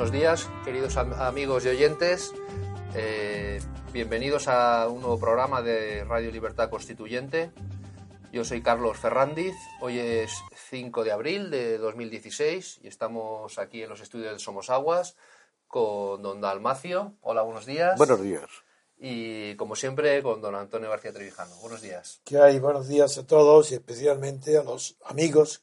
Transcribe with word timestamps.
Buenos 0.00 0.18
días, 0.18 0.48
queridos 0.64 0.96
amigos 0.96 1.66
y 1.66 1.68
oyentes. 1.68 2.32
Eh, 2.94 3.60
bienvenidos 3.92 4.48
a 4.48 4.88
un 4.88 5.02
nuevo 5.02 5.20
programa 5.20 5.60
de 5.60 6.04
Radio 6.04 6.30
Libertad 6.30 6.70
Constituyente. 6.70 7.50
Yo 8.32 8.42
soy 8.42 8.62
Carlos 8.62 8.96
Ferrandiz. 8.96 9.54
Hoy 9.82 9.98
es 9.98 10.32
5 10.70 11.04
de 11.04 11.12
abril 11.12 11.50
de 11.50 11.76
2016 11.76 12.80
y 12.82 12.88
estamos 12.88 13.58
aquí 13.58 13.82
en 13.82 13.90
los 13.90 14.00
estudios 14.00 14.32
de 14.32 14.38
Somos 14.38 14.70
Aguas 14.70 15.16
con 15.68 16.22
don 16.22 16.40
Dalmacio. 16.40 17.12
Hola, 17.20 17.42
buenos 17.42 17.66
días. 17.66 17.98
Buenos 17.98 18.22
días. 18.22 18.48
Y 18.98 19.54
como 19.56 19.76
siempre 19.76 20.22
con 20.22 20.40
don 20.40 20.54
Antonio 20.54 20.88
García 20.88 21.12
Trevijano. 21.12 21.54
Buenos 21.56 21.82
días. 21.82 22.22
¿Qué 22.24 22.38
hay? 22.38 22.58
Buenos 22.58 22.88
días 22.88 23.18
a 23.18 23.26
todos 23.26 23.70
y 23.70 23.74
especialmente 23.74 24.56
a 24.56 24.62
los 24.62 24.96
amigos 25.04 25.62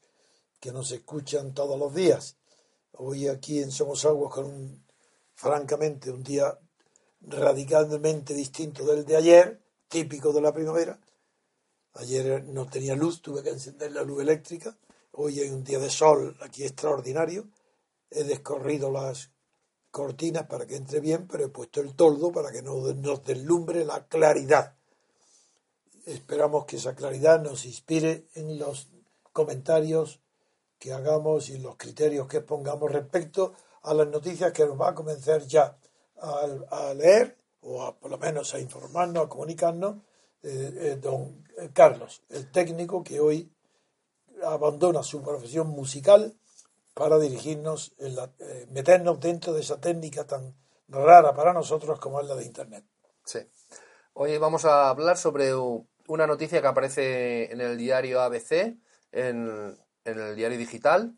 que 0.59 0.71
nos 0.71 0.91
escuchan 0.91 1.55
todos 1.55 1.80
los 1.80 1.95
días. 1.95 2.36
Hoy 2.99 3.27
aquí 3.27 3.61
en 3.61 3.69
Somos 3.69 4.05
Aguas 4.05 4.33
con 4.33 4.83
francamente, 5.35 6.09
un 6.09 6.23
día 6.23 6.57
radicalmente 7.21 8.33
distinto 8.33 8.83
del 8.85 9.05
de 9.05 9.15
ayer, 9.15 9.61
típico 9.87 10.33
de 10.33 10.41
la 10.41 10.51
primavera. 10.51 10.99
Ayer 11.93 12.43
no 12.45 12.65
tenía 12.65 12.95
luz, 12.95 13.21
tuve 13.21 13.43
que 13.43 13.51
encender 13.51 13.91
la 13.91 14.01
luz 14.01 14.23
eléctrica. 14.23 14.75
Hoy 15.11 15.39
hay 15.39 15.49
un 15.49 15.63
día 15.63 15.77
de 15.77 15.91
sol 15.91 16.35
aquí 16.41 16.63
extraordinario. 16.63 17.47
He 18.09 18.23
descorrido 18.23 18.89
las 18.89 19.29
cortinas 19.91 20.47
para 20.47 20.65
que 20.65 20.75
entre 20.75 20.99
bien, 20.99 21.27
pero 21.27 21.45
he 21.45 21.49
puesto 21.49 21.81
el 21.81 21.93
toldo 21.93 22.31
para 22.31 22.51
que 22.51 22.63
no 22.63 22.77
nos 22.93 23.23
deslumbre 23.23 23.85
la 23.85 24.07
claridad. 24.07 24.75
Esperamos 26.07 26.65
que 26.65 26.77
esa 26.77 26.95
claridad 26.95 27.43
nos 27.43 27.63
inspire 27.65 28.27
en 28.33 28.57
los 28.57 28.87
comentarios 29.33 30.19
que 30.80 30.94
hagamos 30.94 31.50
y 31.50 31.58
los 31.58 31.75
criterios 31.75 32.28
que 32.28 32.42
pongamos 32.42 32.92
respecto 32.92 33.53
a 33.83 33.94
las 33.94 34.08
noticias 34.08 34.52
que 34.52 34.66
nos 34.66 34.80
va 34.80 34.89
a 34.89 34.95
comenzar 34.95 35.42
ya 35.44 35.78
a, 36.20 36.94
leer 36.94 37.38
o 37.61 37.83
a, 37.83 37.97
por 37.97 38.11
lo 38.11 38.17
menos 38.17 38.53
a 38.53 38.59
informarnos, 38.59 39.25
a 39.25 39.30
comunicarnos, 39.30 39.98
eh, 40.44 40.73
eh, 40.75 40.98
don 41.02 41.44
Carlos, 41.73 42.22
el 42.30 42.52
técnico 42.52 43.03
que 43.03 43.20
hoy 43.20 43.52
abandona 44.44 45.03
su 45.03 45.22
profesión 45.22 45.70
musical 45.70 46.36
para 46.94 47.20
dirigirnos, 47.20 47.94
en 48.00 48.16
la, 48.16 48.31
eh, 48.39 48.67
meternos 48.72 49.20
dentro 49.20 49.53
de 49.53 49.61
esa 49.61 49.80
técnica 49.80 50.25
tan 50.25 50.55
rara 50.88 51.33
para 51.33 51.53
nosotros 51.53 52.00
como 52.00 52.20
es 52.22 52.28
la 52.28 52.36
de 52.36 52.45
Internet. 52.45 52.86
Sí. 53.23 53.39
Hoy 54.14 54.38
vamos 54.38 54.66
a 54.66 54.89
hablar 54.89 55.17
sobre 55.17 55.53
una 56.08 56.25
noticia 56.25 56.61
que 56.61 56.67
aparece 56.67 57.52
en 57.52 57.61
el 57.61 57.78
diario 57.78 58.22
ABC, 58.22 58.78
en, 59.11 59.78
en 60.08 60.19
el 60.19 60.36
diario 60.36 60.58
digital 60.58 61.15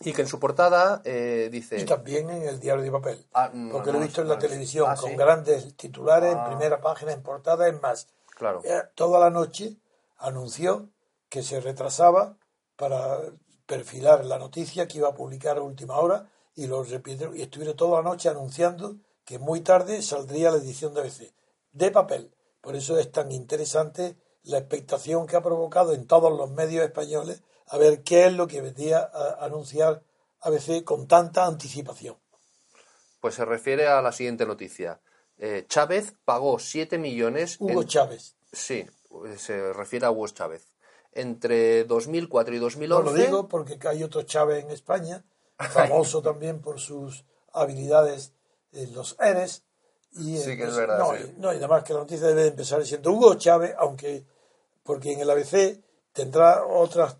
y 0.00 0.12
que 0.12 0.22
en 0.22 0.28
su 0.28 0.38
portada 0.38 1.00
eh, 1.04 1.48
dice... 1.50 1.80
Y 1.80 1.84
también 1.84 2.28
en 2.28 2.42
el 2.42 2.60
diario 2.60 2.82
de 2.82 2.90
papel, 2.90 3.26
ah, 3.32 3.50
porque 3.72 3.92
lo 3.92 3.98
he 3.98 4.04
visto 4.04 4.20
en 4.20 4.28
la 4.28 4.38
televisión, 4.38 4.86
ah, 4.88 4.96
con 4.96 5.16
grandes 5.16 5.74
titulares 5.76 6.32
en 6.32 6.38
ah. 6.38 6.46
primera 6.46 6.80
página, 6.80 7.12
en 7.12 7.22
portada, 7.22 7.68
en 7.68 7.80
más. 7.80 8.08
Claro. 8.36 8.60
Eh, 8.64 8.82
toda 8.94 9.18
la 9.18 9.30
noche 9.30 9.76
anunció 10.18 10.90
que 11.30 11.42
se 11.42 11.60
retrasaba 11.60 12.36
para 12.76 13.20
perfilar 13.66 14.24
la 14.24 14.38
noticia 14.38 14.86
que 14.86 14.98
iba 14.98 15.08
a 15.08 15.14
publicar 15.14 15.56
a 15.56 15.62
última 15.62 15.96
hora 15.96 16.30
y 16.54 16.66
lo 16.66 16.82
repitió 16.84 17.34
y 17.34 17.42
estuvieron 17.42 17.76
toda 17.76 18.02
la 18.02 18.08
noche 18.08 18.28
anunciando 18.28 18.96
que 19.24 19.38
muy 19.38 19.60
tarde 19.60 20.02
saldría 20.02 20.50
la 20.50 20.58
edición 20.58 20.94
de 20.94 21.00
ABC 21.00 21.32
de 21.72 21.90
papel. 21.90 22.32
Por 22.60 22.76
eso 22.76 22.98
es 22.98 23.10
tan 23.10 23.32
interesante 23.32 24.16
la 24.46 24.58
expectación 24.58 25.26
que 25.26 25.36
ha 25.36 25.42
provocado 25.42 25.92
en 25.92 26.06
todos 26.06 26.36
los 26.36 26.50
medios 26.50 26.84
españoles 26.84 27.42
a 27.68 27.78
ver 27.78 28.02
qué 28.02 28.26
es 28.26 28.32
lo 28.32 28.46
que 28.46 28.60
vendría 28.60 28.98
a 29.00 29.44
anunciar 29.44 30.02
ABC 30.40 30.84
con 30.84 31.08
tanta 31.08 31.46
anticipación. 31.46 32.16
Pues 33.20 33.34
se 33.34 33.44
refiere 33.44 33.88
a 33.88 34.00
la 34.02 34.12
siguiente 34.12 34.46
noticia. 34.46 35.00
Eh, 35.38 35.64
Chávez 35.68 36.14
pagó 36.24 36.58
7 36.58 36.98
millones. 36.98 37.56
Hugo 37.58 37.82
Chávez. 37.82 38.36
Sí, 38.52 38.86
se 39.36 39.72
refiere 39.72 40.06
a 40.06 40.10
Hugo 40.10 40.28
Chávez. 40.28 40.68
Entre 41.12 41.84
2004 41.84 42.54
y 42.54 42.58
2011. 42.58 43.04
No 43.04 43.10
lo 43.10 43.24
digo 43.24 43.48
porque 43.48 43.78
hay 43.88 44.02
otro 44.02 44.22
Chávez 44.22 44.64
en 44.64 44.70
España, 44.70 45.24
famoso 45.58 46.22
también 46.22 46.60
por 46.60 46.78
sus 46.78 47.24
habilidades 47.52 48.32
en 48.72 48.94
los 48.94 49.16
ERES. 49.18 49.64
Y, 50.12 50.36
sí, 50.38 50.56
que 50.56 50.64
es 50.64 50.76
verdad. 50.76 50.98
No, 50.98 51.12
no, 51.38 51.52
y 51.52 51.56
además 51.56 51.82
que 51.82 51.94
la 51.94 52.00
noticia 52.00 52.28
debe 52.28 52.46
empezar 52.46 52.84
siendo 52.86 53.12
Hugo 53.12 53.34
Chávez, 53.34 53.74
aunque 53.78 54.24
porque 54.86 55.12
en 55.12 55.20
el 55.20 55.30
ABC 55.30 55.82
tendrá 56.12 56.64
otras, 56.64 57.18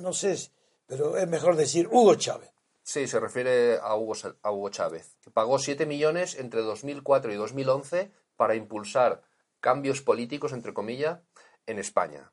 no 0.00 0.12
sé, 0.12 0.38
pero 0.86 1.16
es 1.16 1.28
mejor 1.28 1.56
decir 1.56 1.88
Hugo 1.90 2.14
Chávez. 2.14 2.50
Sí, 2.84 3.06
se 3.06 3.20
refiere 3.20 3.78
a 3.80 3.94
Hugo, 3.94 4.14
a 4.42 4.50
Hugo 4.50 4.70
Chávez, 4.70 5.16
que 5.20 5.30
pagó 5.30 5.58
7 5.58 5.86
millones 5.86 6.36
entre 6.36 6.62
2004 6.62 7.32
y 7.32 7.36
2011 7.36 8.10
para 8.36 8.54
impulsar 8.54 9.22
cambios 9.60 10.02
políticos, 10.02 10.52
entre 10.52 10.74
comillas, 10.74 11.20
en 11.66 11.78
España. 11.78 12.32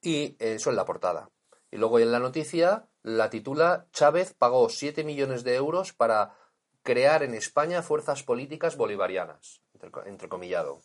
Y 0.00 0.36
eso 0.38 0.70
en 0.70 0.76
la 0.76 0.86
portada. 0.86 1.30
Y 1.70 1.76
luego 1.76 1.98
en 1.98 2.10
la 2.10 2.18
noticia 2.18 2.88
la 3.02 3.30
titula 3.30 3.86
Chávez 3.92 4.34
pagó 4.34 4.68
7 4.68 5.04
millones 5.04 5.44
de 5.44 5.54
euros 5.56 5.92
para 5.92 6.34
crear 6.82 7.22
en 7.22 7.34
España 7.34 7.82
fuerzas 7.82 8.22
políticas 8.22 8.76
bolivarianas, 8.76 9.62
entrecomillado. 10.06 10.82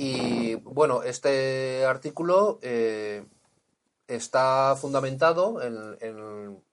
Y 0.00 0.54
bueno, 0.54 1.02
este 1.02 1.84
artículo 1.84 2.60
eh, 2.62 3.26
está 4.06 4.76
fundamentado 4.80 5.58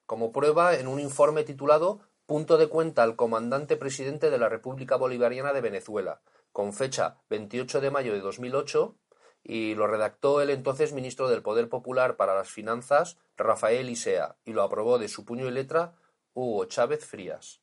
como 0.05 0.31
prueba 0.31 0.75
en 0.75 0.87
un 0.87 0.99
informe 0.99 1.43
titulado 1.43 2.01
Punto 2.27 2.59
de 2.59 2.67
cuenta 2.67 3.01
al 3.01 3.15
comandante 3.15 3.77
presidente 3.77 4.29
de 4.29 4.37
la 4.37 4.47
República 4.47 4.95
Bolivariana 4.95 5.53
de 5.53 5.61
Venezuela, 5.61 6.21
con 6.51 6.71
fecha 6.71 7.17
28 7.31 7.81
de 7.81 7.89
mayo 7.89 8.13
de 8.13 8.19
2008, 8.19 8.95
y 9.43 9.73
lo 9.73 9.87
redactó 9.87 10.39
el 10.41 10.51
entonces 10.51 10.93
ministro 10.93 11.27
del 11.27 11.41
Poder 11.41 11.67
Popular 11.67 12.17
para 12.17 12.35
las 12.35 12.49
Finanzas, 12.49 13.17
Rafael 13.37 13.89
Isea, 13.89 14.35
y 14.45 14.53
lo 14.53 14.61
aprobó 14.61 14.99
de 14.99 15.07
su 15.07 15.25
puño 15.25 15.47
y 15.47 15.51
letra 15.51 15.95
Hugo 16.35 16.65
Chávez 16.65 17.03
Frías. 17.03 17.59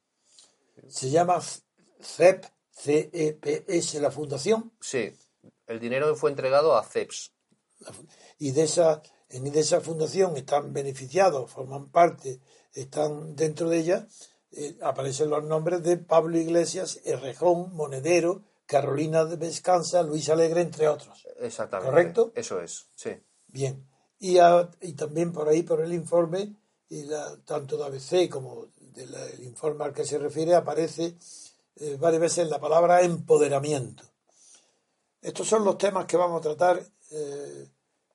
¿Se 0.88 1.08
llama 1.08 1.40
CEP, 2.00 2.46
CEPS 2.72 3.94
la 4.00 4.10
fundación? 4.10 4.72
Sí. 4.80 5.12
El 5.72 5.80
dinero 5.80 6.14
fue 6.14 6.30
entregado 6.30 6.76
a 6.76 6.84
CEPS. 6.84 7.32
Y 8.38 8.52
de 8.52 8.64
esa, 8.64 9.02
en 9.30 9.46
esa 9.46 9.80
fundación 9.80 10.36
están 10.36 10.72
beneficiados, 10.74 11.50
forman 11.50 11.90
parte, 11.90 12.40
están 12.74 13.34
dentro 13.34 13.70
de 13.70 13.78
ella, 13.78 14.06
eh, 14.50 14.76
aparecen 14.82 15.30
los 15.30 15.42
nombres 15.44 15.82
de 15.82 15.96
Pablo 15.96 16.36
Iglesias, 16.36 17.00
Errejón, 17.04 17.74
Monedero, 17.74 18.42
Carolina 18.66 19.24
de 19.24 19.36
Vescanza, 19.36 20.02
Luis 20.02 20.28
Alegre, 20.28 20.60
entre 20.60 20.88
otros. 20.88 21.26
Exactamente. 21.40 21.90
¿Correcto? 21.90 22.32
Eso 22.34 22.60
es, 22.60 22.88
sí. 22.94 23.10
Bien. 23.46 23.88
Y, 24.18 24.36
y 24.82 24.92
también 24.92 25.32
por 25.32 25.48
ahí, 25.48 25.62
por 25.62 25.80
el 25.80 25.94
informe, 25.94 26.54
y 26.90 27.04
la, 27.04 27.38
tanto 27.46 27.78
de 27.78 27.84
ABC 27.84 28.28
como 28.28 28.66
del 28.76 29.42
informe 29.42 29.84
al 29.84 29.94
que 29.94 30.04
se 30.04 30.18
refiere, 30.18 30.54
aparece 30.54 31.16
eh, 31.76 31.96
varias 31.98 32.20
veces 32.20 32.48
la 32.48 32.60
palabra 32.60 33.00
empoderamiento. 33.00 34.11
Estos 35.22 35.46
son 35.46 35.64
los 35.64 35.78
temas 35.78 36.06
que 36.06 36.16
vamos 36.16 36.40
a 36.40 36.42
tratar, 36.42 36.84
eh, 37.12 37.68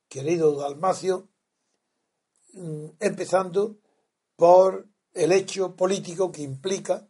querido 0.09 0.57
Dalmacio, 0.57 1.30
mm, 2.51 2.88
empezando 3.00 3.77
por 4.36 4.89
el 5.13 5.31
hecho 5.31 5.74
político 5.77 6.33
que 6.33 6.42
implica 6.42 7.07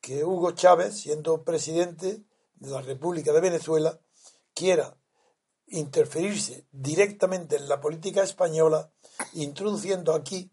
que 0.00 0.24
Hugo 0.24 0.50
Chávez, 0.50 0.96
siendo 0.96 1.44
presidente 1.44 2.24
de 2.56 2.70
la 2.70 2.82
República 2.82 3.32
de 3.32 3.40
Venezuela, 3.40 4.00
quiera 4.52 4.96
interferirse 5.68 6.66
directamente 6.72 7.54
en 7.54 7.68
la 7.68 7.80
política 7.80 8.24
española, 8.24 8.90
introduciendo 9.34 10.12
aquí 10.12 10.50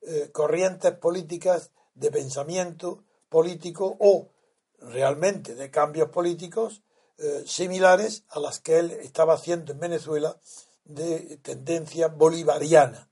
eh, 0.00 0.30
corrientes 0.32 0.92
políticas 0.92 1.72
de 1.94 2.10
pensamiento 2.10 3.04
político 3.28 3.98
o 4.00 4.30
realmente 4.78 5.54
de 5.54 5.70
cambios 5.70 6.08
políticos 6.08 6.82
eh, 7.22 7.44
similares 7.46 8.24
a 8.30 8.40
las 8.40 8.60
que 8.60 8.78
él 8.78 8.92
estaba 8.92 9.34
haciendo 9.34 9.72
en 9.72 9.80
Venezuela 9.80 10.38
de 10.84 11.36
tendencia 11.42 12.08
bolivariana. 12.08 13.08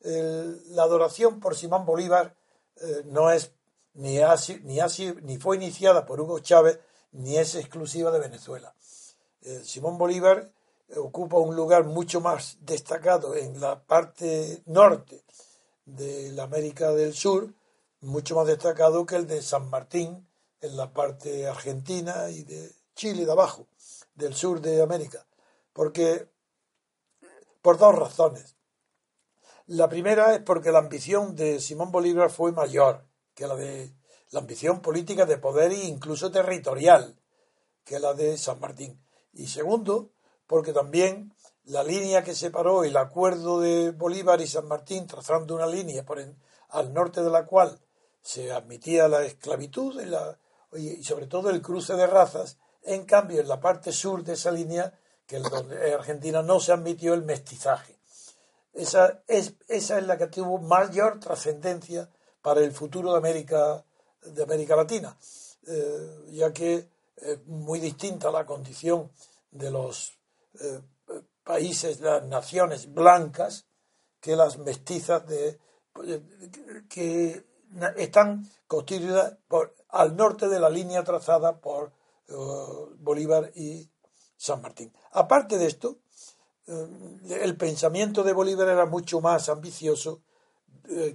la 0.00 0.82
adoración 0.82 1.40
por 1.40 1.54
Simón 1.54 1.84
Bolívar 1.84 2.34
eh, 2.76 3.02
no 3.04 3.30
es 3.30 3.52
ni, 3.92 4.18
ni, 4.62 4.78
ni 5.22 5.36
fue 5.38 5.56
iniciada 5.56 6.06
por 6.06 6.20
Hugo 6.20 6.38
Chávez 6.40 6.78
ni 7.12 7.36
es 7.36 7.54
exclusiva 7.54 8.10
de 8.10 8.18
Venezuela. 8.18 8.74
Eh, 9.42 9.60
Simón 9.62 9.98
Bolívar 9.98 10.50
ocupa 10.96 11.36
un 11.38 11.54
lugar 11.54 11.84
mucho 11.84 12.22
más 12.22 12.56
destacado 12.60 13.36
en 13.36 13.60
la 13.60 13.82
parte 13.84 14.62
norte 14.64 15.22
de 15.84 16.32
la 16.32 16.44
América 16.44 16.92
del 16.92 17.12
Sur, 17.12 17.52
mucho 18.00 18.36
más 18.36 18.46
destacado 18.46 19.04
que 19.04 19.16
el 19.16 19.26
de 19.26 19.42
San 19.42 19.68
Martín 19.68 20.26
en 20.62 20.76
la 20.76 20.94
parte 20.94 21.46
argentina 21.46 22.30
y 22.30 22.42
de 22.42 22.72
Chile 22.94 23.26
de 23.26 23.32
abajo, 23.32 23.66
del 24.14 24.34
sur 24.34 24.60
de 24.60 24.82
América, 24.82 25.26
porque 25.72 26.28
por 27.62 27.78
dos 27.78 27.94
razones. 27.94 28.56
La 29.66 29.88
primera 29.88 30.34
es 30.34 30.40
porque 30.40 30.70
la 30.70 30.80
ambición 30.80 31.34
de 31.34 31.60
Simón 31.60 31.90
Bolívar 31.90 32.30
fue 32.30 32.52
mayor 32.52 33.06
que 33.34 33.46
la 33.46 33.56
de 33.56 33.94
la 34.30 34.40
ambición 34.40 34.82
política 34.82 35.26
de 35.26 35.38
poder 35.38 35.72
e 35.72 35.84
incluso 35.84 36.30
territorial 36.30 37.16
que 37.84 38.00
la 38.00 38.14
de 38.14 38.36
San 38.36 38.60
Martín. 38.60 39.00
Y 39.32 39.46
segundo, 39.46 40.10
porque 40.46 40.72
también 40.72 41.34
la 41.64 41.82
línea 41.82 42.22
que 42.22 42.34
separó 42.34 42.84
el 42.84 42.96
acuerdo 42.96 43.60
de 43.60 43.92
Bolívar 43.92 44.40
y 44.40 44.46
San 44.46 44.66
Martín, 44.66 45.06
trazando 45.06 45.54
una 45.54 45.66
línea 45.66 46.04
al 46.68 46.92
norte 46.92 47.22
de 47.22 47.30
la 47.30 47.46
cual 47.46 47.80
se 48.20 48.52
admitía 48.52 49.08
la 49.08 49.24
esclavitud 49.24 50.00
y, 50.02 50.06
la, 50.06 50.38
y 50.72 51.02
sobre 51.04 51.26
todo 51.26 51.50
el 51.50 51.62
cruce 51.62 51.94
de 51.94 52.06
razas, 52.06 52.58
en 52.84 53.04
cambio 53.04 53.40
en 53.40 53.48
la 53.48 53.60
parte 53.60 53.92
sur 53.92 54.22
de 54.22 54.34
esa 54.34 54.50
línea, 54.50 54.92
que 55.26 55.36
en 55.36 55.44
Argentina 55.94 56.42
no 56.42 56.60
se 56.60 56.72
admitió 56.72 57.14
el 57.14 57.22
mestizaje. 57.22 57.96
Esa 58.72 59.22
es, 59.26 59.54
esa 59.68 59.98
es 59.98 60.06
la 60.06 60.18
que 60.18 60.26
tuvo 60.26 60.58
mayor 60.58 61.20
trascendencia 61.20 62.08
para 62.42 62.60
el 62.60 62.72
futuro 62.72 63.12
de 63.12 63.18
América, 63.18 63.84
de 64.22 64.42
América 64.42 64.76
Latina, 64.76 65.16
eh, 65.66 66.26
ya 66.32 66.52
que 66.52 66.88
es 67.16 67.46
muy 67.46 67.80
distinta 67.80 68.30
la 68.30 68.44
condición 68.44 69.10
de 69.50 69.70
los 69.70 70.18
eh, 70.60 70.80
países, 71.44 72.00
las 72.00 72.24
naciones 72.24 72.92
blancas, 72.92 73.66
que 74.20 74.36
las 74.36 74.58
mestizas 74.58 75.26
de, 75.26 75.58
que 76.88 77.44
están 77.96 78.50
constituidas 78.66 79.36
por, 79.48 79.74
al 79.90 80.16
norte 80.16 80.48
de 80.48 80.58
la 80.58 80.70
línea 80.70 81.04
trazada 81.04 81.60
por 81.60 81.88
eh, 81.88 81.90
Bolívar 82.98 83.52
y 83.54 83.88
San 84.36 84.62
Martín. 84.62 84.92
Aparte 85.12 85.58
de 85.58 85.66
esto, 85.66 85.98
eh, 86.66 86.86
el 87.42 87.56
pensamiento 87.56 88.22
de 88.22 88.32
Bolívar 88.32 88.68
era 88.68 88.86
mucho 88.86 89.20
más 89.20 89.48
ambicioso 89.48 90.22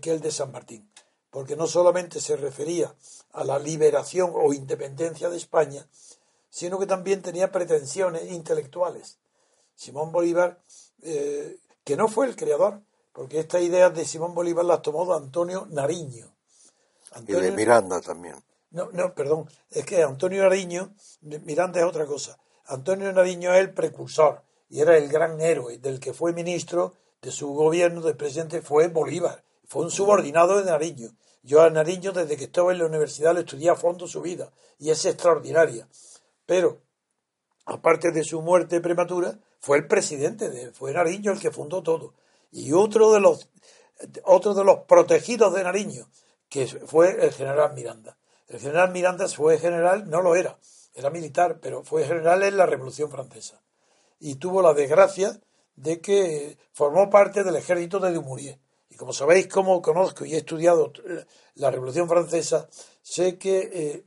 que 0.01 0.09
el 0.09 0.19
de 0.19 0.31
San 0.31 0.51
Martín, 0.51 0.91
porque 1.29 1.55
no 1.55 1.67
solamente 1.67 2.19
se 2.19 2.35
refería 2.35 2.95
a 3.33 3.43
la 3.43 3.59
liberación 3.59 4.31
o 4.33 4.51
independencia 4.51 5.29
de 5.29 5.37
España, 5.37 5.87
sino 6.49 6.79
que 6.79 6.87
también 6.87 7.21
tenía 7.21 7.51
pretensiones 7.51 8.31
intelectuales. 8.31 9.19
Simón 9.75 10.11
Bolívar, 10.11 10.61
eh, 11.03 11.59
que 11.83 11.95
no 11.95 12.07
fue 12.07 12.27
el 12.27 12.35
creador, 12.35 12.81
porque 13.13 13.39
estas 13.39 13.61
ideas 13.61 13.93
de 13.93 14.05
Simón 14.05 14.33
Bolívar 14.33 14.65
las 14.65 14.81
tomó 14.81 15.05
de 15.05 15.23
Antonio 15.23 15.67
Nariño. 15.69 16.35
y 17.27 17.31
de 17.31 17.51
Miranda 17.51 18.01
también. 18.01 18.35
No, 18.71 18.89
no, 18.91 19.15
perdón, 19.15 19.49
es 19.71 19.85
que 19.85 20.03
Antonio 20.03 20.43
Nariño, 20.43 20.93
Miranda 21.21 21.79
es 21.79 21.85
otra 21.85 22.05
cosa. 22.05 22.37
Antonio 22.65 23.11
Nariño 23.11 23.53
es 23.53 23.61
el 23.61 23.73
precursor 23.73 24.43
y 24.69 24.81
era 24.81 24.95
el 24.95 25.09
gran 25.09 25.41
héroe 25.41 25.79
del 25.79 25.99
que 25.99 26.13
fue 26.13 26.33
ministro 26.33 26.93
de 27.21 27.31
su 27.31 27.51
gobierno, 27.53 28.01
del 28.01 28.15
presidente, 28.15 28.61
fue 28.61 28.87
Bolívar. 28.87 29.43
Fue 29.67 29.83
un 29.83 29.91
subordinado 29.91 30.59
de 30.59 30.65
Nariño. 30.65 31.15
Yo 31.41 31.61
a 31.61 31.69
Nariño, 31.69 32.11
desde 32.11 32.37
que 32.37 32.45
estaba 32.45 32.71
en 32.71 32.79
la 32.79 32.85
universidad, 32.85 33.33
lo 33.33 33.39
estudié 33.39 33.69
a 33.69 33.75
fondo 33.75 34.07
su 34.07 34.21
vida 34.21 34.51
y 34.77 34.91
es 34.91 35.03
extraordinaria. 35.05 35.87
Pero, 36.45 36.81
aparte 37.65 38.11
de 38.11 38.23
su 38.23 38.41
muerte 38.41 38.81
prematura, 38.81 39.39
fue 39.59 39.77
el 39.77 39.87
presidente, 39.87 40.49
de, 40.49 40.71
fue 40.71 40.93
Nariño 40.93 41.31
el 41.31 41.39
que 41.39 41.51
fundó 41.51 41.81
todo. 41.81 42.13
Y 42.51 42.71
otro 42.73 43.11
de 43.13 43.19
los, 43.19 43.49
otro 44.23 44.53
de 44.53 44.63
los 44.63 44.79
protegidos 44.79 45.53
de 45.53 45.63
Nariño, 45.63 46.09
que 46.49 46.67
fue 46.67 47.25
el 47.25 47.31
general 47.31 47.73
Miranda. 47.73 48.17
El 48.49 48.59
general 48.59 48.91
Miranda 48.91 49.27
fue 49.27 49.59
general, 49.59 50.09
no 50.09 50.23
lo 50.23 50.35
era, 50.35 50.57
era 50.95 51.11
militar, 51.11 51.59
pero 51.61 51.83
fue 51.83 52.03
general 52.03 52.41
en 52.41 52.57
la 52.57 52.65
Revolución 52.65 53.11
Francesa. 53.11 53.61
Y 54.19 54.35
tuvo 54.35 54.63
la 54.63 54.73
desgracia 54.73 55.39
de 55.75 56.01
que 56.01 56.57
formó 56.73 57.11
parte 57.11 57.43
del 57.43 57.55
ejército 57.55 57.99
de 57.99 58.11
Dumouriez. 58.11 58.57
Y 58.89 58.95
como 58.95 59.13
sabéis, 59.13 59.47
como 59.47 59.83
conozco 59.83 60.25
y 60.25 60.33
he 60.33 60.37
estudiado 60.37 60.91
la 61.53 61.69
Revolución 61.69 62.09
Francesa, 62.09 62.67
sé 63.03 63.37
que 63.37 63.69
eh, 63.71 64.03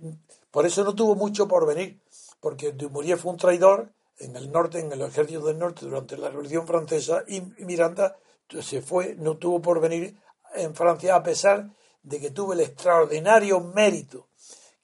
por 0.50 0.66
eso 0.66 0.82
no 0.82 0.94
tuvo 0.96 1.14
mucho 1.14 1.46
por 1.46 1.64
venir, 1.64 2.00
porque 2.40 2.72
Dumouriez 2.72 3.20
fue 3.20 3.30
un 3.30 3.38
traidor 3.38 3.92
en 4.18 4.34
el 4.34 4.50
norte, 4.50 4.80
en 4.80 4.90
el 4.90 5.02
ejército 5.02 5.46
del 5.46 5.58
norte 5.58 5.86
durante 5.86 6.16
la 6.16 6.30
Revolución 6.30 6.66
Francesa 6.66 7.22
y 7.28 7.42
Miranda 7.64 8.16
se 8.60 8.82
fue, 8.82 9.14
no 9.14 9.36
tuvo 9.36 9.62
por 9.62 9.80
venir 9.80 10.16
en 10.54 10.74
Francia 10.74 11.14
a 11.14 11.22
pesar 11.22 11.70
de 12.02 12.20
que 12.20 12.30
tuvo 12.32 12.52
el 12.52 12.60
extraordinario 12.60 13.60
mérito 13.60 14.26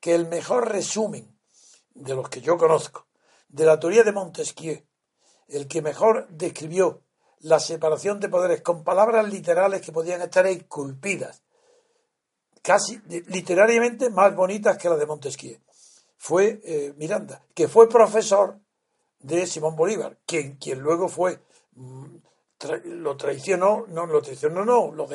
que 0.00 0.14
el 0.14 0.26
mejor 0.28 0.68
resumen 0.68 1.36
de 1.94 2.14
los 2.14 2.28
que 2.28 2.40
yo 2.40 2.56
conozco 2.56 3.06
de 3.48 3.64
la 3.64 3.80
teoría 3.80 4.04
de 4.04 4.12
Montesquieu, 4.12 4.82
el 5.48 5.66
que 5.66 5.82
mejor 5.82 6.28
describió 6.28 7.02
la 7.40 7.58
separación 7.60 8.20
de 8.20 8.28
poderes 8.28 8.62
con 8.62 8.84
palabras 8.84 9.28
literales 9.28 9.80
que 9.80 9.92
podían 9.92 10.20
estar 10.20 10.46
esculpidas, 10.46 11.42
casi 12.62 13.00
literariamente 13.28 14.10
más 14.10 14.34
bonitas 14.34 14.76
que 14.76 14.88
las 14.88 14.98
de 14.98 15.06
Montesquieu, 15.06 15.58
fue 16.16 16.60
eh, 16.64 16.92
Miranda, 16.96 17.42
que 17.54 17.68
fue 17.68 17.88
profesor 17.88 18.58
de 19.20 19.46
Simón 19.46 19.76
Bolívar, 19.76 20.18
quien, 20.26 20.56
quien 20.56 20.80
luego 20.80 21.08
fue, 21.08 21.40
mm, 21.74 22.16
lo 22.84 23.16
traicionó, 23.16 23.86
no 23.88 24.06
lo 24.06 24.20
traicionó, 24.20 24.64
no, 24.64 24.92
lo, 24.92 25.08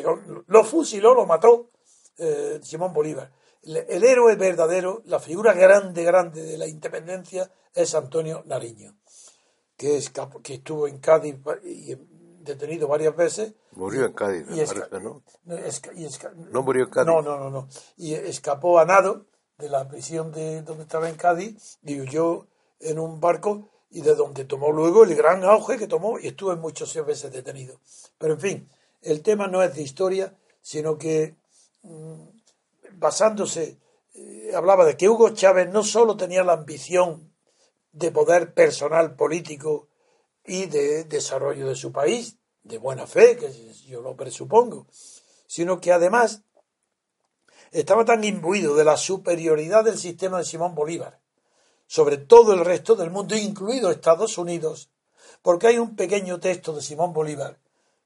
lo 0.47 0.63
fusiló, 0.63 1.13
lo 1.13 1.25
mató 1.25 1.69
eh, 2.17 2.59
Simón 2.63 2.93
Bolívar. 2.93 3.31
El, 3.65 4.03
héroe 4.03 4.35
verdadero, 4.35 5.01
la 5.05 5.19
figura 5.19 5.53
grande, 5.53 6.03
grande 6.03 6.43
de 6.43 6.57
la 6.57 6.67
independencia 6.67 7.49
es 7.73 7.95
Antonio 7.95 8.43
Nariño, 8.45 8.95
que, 9.77 10.01
que 10.43 10.53
estuvo 10.55 10.87
en 10.87 10.99
Cádiz 10.99 11.35
y 11.63 11.95
detenido 12.43 12.87
varias 12.87 13.15
veces. 13.15 13.53
Murió 13.71 14.05
en 14.05 14.13
Cádiz, 14.13 14.45
¿no? 14.47 15.23
no 16.51 16.61
murió 16.61 16.83
en 16.83 16.89
Cádiz. 16.89 17.07
No, 17.07 17.21
no, 17.21 17.37
no, 17.37 17.49
no. 17.49 17.67
Y 17.97 18.13
escapó 18.13 18.79
a 18.79 18.85
nado 18.85 19.25
de 19.57 19.69
la 19.69 19.87
prisión 19.87 20.31
de 20.31 20.61
donde 20.61 20.83
estaba 20.83 21.09
en 21.09 21.15
Cádiz 21.15 21.79
y 21.83 21.99
huyó 22.01 22.47
en 22.79 22.99
un 22.99 23.19
barco 23.19 23.69
y 23.89 24.01
de 24.01 24.15
donde 24.15 24.45
tomó 24.45 24.71
luego 24.71 25.03
el 25.03 25.15
gran 25.15 25.43
auge 25.43 25.77
que 25.77 25.87
tomó 25.87 26.19
y 26.19 26.27
estuvo 26.27 26.55
muchas 26.57 26.93
veces 27.05 27.31
detenido. 27.31 27.79
Pero 28.17 28.33
en 28.33 28.39
fin, 28.39 28.69
el 29.01 29.21
tema 29.21 29.47
no 29.47 29.61
es 29.63 29.73
de 29.75 29.83
historia, 29.83 30.35
sino 30.61 30.97
que 30.97 31.35
mm, 31.83 32.32
basándose, 33.03 33.77
eh, 34.15 34.51
hablaba 34.55 34.85
de 34.85 34.97
que 34.97 35.09
Hugo 35.09 35.29
Chávez 35.31 35.69
no 35.69 35.83
solo 35.83 36.17
tenía 36.17 36.43
la 36.43 36.53
ambición 36.53 37.33
de 37.91 38.11
poder 38.11 38.53
personal 38.53 39.15
político 39.15 39.89
y 40.43 40.65
de 40.65 41.03
desarrollo 41.03 41.67
de 41.67 41.75
su 41.75 41.91
país, 41.91 42.37
de 42.63 42.77
buena 42.77 43.05
fe, 43.05 43.37
que 43.37 43.51
yo 43.87 44.01
lo 44.01 44.15
presupongo, 44.15 44.87
sino 45.47 45.79
que 45.79 45.91
además 45.91 46.43
estaba 47.71 48.05
tan 48.05 48.23
imbuido 48.23 48.75
de 48.75 48.85
la 48.85 48.97
superioridad 48.97 49.83
del 49.83 49.97
sistema 49.97 50.37
de 50.37 50.45
Simón 50.45 50.73
Bolívar 50.73 51.19
sobre 51.93 52.17
todo 52.17 52.53
el 52.53 52.65
resto 52.65 52.95
del 52.95 53.11
mundo, 53.11 53.35
incluido 53.35 53.91
Estados 53.91 54.39
Unidos, 54.39 54.89
porque 55.43 55.67
hay 55.67 55.77
un 55.77 55.95
pequeño 55.95 56.39
texto 56.39 56.73
de 56.73 56.81
Simón 56.81 57.13
Bolívar, 57.13 57.59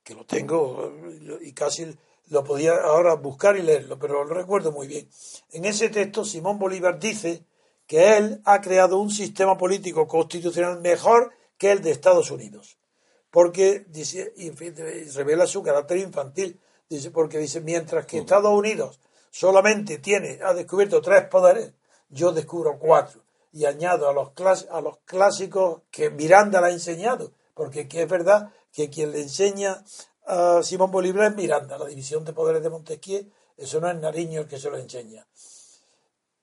que 0.03 0.13
lo 0.13 0.25
tengo 0.25 0.93
y 1.39 1.53
casi 1.53 1.95
lo 2.29 2.43
podía 2.43 2.74
ahora 2.74 3.15
buscar 3.15 3.57
y 3.57 3.62
leerlo, 3.62 3.98
pero 3.98 4.24
lo 4.24 4.34
recuerdo 4.34 4.72
muy 4.72 4.88
bien. 4.88 5.10
En 5.51 5.65
ese 5.65 5.89
texto 5.89 6.25
Simón 6.25 6.60
Bolívar 6.60 7.00
dice 7.00 7.43
que 7.86 8.17
él 8.17 8.41
ha 8.46 8.62
creado 8.62 9.00
un 9.00 9.10
sistema 9.10 9.57
político 9.57 10.07
constitucional 10.07 10.81
mejor 10.81 11.31
que 11.57 11.72
el 11.72 11.81
de 11.81 11.91
Estados 11.91 12.29
Unidos, 12.31 12.77
porque 13.31 13.86
dice, 13.88 14.34
y 14.36 14.51
revela 14.51 15.48
su 15.48 15.63
carácter 15.63 15.98
infantil, 15.98 16.60
dice, 16.89 17.12
porque 17.12 17.38
dice, 17.38 17.62
mientras 17.62 18.05
que 18.05 18.19
Estados 18.19 18.51
Unidos 18.51 19.00
solamente 19.31 19.98
tiene, 20.00 20.39
ha 20.43 20.53
descubierto 20.53 21.01
tres 21.01 21.25
poderes, 21.25 21.74
yo 22.10 22.31
descubro 22.31 22.77
cuatro. 22.79 23.22
Y 23.53 23.65
añado 23.65 24.10
a 24.10 24.13
los, 24.13 24.29
a 24.69 24.81
los 24.81 24.98
clásicos 25.05 25.81
que 25.89 26.10
Miranda 26.10 26.62
le 26.62 26.67
ha 26.67 26.72
enseñado, 26.72 27.31
porque 27.53 27.88
es 27.89 28.10
verdad 28.10 28.51
que 28.72 28.89
quien 28.89 29.12
le 29.12 29.22
enseña 29.22 29.84
a 30.27 30.62
Simón 30.62 30.91
Bolívar 30.91 31.31
es 31.31 31.36
Miranda, 31.36 31.77
la 31.77 31.86
división 31.86 32.25
de 32.25 32.34
poderes 32.34 32.62
de 32.62 32.69
Montesquieu, 32.69 33.25
eso 33.55 33.79
no 33.79 33.89
es 33.89 33.96
Nariño 33.96 34.41
el 34.41 34.48
que 34.48 34.60
se 34.60 34.69
lo 34.69 34.77
enseña. 34.77 35.25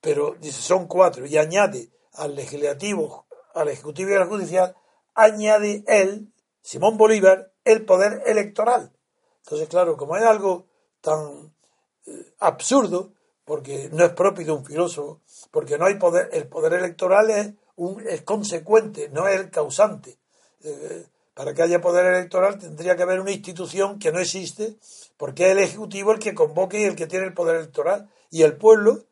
Pero 0.00 0.36
dice, 0.40 0.60
son 0.62 0.86
cuatro, 0.86 1.26
y 1.26 1.36
añade 1.36 1.90
al 2.14 2.34
legislativo, 2.34 3.26
al 3.54 3.68
Ejecutivo 3.68 4.10
y 4.10 4.14
al 4.14 4.28
Judicial, 4.28 4.74
añade 5.14 5.84
él, 5.86 6.32
Simón 6.62 6.96
Bolívar, 6.96 7.52
el 7.64 7.84
poder 7.84 8.22
electoral. 8.26 8.90
Entonces, 9.44 9.68
claro, 9.68 9.96
como 9.96 10.16
es 10.16 10.24
algo 10.24 10.66
tan 11.00 11.54
eh, 12.06 12.34
absurdo, 12.38 13.12
porque 13.44 13.90
no 13.92 14.04
es 14.04 14.12
propio 14.12 14.46
de 14.46 14.52
un 14.52 14.64
filósofo, 14.64 15.20
porque 15.50 15.76
no 15.76 15.84
hay 15.84 15.96
poder, 15.96 16.30
el 16.32 16.48
poder 16.48 16.72
electoral 16.72 17.30
es, 17.30 17.52
un, 17.76 18.02
es 18.08 18.22
consecuente, 18.22 19.10
no 19.10 19.28
es 19.28 19.38
el 19.38 19.50
causante. 19.50 20.18
Eh, 20.62 21.06
para 21.34 21.52
que 21.52 21.62
haya 21.62 21.80
poder 21.80 22.06
electoral 22.06 22.58
tendría 22.58 22.96
que 22.96 23.02
haber 23.02 23.20
una 23.20 23.32
institución 23.32 23.98
que 23.98 24.12
no 24.12 24.20
existe, 24.20 24.76
porque 25.16 25.46
es 25.46 25.50
el 25.52 25.58
Ejecutivo 25.58 26.12
el 26.12 26.20
que 26.20 26.34
convoque 26.34 26.80
y 26.80 26.84
el 26.84 26.96
que 26.96 27.06
tiene 27.06 27.26
el 27.26 27.34
poder 27.34 27.56
electoral. 27.56 28.08
Y 28.30 28.42
el 28.42 28.56
pueblo, 28.56 29.04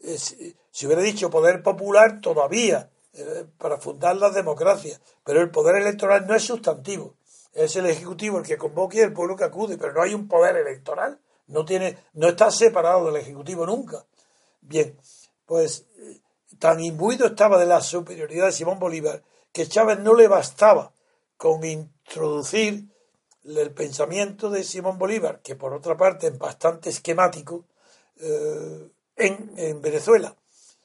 si 0.00 0.86
hubiera 0.86 1.02
dicho 1.02 1.30
poder 1.30 1.62
popular, 1.62 2.20
todavía, 2.20 2.90
eh, 3.12 3.46
para 3.58 3.78
fundar 3.78 4.16
las 4.16 4.34
democracias. 4.34 5.00
Pero 5.24 5.40
el 5.40 5.50
poder 5.50 5.76
electoral 5.76 6.26
no 6.26 6.34
es 6.34 6.42
sustantivo. 6.44 7.14
Es 7.52 7.76
el 7.76 7.86
Ejecutivo 7.86 8.38
el 8.38 8.44
que 8.44 8.58
convoque 8.58 8.98
y 8.98 9.00
el 9.00 9.12
pueblo 9.12 9.36
que 9.36 9.44
acude, 9.44 9.78
pero 9.78 9.92
no 9.92 10.02
hay 10.02 10.14
un 10.14 10.28
poder 10.28 10.56
electoral. 10.56 11.18
No, 11.46 11.64
tiene, 11.64 11.96
no 12.14 12.28
está 12.28 12.50
separado 12.50 13.06
del 13.06 13.22
Ejecutivo 13.22 13.64
nunca. 13.64 14.04
Bien, 14.60 14.98
pues 15.46 15.86
tan 16.58 16.80
imbuido 16.80 17.28
estaba 17.28 17.58
de 17.58 17.66
la 17.66 17.80
superioridad 17.80 18.46
de 18.46 18.52
Simón 18.52 18.78
Bolívar 18.78 19.22
que 19.52 19.66
Chávez 19.66 19.98
no 20.00 20.14
le 20.14 20.28
bastaba 20.28 20.92
con 21.38 21.64
introducir 21.64 22.88
el 23.44 23.72
pensamiento 23.72 24.50
de 24.50 24.64
Simón 24.64 24.98
Bolívar, 24.98 25.40
que 25.40 25.56
por 25.56 25.72
otra 25.72 25.96
parte 25.96 26.26
es 26.26 26.36
bastante 26.36 26.90
esquemático, 26.90 27.64
eh, 28.16 28.90
en, 29.16 29.52
en, 29.56 29.80
Venezuela, 29.80 30.36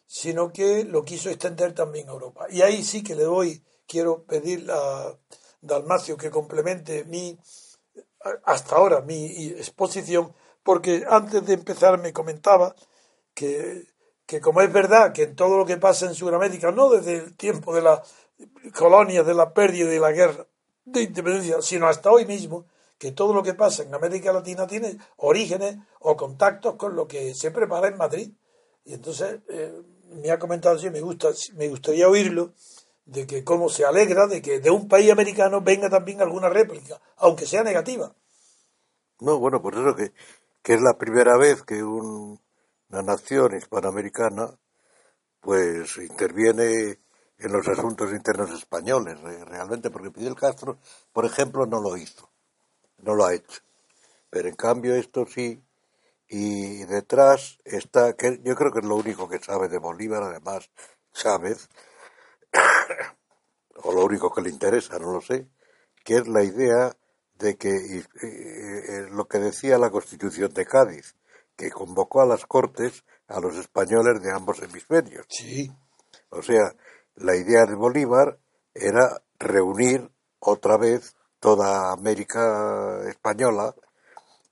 sino 0.08 0.54
que 0.54 0.86
lo 0.86 1.04
quiso 1.04 1.30
extender 1.30 1.74
también 1.74 2.08
a 2.08 2.14
Europa. 2.14 2.46
Y 2.50 2.62
ahí 2.62 2.84
sí 2.84 3.04
que 3.04 3.16
le 3.16 3.24
doy, 3.24 3.64
quiero 3.88 4.24
pedir 4.24 4.70
a 4.72 5.18
Dalmacio 5.62 6.18
que 6.18 6.30
complemente 6.30 7.04
mi, 7.06 7.38
hasta 8.46 8.76
ahora, 8.76 9.02
mi 9.02 9.48
exposición, 9.48 10.34
porque 10.64 11.04
antes 11.10 11.46
de 11.46 11.54
empezar 11.54 12.00
me 12.00 12.14
comentaba 12.14 12.76
que, 13.34 13.88
que 14.26 14.40
como 14.40 14.62
es 14.62 14.72
verdad 14.72 15.14
que 15.14 15.24
en 15.24 15.36
todo 15.36 15.58
lo 15.58 15.66
que 15.66 15.78
pasa 15.78 16.06
en 16.06 16.16
Sudamérica, 16.16 16.72
no 16.72 16.90
desde 16.90 17.18
el 17.18 17.36
tiempo 17.36 17.74
de 17.76 17.82
las 17.82 18.02
colonias, 18.74 19.26
de 19.26 19.34
la 19.34 19.54
pérdida 19.54 19.94
y 19.94 20.00
la 20.00 20.12
guerra 20.12 20.48
de 20.86 21.04
independencia, 21.04 21.62
sino 21.62 21.88
hasta 21.88 22.12
hoy 22.12 22.26
mismo, 22.26 22.66
que 22.98 23.12
todo 23.12 23.34
lo 23.34 23.44
que 23.44 23.54
pasa 23.54 23.84
en 23.84 23.94
América 23.94 24.34
Latina 24.34 24.68
tiene 24.68 24.98
orígenes 25.18 25.78
o 26.00 26.16
contactos 26.16 26.76
con 26.76 26.96
lo 26.96 27.08
que 27.08 27.34
se 27.34 27.52
prepara 27.52 27.88
en 27.88 27.98
Madrid. 27.98 28.32
Y 28.86 28.94
entonces 28.94 29.40
eh, 29.50 29.82
me 30.22 30.32
ha 30.32 30.40
comentado 30.40 30.76
así, 30.76 30.90
me 30.90 31.02
gusta, 31.02 31.30
me 31.56 31.70
gustaría 31.70 32.08
oírlo, 32.08 32.54
de 33.06 33.28
que 33.28 33.44
cómo 33.44 33.70
se 33.70 33.84
alegra 33.84 34.28
de 34.28 34.42
que 34.42 34.60
de 34.60 34.70
un 34.70 34.88
país 34.88 35.12
americano 35.12 35.62
venga 35.62 35.90
también 35.90 36.22
alguna 36.22 36.50
réplica, 36.50 37.02
aunque 37.18 37.46
sea 37.46 37.64
negativa. 37.64 38.16
No, 39.20 39.40
bueno, 39.40 39.62
por 39.62 39.74
eso 39.74 39.96
que 39.96 40.14
que 40.64 40.74
es 40.76 40.82
la 40.82 40.98
primera 40.98 41.38
vez 41.38 41.62
que 41.64 41.84
una 41.84 42.40
nación 42.90 43.54
hispanoamericana 43.56 44.58
pues 45.42 45.98
interviene 45.98 47.00
en 47.38 47.52
los 47.52 47.68
asuntos 47.68 48.12
internos 48.12 48.52
españoles, 48.52 49.20
realmente, 49.20 49.90
porque 49.90 50.12
Fidel 50.12 50.36
Castro, 50.36 50.78
por 51.12 51.26
ejemplo, 51.26 51.66
no 51.66 51.82
lo 51.82 51.98
hizo, 51.98 52.30
no 53.00 53.16
lo 53.16 53.26
ha 53.26 53.34
hecho. 53.34 53.62
Pero 54.30 54.50
en 54.50 54.56
cambio 54.56 54.96
esto 54.96 55.26
sí, 55.26 55.62
y 56.28 56.84
detrás 56.86 57.60
está, 57.66 58.14
que 58.14 58.40
yo 58.44 58.56
creo 58.56 58.72
que 58.72 58.80
es 58.80 58.86
lo 58.86 58.96
único 58.96 59.30
que 59.30 59.40
sabe 59.40 59.68
de 59.68 59.78
Bolívar, 59.78 60.24
además 60.24 60.70
Chávez, 61.14 61.70
o 63.84 63.94
lo 63.94 64.06
único 64.06 64.34
que 64.34 64.42
le 64.42 64.50
interesa, 64.50 64.98
no 65.00 65.12
lo 65.12 65.22
sé, 65.22 65.48
que 66.04 66.16
es 66.16 66.28
la 66.28 66.44
idea 66.44 66.96
de 67.36 67.58
que 67.58 67.70
eh, 67.70 69.08
lo 69.12 69.28
que 69.28 69.40
decía 69.40 69.78
la 69.78 69.92
Constitución 69.92 70.54
de 70.54 70.66
Cádiz, 70.66 71.16
que 71.56 71.70
convocó 71.70 72.22
a 72.22 72.26
las 72.26 72.46
Cortes 72.46 73.04
a 73.28 73.40
los 73.40 73.56
españoles 73.58 74.22
de 74.22 74.32
ambos 74.32 74.62
hemisferios. 74.62 75.26
Sí. 75.30 75.72
O 76.30 76.42
sea, 76.42 76.74
la 77.16 77.36
idea 77.36 77.66
de 77.66 77.76
Bolívar 77.76 78.38
era 78.74 79.22
reunir 79.40 80.10
otra 80.40 80.78
vez 80.78 81.16
toda 81.40 81.92
América 81.92 83.02
española 83.08 83.74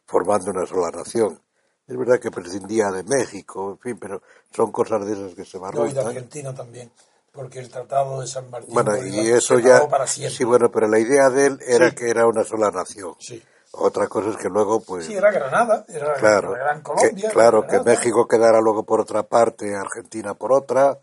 formando 0.06 0.52
una 0.52 0.66
sola 0.66 0.92
nación. 0.92 1.42
Es 1.88 1.98
verdad 1.98 2.20
que 2.20 2.32
prescindía 2.32 2.90
de 2.92 3.04
México, 3.04 3.72
en 3.72 3.80
fin, 3.80 3.98
pero 4.00 4.22
son 4.52 4.72
cosas 4.72 5.06
de 5.06 5.14
esas 5.14 5.36
que 5.36 5.46
se 5.46 5.58
van 5.58 5.74
no, 5.74 5.86
y 5.86 5.94
de 5.94 6.02
Argentina 6.02 6.54
también 6.54 6.92
porque 7.32 7.60
el 7.60 7.70
Tratado 7.70 8.20
de 8.20 8.28
San 8.28 8.50
Martín 8.50 8.74
bueno, 8.74 8.98
y 9.06 9.30
eso 9.30 9.58
ya 9.60 9.88
sí 10.30 10.44
bueno 10.44 10.70
pero 10.72 10.88
la 10.88 11.00
idea 11.00 11.30
de 11.30 11.48
él 11.48 11.60
era 11.66 11.92
que 11.92 12.10
era 12.10 12.28
una 12.28 12.44
sola 12.44 12.70
nación 12.72 13.16
sí. 13.20 13.42
Otra 13.72 14.08
cosa 14.08 14.30
es 14.32 14.38
que 14.38 14.50
luego 14.50 14.82
pues 14.82 15.06
sí 15.06 15.14
era 15.14 15.32
Granada 15.32 15.86
era 15.88 16.14
claro 16.16 16.52
Gran 16.52 16.82
Colombia 16.82 17.30
que, 17.30 17.34
claro 17.34 17.66
que 17.66 17.80
México 17.82 18.28
quedara 18.28 18.60
luego 18.60 18.84
por 18.84 19.02
otra 19.02 19.24
parte 19.24 19.76
Argentina 19.76 20.34
por 20.34 20.52
otra 20.52 21.00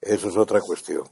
eso 0.00 0.28
es 0.28 0.36
otra 0.36 0.60
cuestión 0.60 1.04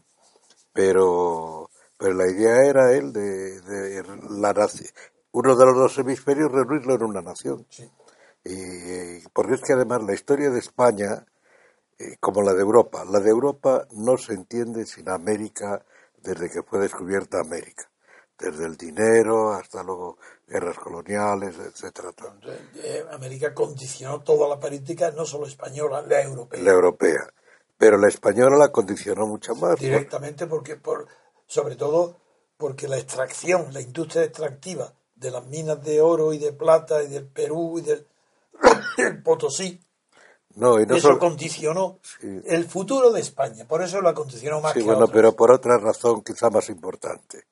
pero 0.73 1.71
pero 1.97 2.15
la 2.15 2.31
idea 2.31 2.65
era 2.65 2.93
él 2.93 3.13
de, 3.13 3.61
de 3.61 4.03
la 4.31 4.69
uno 5.33 5.57
de 5.57 5.67
los 5.67 5.77
dos 5.77 5.99
hemisferios 5.99 6.53
reunirlo 6.53 6.95
en 6.95 7.03
una 7.03 7.23
nación 7.23 7.67
sí. 7.71 7.91
y 8.45 9.27
porque 9.33 9.55
es 9.55 9.63
que 9.63 9.73
además 9.73 10.03
la 10.03 10.15
historia 10.15 10.51
de 10.51 10.59
España 10.59 11.25
eh, 11.99 12.17
como 12.21 12.43
la 12.43 12.55
de 12.55 12.61
Europa. 12.61 13.05
La 13.05 13.19
de 13.19 13.31
Europa 13.31 13.89
no 13.93 14.17
se 14.17 14.35
entiende 14.35 14.87
sin 14.87 15.09
América 15.09 15.85
desde 16.23 16.49
que 16.49 16.63
fue 16.63 16.79
descubierta 16.79 17.41
América. 17.41 17.91
Desde 18.39 18.67
el 18.67 18.77
dinero 18.77 19.53
hasta 19.53 19.83
luego 19.83 20.19
guerras 20.47 20.79
coloniales, 20.79 21.57
etcétera. 21.59 22.11
Eh, 22.77 23.05
América 23.11 23.53
condicionó 23.53 24.21
toda 24.21 24.49
la 24.49 24.61
política, 24.61 25.11
no 25.11 25.27
solo 25.27 25.47
española, 25.47 26.03
la 26.03 26.23
europea. 26.23 26.63
La 26.63 26.71
europea. 26.71 27.33
Pero 27.77 27.97
la 27.99 28.09
española 28.09 28.57
la 28.57 28.71
condicionó 28.71 29.27
mucho 29.27 29.55
más. 29.55 29.79
Directamente 29.79 30.47
porque, 30.47 30.77
por, 30.77 31.09
sobre 31.47 31.77
todo, 31.77 32.17
porque 32.57 32.89
la 32.89 32.99
extracción, 32.99 33.73
la 33.73 33.81
industria 33.81 34.25
extractiva 34.25 34.93
de 35.17 35.31
las 35.31 35.47
minas 35.47 35.83
de 35.83 36.01
oro 36.01 36.33
y 36.33 36.39
de 36.39 36.53
plata 36.53 37.03
y 37.03 37.09
del 37.09 37.27
Perú 37.27 37.79
y 37.79 37.83
del 37.83 38.07
Potosí 39.25 39.81
no, 40.59 40.81
y 40.81 40.87
no 40.87 40.97
eso 40.97 41.19
condicionó 41.19 42.01
el 42.21 42.65
futuro 42.65 43.13
de 43.13 43.21
España, 43.21 43.65
por 43.67 43.83
eso 43.83 44.01
lo 44.01 44.13
condicionó 44.13 44.61
más 44.61 44.73
sí, 44.73 44.83
bueno, 44.83 45.07
pero 45.07 45.35
por 45.37 45.53
otra 45.53 45.79
razón 45.79 46.23
quizá 46.23 46.51
más 46.51 46.69
importante, 46.69 47.45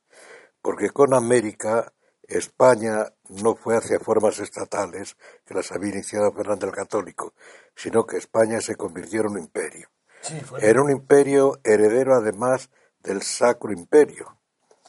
porque 0.66 0.90
con 0.90 1.14
América 1.14 1.92
España 2.26 3.12
no 3.28 3.54
fue 3.54 3.76
hacia 3.76 4.00
formas 4.00 4.40
estatales 4.40 5.16
que 5.44 5.54
las 5.54 5.70
había 5.70 5.92
iniciado 5.92 6.32
Fernando 6.32 6.66
el 6.66 6.72
Católico, 6.72 7.34
sino 7.76 8.04
que 8.04 8.16
España 8.16 8.60
se 8.60 8.74
convirtió 8.74 9.20
en 9.20 9.26
un 9.28 9.38
imperio. 9.38 9.88
Sí, 10.22 10.34
Era 10.60 10.82
un 10.82 10.90
imperio 10.90 11.60
heredero 11.62 12.16
además 12.16 12.68
del 12.98 13.22
Sacro 13.22 13.72
Imperio 13.72 14.38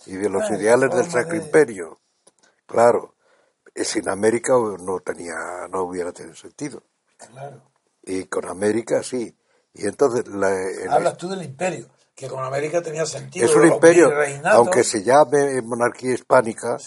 y 0.07 0.15
de 0.15 0.29
los 0.29 0.50
ideales 0.50 0.89
del 0.89 1.05
Sacro 1.05 1.36
Imperio. 1.36 2.00
Claro, 2.65 3.13
sin 3.75 4.10
América 4.10 4.53
no 4.53 5.00
tenía, 5.01 5.67
no 5.69 5.84
hubiera 5.84 6.12
tenido 6.12 6.36
sentido. 6.36 6.81
Claro 7.17 7.62
y 8.07 8.25
con 8.25 8.48
América 8.48 9.03
sí. 9.03 9.36
Y 9.74 9.86
entonces 9.86 10.27
la, 10.27 10.50
hablas 10.89 11.17
tú 11.17 11.29
del 11.29 11.43
imperio, 11.43 11.88
que 12.17 12.27
con 12.27 12.43
América 12.43 12.81
tenía 12.81 13.05
sentido. 13.05 13.45
Es 13.45 13.55
un 13.55 13.67
imperio, 13.67 14.09
aunque 14.45 14.83
se 14.83 15.03
llame 15.03 15.62
monarquía 15.62 16.15
hispánica, 16.15 16.77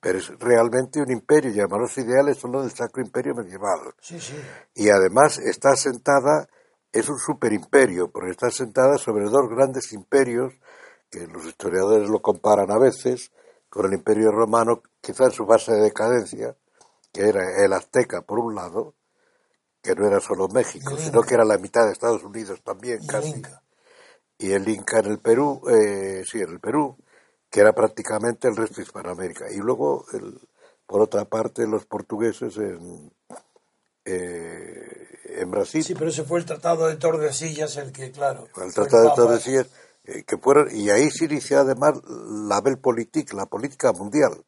pero 0.00 0.18
es 0.18 0.30
realmente 0.38 0.98
un 0.98 1.10
imperio 1.10 1.50
y 1.52 1.60
además 1.60 1.80
los 1.80 1.98
ideales 1.98 2.38
son 2.38 2.52
los 2.52 2.62
del 2.62 2.72
Sacro 2.72 3.02
Imperio 3.02 3.34
medieval. 3.34 3.80
Sí, 4.00 4.18
sí. 4.18 4.34
Y 4.74 4.88
además 4.88 5.38
está 5.40 5.76
sentada, 5.76 6.48
es 6.90 7.06
un 7.10 7.18
superimperio, 7.18 8.10
porque 8.10 8.30
está 8.30 8.50
sentada 8.50 8.96
sobre 8.96 9.24
dos 9.24 9.50
grandes 9.50 9.92
imperios 9.92 10.54
que 11.10 11.26
los 11.26 11.44
historiadores 11.44 12.08
lo 12.08 12.22
comparan 12.22 12.70
a 12.70 12.78
veces 12.78 13.30
con 13.68 13.84
el 13.84 13.92
imperio 13.92 14.30
romano, 14.30 14.82
quizá 15.02 15.24
en 15.24 15.32
su 15.32 15.44
fase 15.44 15.72
de 15.72 15.82
decadencia, 15.82 16.56
que 17.12 17.28
era 17.28 17.42
el 17.62 17.74
azteca 17.74 18.22
por 18.22 18.38
un 18.38 18.54
lado, 18.54 18.94
que 19.82 19.94
no 19.94 20.06
era 20.06 20.18
solo 20.20 20.48
México, 20.48 20.96
sino 20.96 21.20
que 21.20 21.34
era 21.34 21.44
la 21.44 21.58
mitad 21.58 21.84
de 21.84 21.92
Estados 21.92 22.24
Unidos 22.24 22.62
también, 22.64 23.06
casi. 23.06 23.42
Y 24.38 24.52
el 24.52 24.68
Inca 24.68 25.00
en 25.00 25.06
el 25.06 25.18
Perú, 25.18 25.60
eh, 25.68 26.22
sí, 26.24 26.38
en 26.40 26.50
el 26.50 26.60
Perú, 26.60 26.96
que 27.50 27.60
era 27.60 27.72
prácticamente 27.72 28.46
el 28.48 28.56
resto 28.56 28.76
de 28.76 28.82
Hispanoamérica. 28.82 29.46
Y 29.50 29.58
luego, 29.58 30.04
el, 30.12 30.40
por 30.86 31.02
otra 31.02 31.24
parte, 31.24 31.66
los 31.66 31.86
portugueses 31.86 32.56
en, 32.56 33.12
eh, 34.04 35.08
en 35.24 35.50
Brasil. 35.50 35.82
Sí, 35.82 35.94
pero 35.94 36.10
ese 36.10 36.24
fue 36.24 36.38
el 36.38 36.46
Tratado 36.46 36.86
de 36.86 36.96
Tordesillas 36.96 37.76
el 37.76 37.92
que, 37.92 38.12
claro. 38.12 38.46
El 38.62 38.72
Tratado 38.72 39.08
de 39.08 39.14
Tordesillas, 39.16 39.66
eh, 40.04 40.22
que 40.24 40.38
fueron, 40.38 40.68
y 40.74 40.88
ahí 40.90 41.10
se 41.10 41.24
inició 41.24 41.60
además 41.60 42.00
la 42.06 42.60
Belpolitik, 42.60 43.32
la 43.34 43.46
política 43.46 43.92
mundial, 43.92 44.44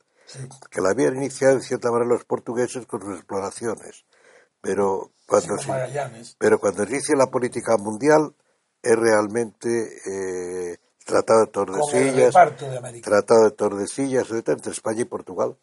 que 0.71 0.81
la 0.81 0.91
habían 0.91 1.17
iniciado 1.17 1.57
de 1.57 1.63
cierta 1.63 1.91
manera 1.91 2.09
los 2.11 2.25
portugueses 2.25 2.87
con 2.87 3.01
sus 3.03 3.17
exploraciones. 3.17 4.05
Pero 4.61 5.11
cuando, 5.27 5.57
pero 6.39 6.61
cuando 6.61 6.85
inicia 6.85 7.17
la 7.17 7.27
política 7.27 7.77
mundial 7.79 8.35
es 8.83 8.97
realmente 8.97 9.99
eh, 10.07 10.77
Tratado 11.05 11.41
de 11.41 11.47
Tordesillas, 11.49 12.35
de. 12.35 13.01
Tratado 13.03 13.45
de 13.45 13.51
Tordesillas, 13.53 14.31
entre 14.31 14.73
España 14.73 15.01
y 15.03 15.05
Portugal. 15.05 15.57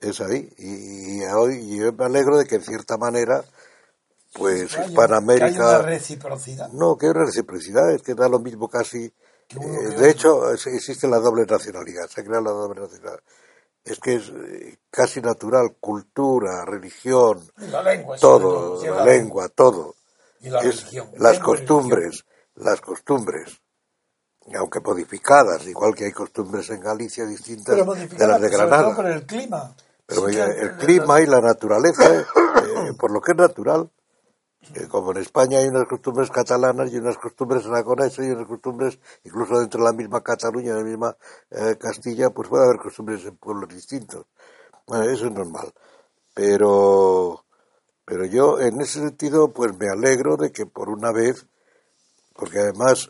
Es 0.00 0.20
ahí. 0.20 0.52
Y, 0.58 1.18
y 1.18 1.24
hoy 1.26 1.76
yo 1.78 1.92
me 1.92 2.04
alegro 2.06 2.38
de 2.38 2.46
que 2.46 2.56
en 2.56 2.62
cierta 2.62 2.96
manera, 2.96 3.44
pues 4.32 4.72
haya- 4.76 4.86
Hispanoamérica. 4.86 5.46
que 5.46 5.52
haya 5.54 5.64
una 5.78 5.82
reciprocidad. 5.82 6.68
No, 6.72 6.96
que 6.96 7.06
hay 7.06 7.12
una 7.12 7.24
reciprocidad, 7.24 7.90
es 7.92 8.02
que 8.02 8.14
da 8.14 8.28
lo 8.28 8.38
mismo 8.38 8.68
casi. 8.68 9.04
eh, 9.04 9.88
de 9.98 10.10
hecho, 10.10 10.52
es- 10.52 10.66
existe 10.68 11.08
la 11.08 11.18
doble 11.18 11.44
nacionalidad, 11.44 12.06
se 12.08 12.22
crea 12.24 12.40
la 12.40 12.50
doble 12.50 12.80
nacionalidad. 12.82 13.20
Es 13.84 13.98
que 13.98 14.14
es 14.14 14.28
eh, 14.28 14.78
casi 14.90 15.20
natural, 15.20 15.74
cultura, 15.80 16.64
religión, 16.66 17.40
la 17.56 17.82
lengua, 17.82 18.16
todo, 18.18 18.80
sí, 18.80 18.86
la 18.88 19.04
lengua, 19.04 19.48
todo. 19.48 19.94
Y 20.40 20.50
la 20.50 20.60
Es 20.60 20.82
religión. 20.82 21.10
las 21.18 21.38
costumbres, 21.38 22.24
las 22.54 22.80
costumbres, 22.80 23.60
aunque 24.54 24.80
modificadas, 24.80 25.66
igual 25.66 25.94
que 25.94 26.06
hay 26.06 26.12
costumbres 26.12 26.70
en 26.70 26.80
Galicia 26.80 27.26
distintas 27.26 27.76
Pero 27.76 27.94
de 27.94 28.26
las 28.26 28.40
de 28.40 28.48
Granada. 28.48 28.96
por 28.96 29.06
el 29.06 29.24
clima. 29.26 29.74
Pero 30.06 30.28
Sí 30.28 30.38
el 30.38 30.76
clima 30.76 31.20
y 31.20 31.26
la 31.26 31.40
naturaleza, 31.40 32.04
eh, 32.14 32.24
eh, 32.88 32.92
por 32.98 33.12
lo 33.12 33.20
que 33.20 33.32
es 33.32 33.38
natural, 33.38 33.90
eh, 34.74 34.88
como 34.88 35.12
en 35.12 35.18
España 35.18 35.58
hay 35.58 35.68
unas 35.68 35.86
costumbres 35.88 36.30
catalanas 36.30 36.92
y 36.92 36.96
unas 36.98 37.16
costumbres 37.16 37.64
aragonesas 37.66 38.24
y 38.26 38.30
unas 38.30 38.46
costumbres, 38.46 38.98
incluso 39.24 39.58
dentro 39.58 39.80
de 39.80 39.86
la 39.90 39.96
misma 39.96 40.20
Cataluña, 40.22 40.74
de 40.74 40.78
la 40.82 40.84
misma 40.84 41.16
eh, 41.50 41.76
Castilla, 41.78 42.30
pues 42.30 42.48
puede 42.48 42.64
haber 42.64 42.78
costumbres 42.78 43.24
en 43.24 43.36
pueblos 43.36 43.68
distintos. 43.68 44.26
Bueno, 44.86 45.04
eso 45.04 45.26
es 45.26 45.32
normal. 45.32 45.72
Pero, 46.34 47.44
pero 48.10 48.24
yo 48.26 48.58
en 48.58 48.80
ese 48.80 48.98
sentido, 48.98 49.52
pues 49.52 49.70
me 49.78 49.86
alegro 49.88 50.36
de 50.36 50.50
que 50.50 50.66
por 50.66 50.88
una 50.88 51.12
vez, 51.12 51.46
porque 52.34 52.58
además 52.58 53.08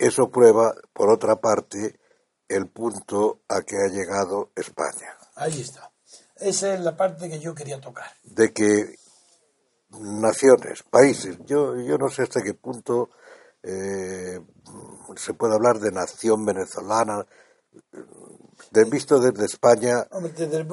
eso 0.00 0.32
prueba, 0.32 0.74
por 0.92 1.12
otra 1.12 1.36
parte, 1.36 2.00
el 2.48 2.66
punto 2.66 3.42
a 3.48 3.62
que 3.62 3.76
ha 3.76 3.88
llegado 3.88 4.50
España. 4.56 5.16
Ahí 5.36 5.60
está. 5.60 5.92
Esa 6.34 6.74
es 6.74 6.80
la 6.80 6.96
parte 6.96 7.30
que 7.30 7.38
yo 7.38 7.54
quería 7.54 7.80
tocar. 7.80 8.10
de 8.24 8.52
que 8.52 8.96
naciones, 9.90 10.82
países, 10.90 11.38
yo, 11.46 11.76
yo 11.76 11.96
no 11.96 12.08
sé 12.08 12.22
hasta 12.22 12.42
qué 12.42 12.54
punto 12.54 13.10
eh, 13.62 14.40
se 15.14 15.34
puede 15.34 15.54
hablar 15.54 15.78
de 15.78 15.92
nación 15.92 16.44
venezolana, 16.44 17.24
de, 18.72 18.84
visto 18.86 19.20
desde 19.20 19.44
España, 19.44 20.08
Hombre, 20.10 20.32
desde 20.32 20.56
el 20.56 20.66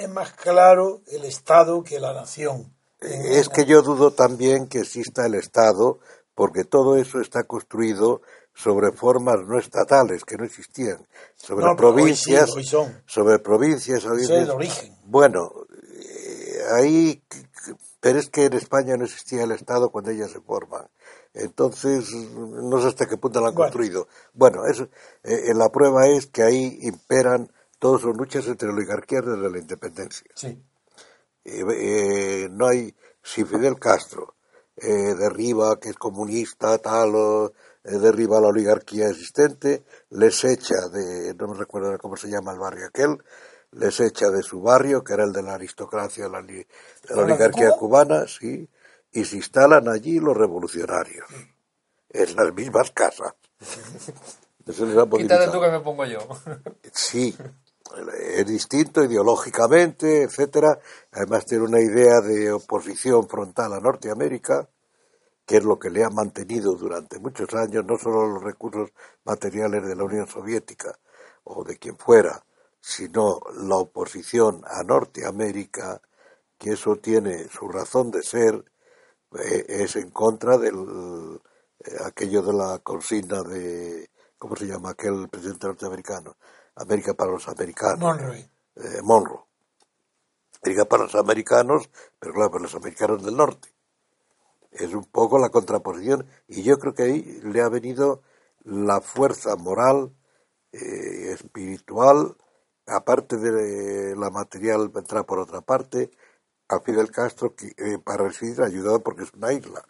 es 0.00 0.08
más 0.08 0.32
claro 0.32 1.02
el 1.06 1.24
Estado 1.24 1.84
que 1.84 2.00
la 2.00 2.12
nación. 2.12 2.74
En- 3.04 3.32
es 3.32 3.48
que 3.48 3.64
yo 3.64 3.82
dudo 3.82 4.12
también 4.12 4.66
que 4.68 4.80
exista 4.80 5.26
el 5.26 5.34
Estado, 5.34 5.98
porque 6.34 6.64
todo 6.64 6.96
eso 6.96 7.20
está 7.20 7.44
construido 7.44 8.22
sobre 8.54 8.92
formas 8.92 9.36
no 9.46 9.58
estatales 9.58 10.24
que 10.24 10.36
no 10.36 10.44
existían, 10.44 11.06
sobre 11.36 11.64
No, 11.64 11.72
hoy 11.72 11.76
provincias, 11.76 12.50
sí, 12.50 12.76
hoy 12.76 12.90
sobre 13.06 13.38
provincias, 13.40 14.04
Ese 14.04 14.42
es 14.42 14.48
origen. 14.48 14.96
Bueno, 15.04 15.50
eh, 15.92 16.62
ahí, 16.72 17.22
pero 18.00 18.18
es 18.18 18.28
que 18.30 18.44
en 18.46 18.52
España 18.52 18.96
no 18.96 19.04
existía 19.04 19.42
el 19.42 19.52
Estado 19.52 19.90
cuando 19.90 20.10
ellas 20.10 20.30
se 20.30 20.40
forman. 20.40 20.86
Entonces, 21.34 22.08
no 22.12 22.80
sé 22.80 22.88
hasta 22.88 23.06
qué 23.06 23.16
punto 23.16 23.40
lo 23.40 23.48
han 23.48 23.54
Bueno. 23.54 23.72
construido. 23.72 24.06
Bueno, 24.34 24.66
eso, 24.66 24.88
eh, 25.24 25.52
la 25.54 25.68
prueba 25.70 26.06
es 26.06 26.26
que 26.26 26.42
ahí 26.44 26.78
imperan, 26.82 27.50
todos 27.80 28.02
son 28.02 28.16
luchas 28.16 28.46
entre 28.46 28.68
oligarquías 28.68 29.24
desde 29.26 29.50
la 29.50 29.58
independencia. 29.58 30.30
Sí. 30.36 30.62
Eh, 31.44 31.64
eh, 31.70 32.48
no 32.50 32.66
hay, 32.68 32.94
si 33.22 33.44
Fidel 33.44 33.78
Castro 33.78 34.36
eh, 34.76 35.14
derriba 35.16 35.78
que 35.80 35.90
es 35.90 35.96
comunista, 35.96 36.78
tal, 36.78 37.14
o 37.14 37.46
eh, 37.84 37.98
derriba 37.98 38.40
la 38.40 38.48
oligarquía 38.48 39.08
existente, 39.08 39.84
les 40.10 40.44
echa 40.44 40.88
de, 40.92 41.34
no 41.34 41.48
me 41.48 41.58
recuerdo 41.58 41.96
cómo 41.98 42.16
se 42.16 42.28
llama 42.28 42.52
el 42.52 42.58
barrio 42.58 42.86
aquel, 42.88 43.18
les 43.72 44.00
echa 44.00 44.30
de 44.30 44.42
su 44.42 44.60
barrio, 44.62 45.04
que 45.04 45.14
era 45.14 45.24
el 45.24 45.32
de 45.32 45.42
la 45.42 45.54
aristocracia, 45.54 46.28
la, 46.28 46.42
de 46.42 46.66
la 47.08 47.22
¿Habla 47.22 47.38
de 47.38 47.38
oligarquía 47.38 47.50
Cuba? 47.50 47.76
cubana, 47.78 48.26
sí, 48.26 48.68
y 49.12 49.24
se 49.24 49.36
instalan 49.36 49.88
allí 49.88 50.18
los 50.20 50.36
revolucionarios, 50.36 51.28
en 52.10 52.36
las 52.36 52.54
mismas 52.54 52.90
casas. 52.92 53.34
Eso 54.66 54.86
les 54.86 54.96
ha 54.98 55.04
Quítate 55.12 55.12
movilizado. 55.12 55.52
tú 55.52 55.60
que 55.60 55.70
me 55.70 55.80
pongo 55.80 56.04
yo. 56.06 56.20
Sí, 56.92 57.36
es 58.18 58.46
distinto 58.46 59.04
ideológicamente, 59.04 60.22
etcétera. 60.22 60.78
Además 61.12 61.44
tiene 61.46 61.64
una 61.64 61.80
idea 61.80 62.20
de 62.20 62.52
oposición 62.52 63.28
frontal 63.28 63.72
a 63.72 63.80
Norteamérica, 63.80 64.68
que 65.46 65.58
es 65.58 65.64
lo 65.64 65.78
que 65.78 65.90
le 65.90 66.04
ha 66.04 66.10
mantenido 66.10 66.74
durante 66.74 67.18
muchos 67.18 67.52
años, 67.54 67.84
no 67.84 67.98
solo 67.98 68.26
los 68.26 68.42
recursos 68.42 68.90
materiales 69.24 69.86
de 69.86 69.94
la 69.94 70.04
Unión 70.04 70.26
Soviética 70.26 70.98
o 71.44 71.62
de 71.64 71.76
quien 71.76 71.98
fuera, 71.98 72.42
sino 72.80 73.40
la 73.54 73.76
oposición 73.76 74.62
a 74.66 74.82
Norteamérica, 74.82 76.00
que 76.58 76.72
eso 76.72 76.96
tiene 76.96 77.48
su 77.48 77.68
razón 77.68 78.10
de 78.10 78.22
ser, 78.22 78.64
eh, 79.38 79.64
es 79.68 79.96
en 79.96 80.10
contra 80.10 80.56
del 80.56 81.38
eh, 81.80 81.96
aquello 82.04 82.42
de 82.42 82.52
la 82.52 82.78
consigna 82.78 83.42
de 83.42 84.08
¿cómo 84.38 84.56
se 84.56 84.66
llama 84.66 84.90
aquel 84.90 85.28
presidente 85.28 85.66
norteamericano? 85.66 86.36
América 86.76 87.14
para 87.14 87.30
los 87.32 87.48
americanos, 87.48 87.98
Monroe. 88.00 88.48
eh, 88.76 89.02
Monroe. 89.02 89.44
América 90.62 90.84
para 90.86 91.04
los 91.04 91.14
americanos, 91.14 91.90
pero 92.18 92.32
claro, 92.34 92.50
para 92.50 92.62
los 92.62 92.74
americanos 92.74 93.22
del 93.24 93.36
norte. 93.36 93.68
Es 94.72 94.92
un 94.92 95.04
poco 95.04 95.38
la 95.38 95.50
contraposición 95.50 96.26
y 96.48 96.62
yo 96.62 96.78
creo 96.78 96.94
que 96.94 97.02
ahí 97.04 97.40
le 97.44 97.60
ha 97.60 97.68
venido 97.68 98.22
la 98.64 99.00
fuerza 99.00 99.54
moral, 99.56 100.12
eh, 100.72 101.32
espiritual, 101.32 102.36
aparte 102.86 103.36
de 103.36 104.16
la 104.16 104.30
material, 104.30 104.88
vendrá 104.88 105.22
por 105.22 105.38
otra 105.38 105.60
parte, 105.60 106.10
a 106.68 106.80
Fidel 106.80 107.10
Castro 107.10 107.54
que, 107.54 107.68
eh, 107.76 107.98
para 108.02 108.24
resistir, 108.24 108.62
ayudado 108.62 109.00
porque 109.02 109.22
es 109.24 109.32
una 109.34 109.52
isla, 109.52 109.84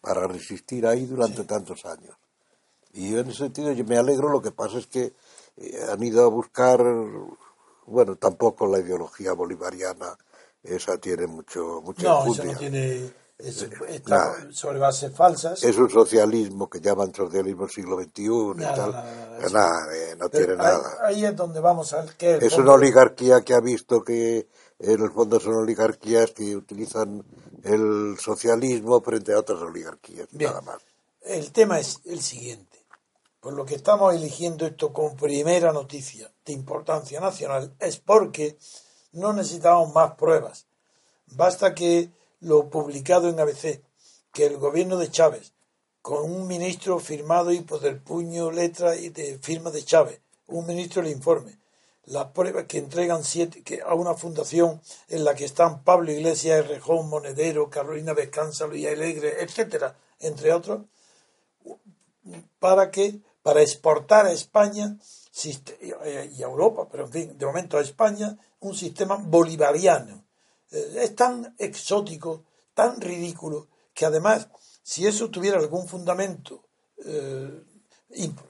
para 0.00 0.26
resistir 0.26 0.86
ahí 0.86 1.06
durante 1.06 1.44
tantos 1.44 1.84
años. 1.84 2.16
Y 2.92 3.10
yo 3.12 3.18
en 3.18 3.28
ese 3.28 3.38
sentido 3.38 3.72
yo 3.72 3.84
me 3.84 3.98
alegro, 3.98 4.28
lo 4.30 4.40
que 4.40 4.52
pasa 4.52 4.78
es 4.78 4.86
que 4.86 5.12
han 5.90 6.02
ido 6.02 6.24
a 6.24 6.28
buscar, 6.28 6.80
bueno, 7.86 8.16
tampoco 8.16 8.66
la 8.66 8.78
ideología 8.78 9.32
bolivariana, 9.32 10.16
esa 10.62 10.98
tiene 10.98 11.26
mucho, 11.26 11.80
mucha 11.82 12.02
No, 12.02 12.32
eso 12.32 12.44
no 12.44 12.56
tiene. 12.56 13.12
es- 13.38 13.62
Eh, 13.62 13.70
está 13.88 14.16
nada. 14.16 14.48
sobre 14.52 14.78
bases 14.80 15.14
falsas. 15.14 15.62
Es 15.62 15.76
un 15.78 15.88
socialismo 15.88 16.68
que 16.68 16.80
llaman 16.80 17.14
socialismo 17.14 17.68
siglo 17.68 17.96
XXI 17.96 18.24
y 18.24 18.54
Nada, 18.56 18.74
tal. 18.74 18.92
nada, 18.92 19.48
nada, 19.50 19.94
Eh, 19.94 20.10
eh, 20.12 20.16
no 20.18 20.28
tiene 20.28 20.52
ahí, 20.52 20.58
nada. 20.58 20.96
ahí 21.04 21.24
es 21.24 21.36
donde 21.36 21.60
vamos 21.60 21.92
al 21.92 22.16
que 22.16 22.36
Es 22.36 22.50
fondo- 22.54 22.62
una 22.62 22.72
oligarquía 22.72 23.42
que 23.42 23.54
ha 23.54 23.60
visto 23.60 24.02
que 24.02 24.48
en 24.80 25.00
el 25.02 25.10
fondo 25.12 25.38
son 25.40 25.54
oligarquías 25.54 26.32
que 26.32 26.56
utilizan 26.56 27.24
el 27.62 28.16
socialismo 28.18 29.00
frente 29.00 29.32
a 29.32 29.38
otras 29.38 29.60
oligarquías, 29.62 30.26
Bien. 30.32 30.50
nada 30.50 30.60
más. 30.62 30.78
El 31.22 31.52
tema 31.52 31.78
es 31.78 32.00
el 32.06 32.20
siguiente. 32.20 32.77
Por 33.40 33.52
lo 33.52 33.64
que 33.64 33.76
estamos 33.76 34.14
eligiendo 34.14 34.66
esto 34.66 34.92
como 34.92 35.14
primera 35.14 35.72
noticia 35.72 36.32
de 36.44 36.52
importancia 36.52 37.20
nacional 37.20 37.72
es 37.78 37.98
porque 37.98 38.58
no 39.12 39.32
necesitamos 39.32 39.94
más 39.94 40.14
pruebas. 40.14 40.66
Basta 41.26 41.74
que 41.74 42.10
lo 42.40 42.68
publicado 42.68 43.28
en 43.28 43.38
ABC, 43.38 43.82
que 44.32 44.46
el 44.46 44.56
gobierno 44.56 44.96
de 44.96 45.10
Chávez, 45.10 45.52
con 46.02 46.24
un 46.24 46.46
ministro 46.46 46.98
firmado 46.98 47.52
y 47.52 47.60
por 47.60 47.84
el 47.84 48.00
puño, 48.00 48.50
letra 48.50 48.96
y 48.96 49.10
de 49.10 49.38
firma 49.38 49.70
de 49.70 49.84
Chávez, 49.84 50.20
un 50.48 50.66
ministro 50.66 51.02
le 51.02 51.10
informe, 51.10 51.58
las 52.06 52.28
pruebas 52.28 52.64
que 52.64 52.78
entregan 52.78 53.22
siete, 53.22 53.62
que 53.62 53.82
a 53.82 53.94
una 53.94 54.14
fundación 54.14 54.80
en 55.08 55.24
la 55.24 55.34
que 55.34 55.44
están 55.44 55.84
Pablo 55.84 56.10
Iglesias, 56.10 56.66
Rejón, 56.66 57.08
Monedero, 57.08 57.68
Carolina 57.68 58.14
Vescanza, 58.14 58.66
Luis 58.66 58.86
Alegre, 58.86 59.42
etcétera, 59.42 59.96
entre 60.20 60.52
otros, 60.52 60.86
para 62.58 62.90
que 62.90 63.20
para 63.48 63.62
exportar 63.62 64.26
a 64.26 64.32
España 64.32 64.98
sist- 65.32 65.72
y 65.80 66.42
a 66.42 66.46
Europa, 66.46 66.86
pero 66.90 67.06
en 67.06 67.10
fin, 67.16 67.38
de 67.38 67.46
momento 67.46 67.78
a 67.78 67.80
España, 67.80 68.36
un 68.60 68.74
sistema 68.74 69.16
bolivariano. 69.16 70.16
Eh, 70.70 70.96
Es 71.04 71.16
tan 71.16 71.54
exótico, 71.58 72.44
tan 72.74 73.00
ridículo, 73.00 73.68
que 73.94 74.04
además, 74.04 74.48
si 74.82 75.06
eso 75.06 75.30
tuviera 75.30 75.56
algún 75.58 75.88
fundamento 75.88 76.62
eh, 77.02 77.62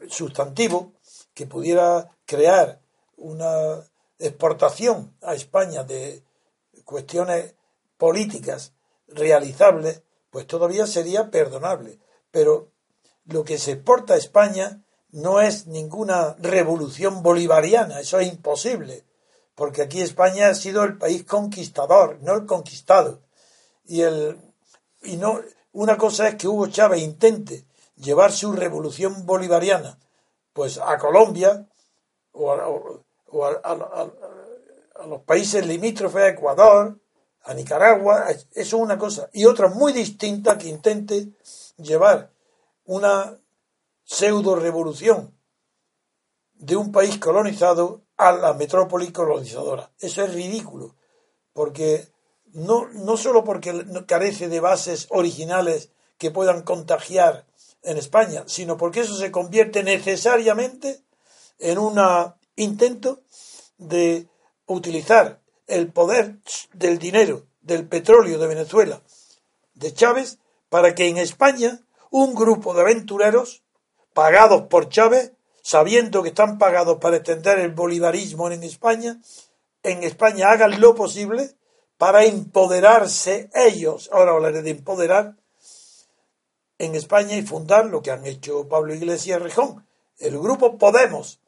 sustantivo, 0.09 0.95
que 1.33 1.47
pudiera 1.47 2.11
crear 2.27 2.81
una 3.19 3.81
exportación 4.19 5.15
a 5.23 5.35
España 5.35 5.85
de 5.85 6.25
cuestiones 6.85 7.55
políticas 7.97 8.73
realizables, 9.07 10.03
pues 10.33 10.45
todavía 10.49 10.89
sería 10.89 11.31
perdonable. 11.31 12.01
Pero 12.33 12.73
lo 13.27 13.45
que 13.45 13.59
se 13.59 13.73
exporta 13.73 14.15
a 14.15 14.17
España 14.27 14.83
no 15.11 15.41
es 15.41 15.67
ninguna 15.67 16.37
revolución 16.39 17.23
bolivariana, 17.23 18.01
eso 18.01 18.19
es 18.19 18.29
imposible, 18.29 19.05
porque 19.55 19.83
aquí 19.83 20.01
España 20.01 20.49
ha 20.49 20.55
sido 20.55 20.85
el 20.85 20.99
país 20.99 21.25
conquistador, 21.25 22.19
no 22.23 22.35
el 22.35 22.47
conquistado. 22.47 23.21
Y 23.85 24.03
el 24.03 24.39
y 25.03 25.17
no 25.17 25.41
una 25.73 25.97
cosa 25.97 26.29
es 26.29 26.35
que 26.35 26.49
Hugo 26.49 26.67
Chávez 26.69 27.01
intente 27.03 27.65
llevar 27.97 28.33
su 28.33 28.53
revolución 28.53 29.27
bolivariana 29.27 29.99
pues 30.53 30.79
a 30.79 30.99
Colombia 30.99 31.67
o 32.33 32.51
a, 32.51 34.11
los 35.07 35.23
países 35.23 35.65
limítrofes, 35.65 36.23
a 36.23 36.29
Ecuador, 36.29 36.99
a 37.45 37.55
Nicaragua, 37.55 38.29
eso 38.31 38.47
es 38.53 38.73
una 38.73 38.99
cosa. 38.99 39.31
Y 39.33 39.45
otra 39.45 39.69
muy 39.69 39.93
distinta 39.93 40.59
que 40.59 40.69
intente 40.69 41.29
llevar 41.77 42.31
una 42.87 43.39
pseudo 44.09 44.57
revolución 44.57 45.39
de 46.55 46.77
un 46.77 46.93
país 46.93 47.19
colonizado 47.19 48.07
a 48.17 48.33
la 48.33 48.55
metrópoli 48.55 49.13
colonizadora. 49.13 49.93
Eso 50.01 50.25
es 50.25 50.33
ridículo, 50.33 50.97
porque 51.53 52.09
no, 52.47 52.89
no 52.89 53.19
solo 53.19 53.45
porque 53.45 53.85
carece 54.07 54.49
de 54.49 54.61
bases 54.61 55.09
originales 55.11 55.91
que 56.17 56.31
puedan 56.31 56.63
contagiar 56.63 57.47
en 57.83 57.99
España, 57.99 58.45
sino 58.47 58.79
porque 58.79 59.01
eso 59.01 59.15
se 59.15 59.31
convierte 59.31 59.83
necesariamente 59.83 61.03
en 61.59 61.77
un 61.77 62.01
intento 62.57 63.21
de 63.77 64.27
utilizar 64.67 65.43
el 65.67 65.93
poder 65.93 66.39
del 66.73 66.99
dinero, 66.99 67.47
del 67.61 67.87
petróleo 67.87 68.39
de 68.39 68.47
Venezuela, 68.47 69.03
de 69.75 69.93
Chávez, 69.93 70.39
para 70.71 70.95
que 70.95 71.09
en 71.09 71.19
España 71.19 71.83
un 72.11 72.35
grupo 72.35 72.73
de 72.73 72.81
aventureros 72.81 73.63
pagados 74.19 74.63
por 74.63 74.89
Chávez, 74.89 75.31
sabiendo 75.63 76.25
que 76.25 76.31
están 76.31 76.59
pagados 76.59 76.99
para 76.99 77.19
extender 77.19 77.61
el 77.61 77.71
bolivarismo 77.71 78.51
en 78.51 78.65
España, 78.65 79.21
en 79.85 80.03
España 80.03 80.51
hagan 80.51 80.81
lo 80.81 80.97
posible 80.97 81.53
para 81.99 82.25
empoderarse 82.25 83.49
ellos, 83.55 84.11
ahora 84.13 84.33
hablaré 84.33 84.63
de 84.63 84.71
empoderar, 84.71 85.37
en 86.79 86.97
España 86.97 87.37
y 87.37 87.43
fundar 87.43 87.87
lo 87.87 88.03
que 88.03 88.11
han 88.11 88.27
hecho 88.27 88.67
Pablo 88.67 88.93
Iglesias 88.93 89.41
Rejón, 89.41 89.87
el 90.19 90.37
grupo 90.37 90.79
Podemos. 90.79 91.39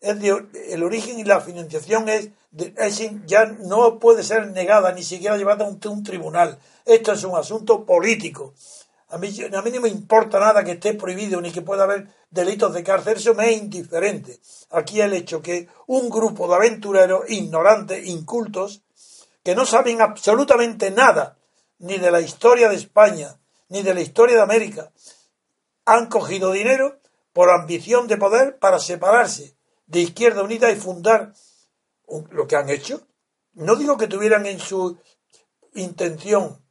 Es 0.00 0.16
el 0.70 0.82
origen 0.82 1.18
y 1.18 1.24
la 1.24 1.42
financiación 1.42 2.08
es, 2.08 2.30
ya 3.26 3.44
no 3.44 3.98
puede 3.98 4.22
ser 4.22 4.46
negada 4.46 4.92
ni 4.92 5.02
siquiera 5.02 5.36
llevada 5.36 5.66
a 5.66 5.68
un, 5.68 5.78
un, 5.86 6.02
tribunal. 6.02 6.58
Esto 6.86 7.12
es 7.12 7.22
un 7.24 7.36
asunto 7.36 7.84
político. 7.84 8.54
A 9.14 9.18
mí, 9.18 9.28
a 9.28 9.62
mí 9.62 9.70
no 9.70 9.80
me 9.80 9.88
importa 9.88 10.40
nada 10.40 10.64
que 10.64 10.72
esté 10.72 10.94
prohibido 10.94 11.40
ni 11.40 11.52
que 11.52 11.62
pueda 11.62 11.84
haber 11.84 12.08
delitos 12.30 12.74
de 12.74 12.82
cárcel, 12.82 13.16
eso 13.16 13.32
me 13.32 13.48
es 13.48 13.62
indiferente. 13.62 14.40
Aquí 14.70 15.00
el 15.00 15.12
hecho 15.12 15.40
que 15.40 15.68
un 15.86 16.10
grupo 16.10 16.48
de 16.48 16.56
aventureros 16.56 17.22
ignorantes, 17.30 18.08
incultos, 18.08 18.82
que 19.44 19.54
no 19.54 19.66
saben 19.66 20.00
absolutamente 20.00 20.90
nada 20.90 21.38
ni 21.78 21.96
de 21.98 22.10
la 22.10 22.20
historia 22.20 22.68
de 22.68 22.74
España, 22.74 23.38
ni 23.68 23.82
de 23.82 23.94
la 23.94 24.00
historia 24.00 24.34
de 24.34 24.42
América, 24.42 24.90
han 25.84 26.08
cogido 26.08 26.50
dinero 26.50 26.98
por 27.32 27.50
ambición 27.50 28.08
de 28.08 28.16
poder 28.16 28.58
para 28.58 28.80
separarse 28.80 29.56
de 29.86 30.00
Izquierda 30.00 30.42
Unida 30.42 30.72
y 30.72 30.76
fundar 30.76 31.34
lo 32.30 32.48
que 32.48 32.56
han 32.56 32.68
hecho. 32.68 33.06
No 33.52 33.76
digo 33.76 33.96
que 33.96 34.08
tuvieran 34.08 34.44
en 34.46 34.58
su 34.58 34.98
intención 35.74 36.63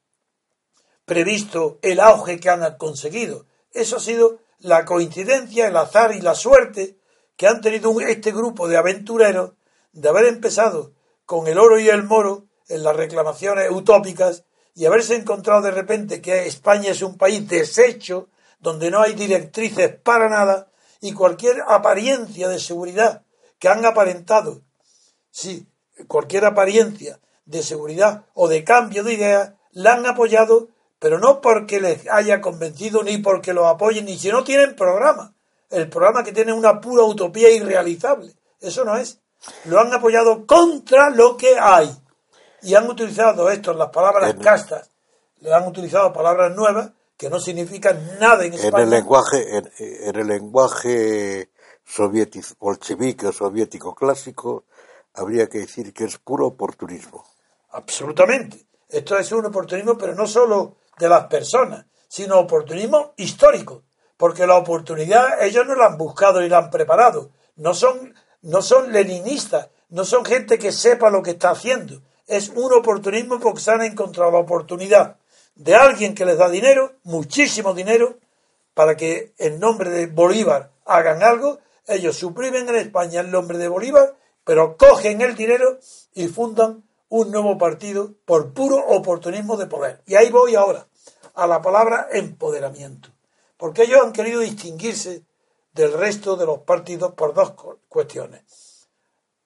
previsto 1.05 1.79
el 1.81 1.99
auge 1.99 2.39
que 2.39 2.49
han 2.49 2.77
conseguido. 2.77 3.45
Eso 3.71 3.97
ha 3.97 3.99
sido 3.99 4.39
la 4.59 4.85
coincidencia, 4.85 5.67
el 5.67 5.77
azar 5.77 6.15
y 6.15 6.21
la 6.21 6.35
suerte 6.35 6.97
que 7.35 7.47
han 7.47 7.61
tenido 7.61 7.99
este 8.01 8.31
grupo 8.31 8.67
de 8.67 8.77
aventureros 8.77 9.53
de 9.91 10.09
haber 10.09 10.25
empezado 10.25 10.93
con 11.25 11.47
el 11.47 11.57
oro 11.57 11.79
y 11.79 11.89
el 11.89 12.03
moro 12.03 12.45
en 12.67 12.83
las 12.83 12.95
reclamaciones 12.95 13.69
utópicas 13.71 14.43
y 14.75 14.85
haberse 14.85 15.15
encontrado 15.15 15.61
de 15.61 15.71
repente 15.71 16.21
que 16.21 16.47
España 16.47 16.91
es 16.91 17.01
un 17.01 17.17
país 17.17 17.47
deshecho, 17.47 18.29
donde 18.59 18.89
no 18.89 19.01
hay 19.01 19.13
directrices 19.13 19.93
para 19.95 20.29
nada, 20.29 20.71
y 21.01 21.13
cualquier 21.13 21.61
apariencia 21.67 22.47
de 22.47 22.59
seguridad 22.59 23.23
que 23.59 23.67
han 23.67 23.85
aparentado, 23.85 24.61
sí, 25.31 25.67
cualquier 26.07 26.45
apariencia 26.45 27.19
de 27.45 27.61
seguridad 27.61 28.25
o 28.33 28.47
de 28.47 28.63
cambio 28.63 29.03
de 29.03 29.13
ideas, 29.13 29.53
la 29.71 29.93
han 29.93 30.05
apoyado, 30.05 30.69
pero 31.03 31.19
no 31.19 31.41
porque 31.41 31.81
les 31.81 32.07
haya 32.09 32.39
convencido 32.39 33.03
ni 33.03 33.17
porque 33.17 33.51
lo 33.51 33.67
apoyen, 33.67 34.05
ni 34.05 34.17
si 34.17 34.29
no 34.29 34.41
tienen 34.41 34.73
programa. 34.73 35.33
El 35.69 35.89
programa 35.89 36.23
que 36.23 36.31
tiene 36.31 36.53
una 36.53 36.79
pura 36.79 37.03
utopía 37.03 37.49
irrealizable. 37.49 38.31
Eso 38.61 38.85
no 38.85 38.95
es. 38.95 39.19
Lo 39.65 39.81
han 39.81 39.93
apoyado 39.93 40.47
contra 40.47 41.09
lo 41.09 41.35
que 41.35 41.59
hay 41.59 41.93
y 42.61 42.73
han 42.73 42.89
utilizado 42.89 43.49
esto, 43.49 43.73
las 43.73 43.89
palabras 43.89 44.33
castas, 44.41 44.91
le 45.41 45.53
han 45.53 45.67
utilizado 45.67 46.13
palabras 46.13 46.55
nuevas 46.55 46.91
que 47.17 47.29
no 47.29 47.37
significan 47.37 48.17
nada 48.17 48.45
en 48.45 48.53
España. 48.53 48.77
En 48.77 48.83
el 48.83 48.89
lenguaje, 48.89 49.57
en, 49.57 50.15
el 50.15 50.25
lenguaje 50.25 51.49
soviético, 51.83 52.55
bolchevique 52.61 53.27
o 53.27 53.33
soviético 53.33 53.93
clásico, 53.93 54.63
habría 55.15 55.49
que 55.49 55.57
decir 55.57 55.91
que 55.91 56.05
es 56.05 56.17
puro 56.17 56.47
oportunismo. 56.47 57.25
Absolutamente. 57.71 58.67
Esto 58.87 59.17
es 59.17 59.29
un 59.33 59.45
oportunismo, 59.47 59.97
pero 59.97 60.15
no 60.15 60.25
solo 60.25 60.77
de 60.97 61.09
las 61.09 61.25
personas, 61.27 61.85
sino 62.07 62.39
oportunismo 62.39 63.13
histórico. 63.17 63.83
Porque 64.17 64.47
la 64.47 64.57
oportunidad 64.57 65.43
ellos 65.43 65.65
no 65.65 65.75
la 65.75 65.87
han 65.87 65.97
buscado 65.97 66.43
y 66.43 66.49
la 66.49 66.59
han 66.59 66.69
preparado. 66.69 67.31
No 67.55 67.73
son, 67.73 68.13
no 68.41 68.61
son 68.61 68.91
leninistas, 68.91 69.69
no 69.89 70.05
son 70.05 70.23
gente 70.23 70.57
que 70.57 70.71
sepa 70.71 71.09
lo 71.09 71.21
que 71.21 71.31
está 71.31 71.51
haciendo 71.51 72.01
es 72.27 72.49
un 72.49 72.71
oportunismo 72.73 73.39
porque 73.39 73.61
se 73.61 73.71
han 73.71 73.81
encontrado 73.81 74.31
la 74.31 74.39
oportunidad 74.39 75.17
de 75.55 75.75
alguien 75.75 76.15
que 76.15 76.25
les 76.25 76.37
da 76.37 76.49
dinero, 76.49 76.93
muchísimo 77.03 77.73
dinero, 77.73 78.17
para 78.73 78.97
que 78.97 79.33
en 79.37 79.59
nombre 79.59 79.89
de 79.89 80.07
Bolívar 80.07 80.71
hagan 80.85 81.21
algo. 81.21 81.59
Ellos 81.87 82.17
suprimen 82.17 82.67
en 82.69 82.75
España 82.75 83.21
el 83.21 83.29
nombre 83.29 83.57
de 83.57 83.67
Bolívar, 83.67 84.15
pero 84.45 84.77
cogen 84.77 85.21
el 85.21 85.35
dinero 85.35 85.79
y 86.13 86.27
fundan 86.27 86.83
un 87.15 87.29
nuevo 87.29 87.59
partido 87.59 88.15
por 88.25 88.53
puro 88.53 88.77
oportunismo 88.87 89.55
de 89.55 89.67
poder. 89.67 90.01
Y 90.07 90.15
ahí 90.15 90.31
voy 90.31 90.55
ahora, 90.55 90.87
a 91.35 91.45
la 91.45 91.61
palabra 91.61 92.07
empoderamiento. 92.11 93.09
Porque 93.55 93.83
ellos 93.83 94.01
han 94.01 94.13
querido 94.13 94.39
distinguirse 94.39 95.23
del 95.73 95.93
resto 95.93 96.35
de 96.35 96.47
los 96.47 96.61
partidos 96.61 97.13
por 97.13 97.35
dos 97.35 97.53
cuestiones. 97.87 98.87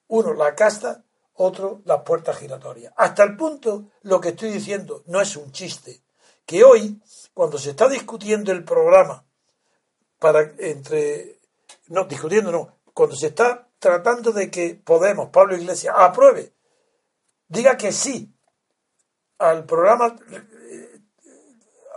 Uno, 0.06 0.32
la 0.32 0.54
casta, 0.54 1.04
otro 1.34 1.82
las 1.84 2.00
puertas 2.04 2.38
giratorias. 2.38 2.94
Hasta 2.96 3.22
el 3.22 3.36
punto, 3.36 3.90
lo 4.00 4.18
que 4.18 4.30
estoy 4.30 4.50
diciendo 4.50 5.02
no 5.04 5.20
es 5.20 5.36
un 5.36 5.52
chiste, 5.52 6.00
que 6.46 6.64
hoy, 6.64 6.98
cuando 7.34 7.58
se 7.58 7.70
está 7.70 7.86
discutiendo 7.86 8.50
el 8.50 8.64
programa 8.64 9.26
para 10.18 10.54
entre, 10.56 11.38
no, 11.88 12.04
discutiendo 12.04 12.50
no, 12.50 12.78
cuando 12.94 13.14
se 13.14 13.26
está 13.26 13.68
tratando 13.78 14.32
de 14.32 14.50
que 14.50 14.80
Podemos, 14.82 15.28
Pablo 15.28 15.54
Iglesias, 15.54 15.94
apruebe, 15.94 16.54
diga 17.48 17.76
que 17.76 17.92
sí 17.92 18.34
al 19.38 19.64
programa 19.64 20.16
eh, 20.30 21.00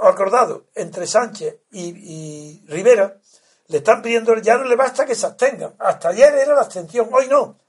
acordado 0.01 0.67
entre 0.75 1.05
Sánchez 1.05 1.59
y, 1.71 2.63
Rivera, 2.67 3.17
le 3.67 3.77
están 3.77 4.01
pidiendo, 4.01 4.35
ya 4.37 4.57
no 4.57 4.65
le 4.65 4.75
basta 4.75 5.05
que 5.05 5.15
se 5.15 5.25
abstengan. 5.25 5.75
Hasta 5.79 6.09
ayer 6.09 6.33
era 6.33 6.53
la 6.55 6.61
abstención, 6.61 7.09
hoy 7.11 7.27
no 7.27 7.61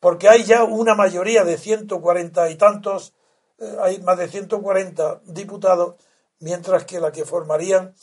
porque 0.00 0.28
hay 0.28 0.44
ya 0.44 0.64
una 0.64 0.94
mayoría 0.94 1.44
de 1.44 1.58
140 1.58 2.50
y 2.50 2.56
tantos, 2.56 3.14
eh, 3.58 3.76
hay 3.80 4.00
más 4.00 4.16
de 4.18 4.28
140 4.28 5.20
diputados, 5.26 5.96
mientras 6.40 6.84
que 6.86 6.98
la 6.98 7.12
que 7.12 7.26
formarían 7.26 7.94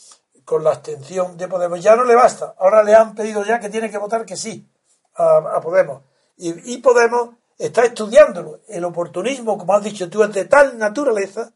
con 0.44 0.64
la 0.64 0.70
abstención 0.70 1.36
de 1.36 1.48
Podemos 1.48 1.82
ya 1.82 1.96
no 1.96 2.04
le 2.04 2.14
basta. 2.14 2.54
Ahora 2.58 2.82
le 2.82 2.94
han 2.94 3.14
pedido 3.14 3.44
ya 3.44 3.58
que 3.58 3.68
tiene 3.68 3.90
que 3.90 3.98
votar 3.98 4.24
que 4.24 4.36
sí 4.36 4.66
a, 5.14 5.60
Podemos. 5.60 6.04
Y, 6.36 6.74
y, 6.74 6.78
Podemos 6.78 7.30
está 7.58 7.84
estudiándolo. 7.84 8.60
El 8.68 8.84
oportunismo, 8.84 9.58
como 9.58 9.74
has 9.74 9.84
dicho 9.84 10.08
tú, 10.08 10.22
es 10.22 10.32
de 10.32 10.44
tal 10.46 10.78
naturaleza 10.78 11.52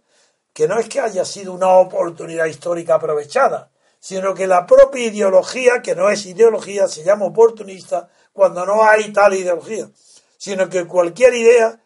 que 0.53 0.69
no 0.69 0.79
es 0.79 0.89
que 0.89 1.01
haya 1.01 1.25
sido 1.25 1.55
una 1.55 1.69
oportunidad 1.69 2.47
histórica 2.47 2.97
aprovechada, 2.97 3.71
sino 3.99 4.35
que 4.35 4.47
la 4.47 4.67
propia 4.67 5.07
ideología, 5.07 5.81
que 5.81 5.95
no 5.95 6.11
es 6.11 6.27
ideología, 6.27 6.89
se 6.89 7.05
llama 7.05 7.27
oportunista 7.27 8.11
cuando 8.33 8.67
no 8.67 8.83
hay 8.83 9.13
tal 9.13 9.33
ideología 9.35 9.89
sino 10.43 10.69
que 10.69 10.89
cualquier 10.89 11.35
idea 11.35 11.81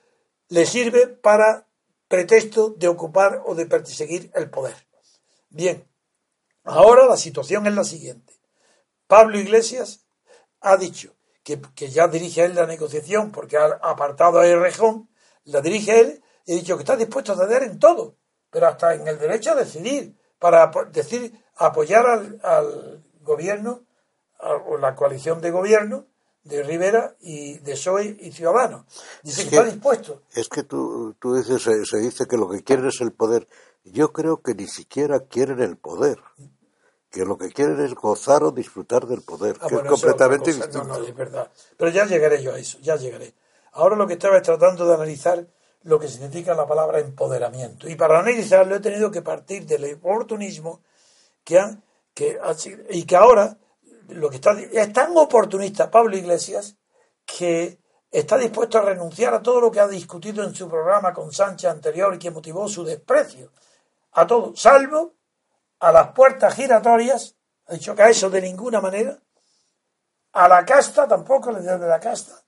le 0.49 0.65
sirve 0.65 1.09
para 1.09 1.69
pretexto 2.09 2.71
de 2.71 2.89
ocupar 2.89 3.43
o 3.45 3.55
de 3.55 3.67
perseguir 3.67 4.31
el 4.35 4.49
poder. 4.49 4.75
Bien, 5.51 5.87
ahora 6.65 7.05
la 7.05 7.19
situación 7.19 7.67
es 7.67 7.75
la 7.75 7.85
siguiente. 7.85 8.33
Pablo 9.07 9.39
Iglesias 9.39 10.07
ha 10.63 10.79
dicho 10.79 11.13
que, 11.47 11.89
ya 11.89 12.09
dirige 12.09 12.45
él 12.45 12.57
la 12.57 12.67
negociación 12.67 13.31
porque 13.31 13.57
ha 13.57 13.79
apartado 13.83 14.41
a 14.41 14.47
Errejón, 14.47 15.09
la 15.45 15.61
dirige 15.61 16.01
él 16.01 16.23
y 16.45 16.53
ha 16.53 16.57
dicho 16.57 16.77
que 16.77 16.83
está 16.83 16.97
dispuesto 16.97 17.33
a 17.33 17.37
ceder 17.37 17.63
en 17.63 17.79
todo, 17.79 18.17
pero 18.51 18.67
hasta 18.67 18.95
en 18.95 19.07
el 19.07 19.19
derecho 19.19 19.53
a 19.53 19.55
decidir, 19.55 20.19
para 20.41 20.71
decir, 20.93 21.33
apoyar 21.57 22.05
al, 22.07 22.41
al 22.43 23.05
gobierno, 23.21 23.85
o 24.39 24.77
la 24.77 24.95
coalición 24.95 25.41
de 25.41 25.51
gobierno, 25.51 26.07
de 26.43 26.63
Rivera 26.63 27.17
y 27.21 27.59
de 27.59 27.73
PSOE 27.73 28.17
y 28.21 28.31
Ciudadanos. 28.33 28.85
Dice 29.23 29.43
que, 29.43 29.57
está 29.57 29.65
dispuesto. 29.65 30.23
Es 30.33 30.49
que 30.49 30.63
tú, 30.63 31.15
tú 31.19 31.35
dices, 31.35 31.63
se, 31.63 31.99
dice 31.99 32.27
que 32.27 32.37
lo 32.37 32.49
que 32.49 32.63
quieren 32.63 32.87
es 32.87 33.01
el 33.01 33.13
poder. 33.13 33.49
Yo 33.85 34.13
creo 34.13 34.43
que 34.43 34.55
ni 34.55 34.67
siquiera 34.67 35.21
quieren 35.21 35.61
el 35.61 35.77
poder. 35.77 36.19
Que 37.11 37.25
lo 37.25 37.39
que 37.39 37.51
quieren 37.53 37.81
es 37.81 37.95
gozar 37.95 38.43
o 38.43 38.51
disfrutar 38.51 39.07
del 39.07 39.23
poder, 39.23 39.57
Ah, 39.61 39.69
que 39.69 39.75
bueno, 39.75 39.95
es 39.95 40.01
completamente 40.01 40.53
cosa. 40.53 40.67
distinto. 40.67 40.85
No, 40.89 40.99
no, 40.99 41.05
es 41.07 41.15
verdad. 41.15 41.51
Pero 41.77 41.91
ya 41.91 42.05
llegaré 42.07 42.43
yo 42.43 42.53
a 42.53 42.59
eso, 42.59 42.79
ya 42.81 42.97
llegaré. 42.97 43.35
Ahora 43.73 43.97
lo 43.97 44.07
que 44.07 44.15
estaba 44.15 44.37
es 44.37 44.43
tratando 44.43 44.87
de 44.87 44.95
analizar 44.95 45.47
lo 45.83 46.01
que 46.01 46.09
significa 46.09 46.55
la 46.55 46.67
palabra 46.67 46.99
empoderamiento. 46.99 47.89
Y 47.89 47.95
para 47.95 48.19
analizarlo 48.19 48.75
he 48.77 48.81
tenido 48.81 49.11
que 49.11 49.23
partir 49.23 49.67
del 49.67 49.95
oportunismo 49.95 50.81
que 51.45 51.59
han, 51.61 51.83
que 52.13 52.39
y 52.91 53.05
que 53.05 53.17
ahora 53.17 53.57
lo 54.09 54.29
que 54.31 54.37
está 54.37 54.59
es 54.61 54.93
tan 54.93 55.17
oportunista 55.17 55.91
Pablo 55.91 56.17
Iglesias 56.17 56.77
que 57.25 57.79
está 58.11 58.37
dispuesto 58.39 58.79
a 58.79 58.83
renunciar 58.83 59.35
a 59.35 59.43
todo 59.43 59.61
lo 59.61 59.71
que 59.71 59.81
ha 59.81 59.89
discutido 59.89 60.43
en 60.45 60.55
su 60.55 60.69
programa 60.69 61.13
con 61.13 61.33
Sánchez 61.33 61.71
anterior 61.71 62.15
y 62.15 62.19
que 62.19 62.31
motivó 62.31 62.69
su 62.69 62.83
desprecio 62.85 63.53
a 64.13 64.27
todo, 64.27 64.57
salvo 64.57 65.16
a 65.81 65.93
las 65.93 66.13
puertas 66.13 66.55
giratorias, 66.55 67.37
ha 67.67 67.75
dicho 67.75 67.95
que 67.95 68.03
a 68.03 68.09
eso 68.09 68.31
de 68.31 68.43
ninguna 68.43 68.81
manera, 68.81 69.19
a 70.33 70.49
la 70.49 70.65
casta, 70.65 71.09
tampoco 71.09 71.51
la 71.51 71.61
idea 71.61 71.79
de 71.79 71.89
la 71.89 72.01
casta, 72.01 72.43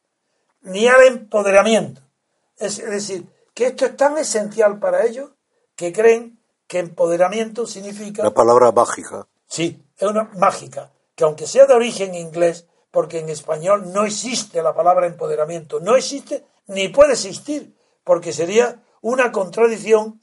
ni 0.63 0.87
al 0.87 1.03
empoderamiento. 1.07 2.01
Es, 2.57 2.79
es 2.79 2.91
decir, 2.91 3.27
que 3.55 3.67
esto 3.67 3.87
es 3.87 3.97
tan 3.97 4.19
esencial 4.19 4.79
para 4.79 5.05
ellos 5.05 5.31
que 5.75 5.93
creen 5.93 6.39
que 6.67 6.79
empoderamiento 6.79 7.67
significa... 7.67 8.23
La 8.23 8.35
palabra 8.35 8.71
mágica. 8.73 9.27
Sí, 9.47 9.83
es 9.97 10.09
una 10.09 10.25
mágica, 10.35 10.93
que 11.15 11.25
aunque 11.25 11.47
sea 11.47 11.67
de 11.67 11.75
origen 11.75 12.15
inglés, 12.15 12.67
porque 12.91 13.21
en 13.21 13.29
español 13.29 13.93
no 13.93 14.05
existe 14.05 14.63
la 14.63 14.75
palabra 14.75 15.07
empoderamiento, 15.07 15.81
no 15.81 15.97
existe 15.97 16.45
ni 16.67 16.89
puede 16.89 17.15
existir, 17.15 17.75
porque 18.05 18.33
sería 18.33 18.83
una 19.01 19.33
contradicción, 19.33 20.21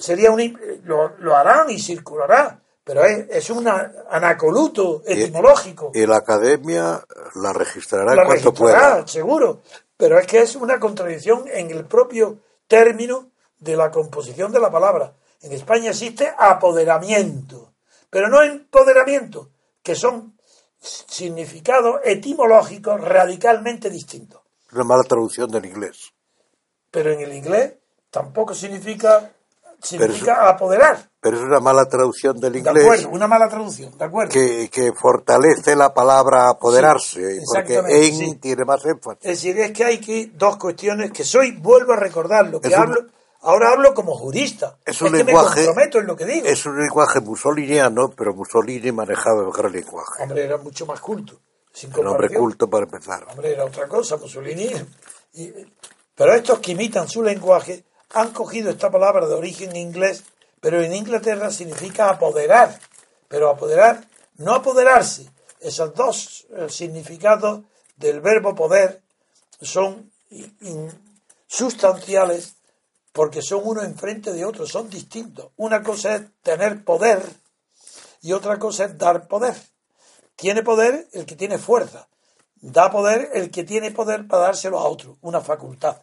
sería 0.00 0.30
un, 0.30 0.80
lo, 0.84 1.16
lo 1.18 1.36
harán 1.36 1.70
y 1.70 1.78
circulará, 1.78 2.60
pero 2.82 3.04
es, 3.04 3.28
es 3.30 3.50
un 3.50 3.68
anacoluto 3.68 5.02
etimológico. 5.06 5.92
Y 5.94 6.06
la 6.06 6.16
academia 6.16 7.02
la 7.36 7.52
registrará 7.52 8.14
La 8.14 8.22
en 8.22 8.26
cuanto 8.28 8.50
registrará, 8.50 8.90
pueda. 8.94 9.06
seguro, 9.06 9.62
pero 9.96 10.18
es 10.18 10.26
que 10.26 10.40
es 10.40 10.56
una 10.56 10.80
contradicción 10.80 11.44
en 11.46 11.70
el 11.70 11.84
propio 11.84 12.38
término 12.66 13.30
de 13.58 13.76
la 13.76 13.90
composición 13.90 14.50
de 14.52 14.60
la 14.60 14.70
palabra. 14.70 15.12
En 15.42 15.52
España 15.52 15.90
existe 15.90 16.32
apoderamiento, 16.38 17.74
pero 18.10 18.28
no 18.28 18.42
empoderamiento, 18.42 19.50
que 19.82 19.94
son 19.94 20.36
significados 20.80 22.00
etimológicos 22.04 23.00
radicalmente 23.00 23.90
distintos. 23.90 24.40
Una 24.72 24.84
mala 24.84 25.02
traducción 25.02 25.50
del 25.50 25.66
inglés. 25.66 26.12
Pero 26.90 27.12
en 27.12 27.20
el 27.20 27.32
inglés 27.34 27.74
tampoco 28.10 28.54
significa, 28.54 29.32
significa 29.82 30.48
apoderar. 30.48 31.08
Pero 31.20 31.36
es 31.36 31.42
una 31.42 31.60
mala 31.60 31.84
traducción 31.86 32.38
del 32.40 32.52
De 32.54 32.58
inglés 32.60 32.84
acuerdo, 32.84 33.08
una 33.10 33.26
mala 33.26 33.48
traducción, 33.48 33.96
de 33.98 34.04
acuerdo. 34.04 34.32
que, 34.32 34.70
que 34.70 34.92
fortalece 34.92 35.76
la 35.76 35.92
palabra 35.92 36.48
apoderarse, 36.50 37.40
Sí, 37.40 37.44
porque 37.54 37.76
en 37.76 38.14
sí. 38.16 38.34
tiene 38.36 38.64
más 38.64 38.84
énfasis. 38.86 39.20
Es 39.24 39.42
decir, 39.42 39.58
es 39.58 39.72
que 39.72 39.84
hay 39.84 39.98
que 40.00 40.30
dos 40.34 40.56
cuestiones 40.56 41.10
que 41.12 41.24
soy, 41.24 41.52
vuelvo 41.52 41.92
a 41.92 41.96
recordarlo, 41.96 42.60
que 42.60 42.68
Es 42.68 42.74
un- 42.74 42.80
hablo, 42.80 43.00
ahora 43.42 43.72
hablo 43.72 43.92
como 43.92 44.14
jurista. 44.16 44.78
Es 44.84 45.00
un 45.02 45.12
que 45.12 45.24
lenguaje- 45.24 45.60
me 45.60 45.66
comprometo 45.66 45.98
en 45.98 46.06
lo 46.06 46.16
que 46.16 46.24
digo. 46.24 46.46
Es 46.46 46.64
un 46.64 46.78
lenguaje 46.80 47.20
mussoliniano, 47.20 48.10
pero 48.16 48.32
Mussolini 48.34 48.90
manejaba 48.92 49.44
mejor 49.44 49.70
lenguaje. 49.70 50.22
Hombre, 50.22 50.44
era 50.44 50.56
mucho 50.56 50.86
más 50.86 51.00
culto. 51.00 51.38
Sin 51.72 51.96
Un 51.98 52.06
hombre 52.08 52.30
culto 52.34 52.68
para 52.68 52.84
empezar. 52.84 53.26
Hombre, 53.30 53.52
era 53.52 53.64
otra 53.64 53.86
cosa, 53.86 54.16
Mussolini. 54.16 54.70
Y- 55.34 55.52
pero 56.14 56.34
estos 56.34 56.58
que 56.58 56.72
imitan 56.72 57.06
su 57.08 57.22
lenguaje 57.22 57.84
han 58.10 58.32
cogido 58.32 58.70
esta 58.70 58.90
palabra 58.90 59.26
de 59.26 59.34
origen 59.34 59.74
inglés, 59.76 60.24
pero 60.60 60.82
en 60.82 60.94
Inglaterra 60.94 61.50
significa 61.50 62.10
apoderar. 62.10 62.78
Pero 63.28 63.48
apoderar, 63.48 64.06
no 64.36 64.54
apoderarse. 64.54 65.30
Esos 65.60 65.94
dos 65.94 66.46
eh, 66.50 66.68
significados 66.68 67.62
del 67.96 68.20
verbo 68.20 68.54
poder 68.54 69.02
son 69.60 70.10
sustanciales 71.46 72.54
porque 73.12 73.42
son 73.42 73.62
uno 73.64 73.82
enfrente 73.82 74.32
de 74.32 74.44
otro, 74.44 74.66
son 74.66 74.88
distintos. 74.88 75.50
Una 75.56 75.82
cosa 75.82 76.16
es 76.16 76.22
tener 76.42 76.84
poder 76.84 77.22
y 78.22 78.32
otra 78.32 78.58
cosa 78.58 78.84
es 78.84 78.98
dar 78.98 79.28
poder. 79.28 79.54
Tiene 80.36 80.62
poder 80.62 81.08
el 81.12 81.26
que 81.26 81.36
tiene 81.36 81.58
fuerza. 81.58 82.08
Da 82.62 82.90
poder 82.90 83.30
el 83.34 83.50
que 83.50 83.64
tiene 83.64 83.90
poder 83.90 84.26
para 84.26 84.44
dárselo 84.44 84.78
a 84.78 84.88
otro, 84.88 85.16
una 85.22 85.40
facultad. 85.40 86.02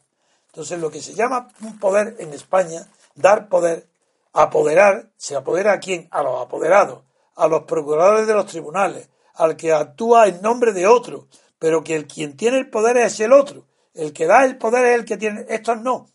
Entonces, 0.58 0.80
lo 0.80 0.90
que 0.90 1.04
se 1.04 1.14
llama 1.14 1.50
un 1.62 1.78
poder 1.78 2.16
en 2.18 2.34
España, 2.34 2.88
dar 3.14 3.48
poder, 3.48 3.86
apoderar, 4.34 5.08
¿se 5.16 5.36
apodera 5.36 5.74
a 5.74 5.80
quién? 5.80 6.08
A 6.10 6.24
los 6.24 6.42
apoderados, 6.42 7.04
a 7.36 7.48
los 7.48 7.66
procuradores 7.66 8.26
de 8.26 8.34
los 8.34 8.48
tribunales, 8.48 9.08
al 9.36 9.56
que 9.56 9.72
actúa 9.72 10.26
en 10.26 10.42
nombre 10.42 10.74
de 10.74 10.88
otro, 10.88 11.28
pero 11.60 11.84
que 11.84 11.96
el 11.96 12.08
quien 12.08 12.36
tiene 12.36 12.58
el 12.58 12.72
poder 12.72 12.98
es 12.98 13.20
el 13.20 13.34
otro. 13.34 13.66
El 13.94 14.14
que 14.14 14.26
da 14.26 14.46
el 14.46 14.58
poder 14.58 14.86
es 14.86 14.96
el 14.96 15.06
que 15.06 15.18
tiene. 15.18 15.46
Estos 15.48 15.80
no. 15.80 16.10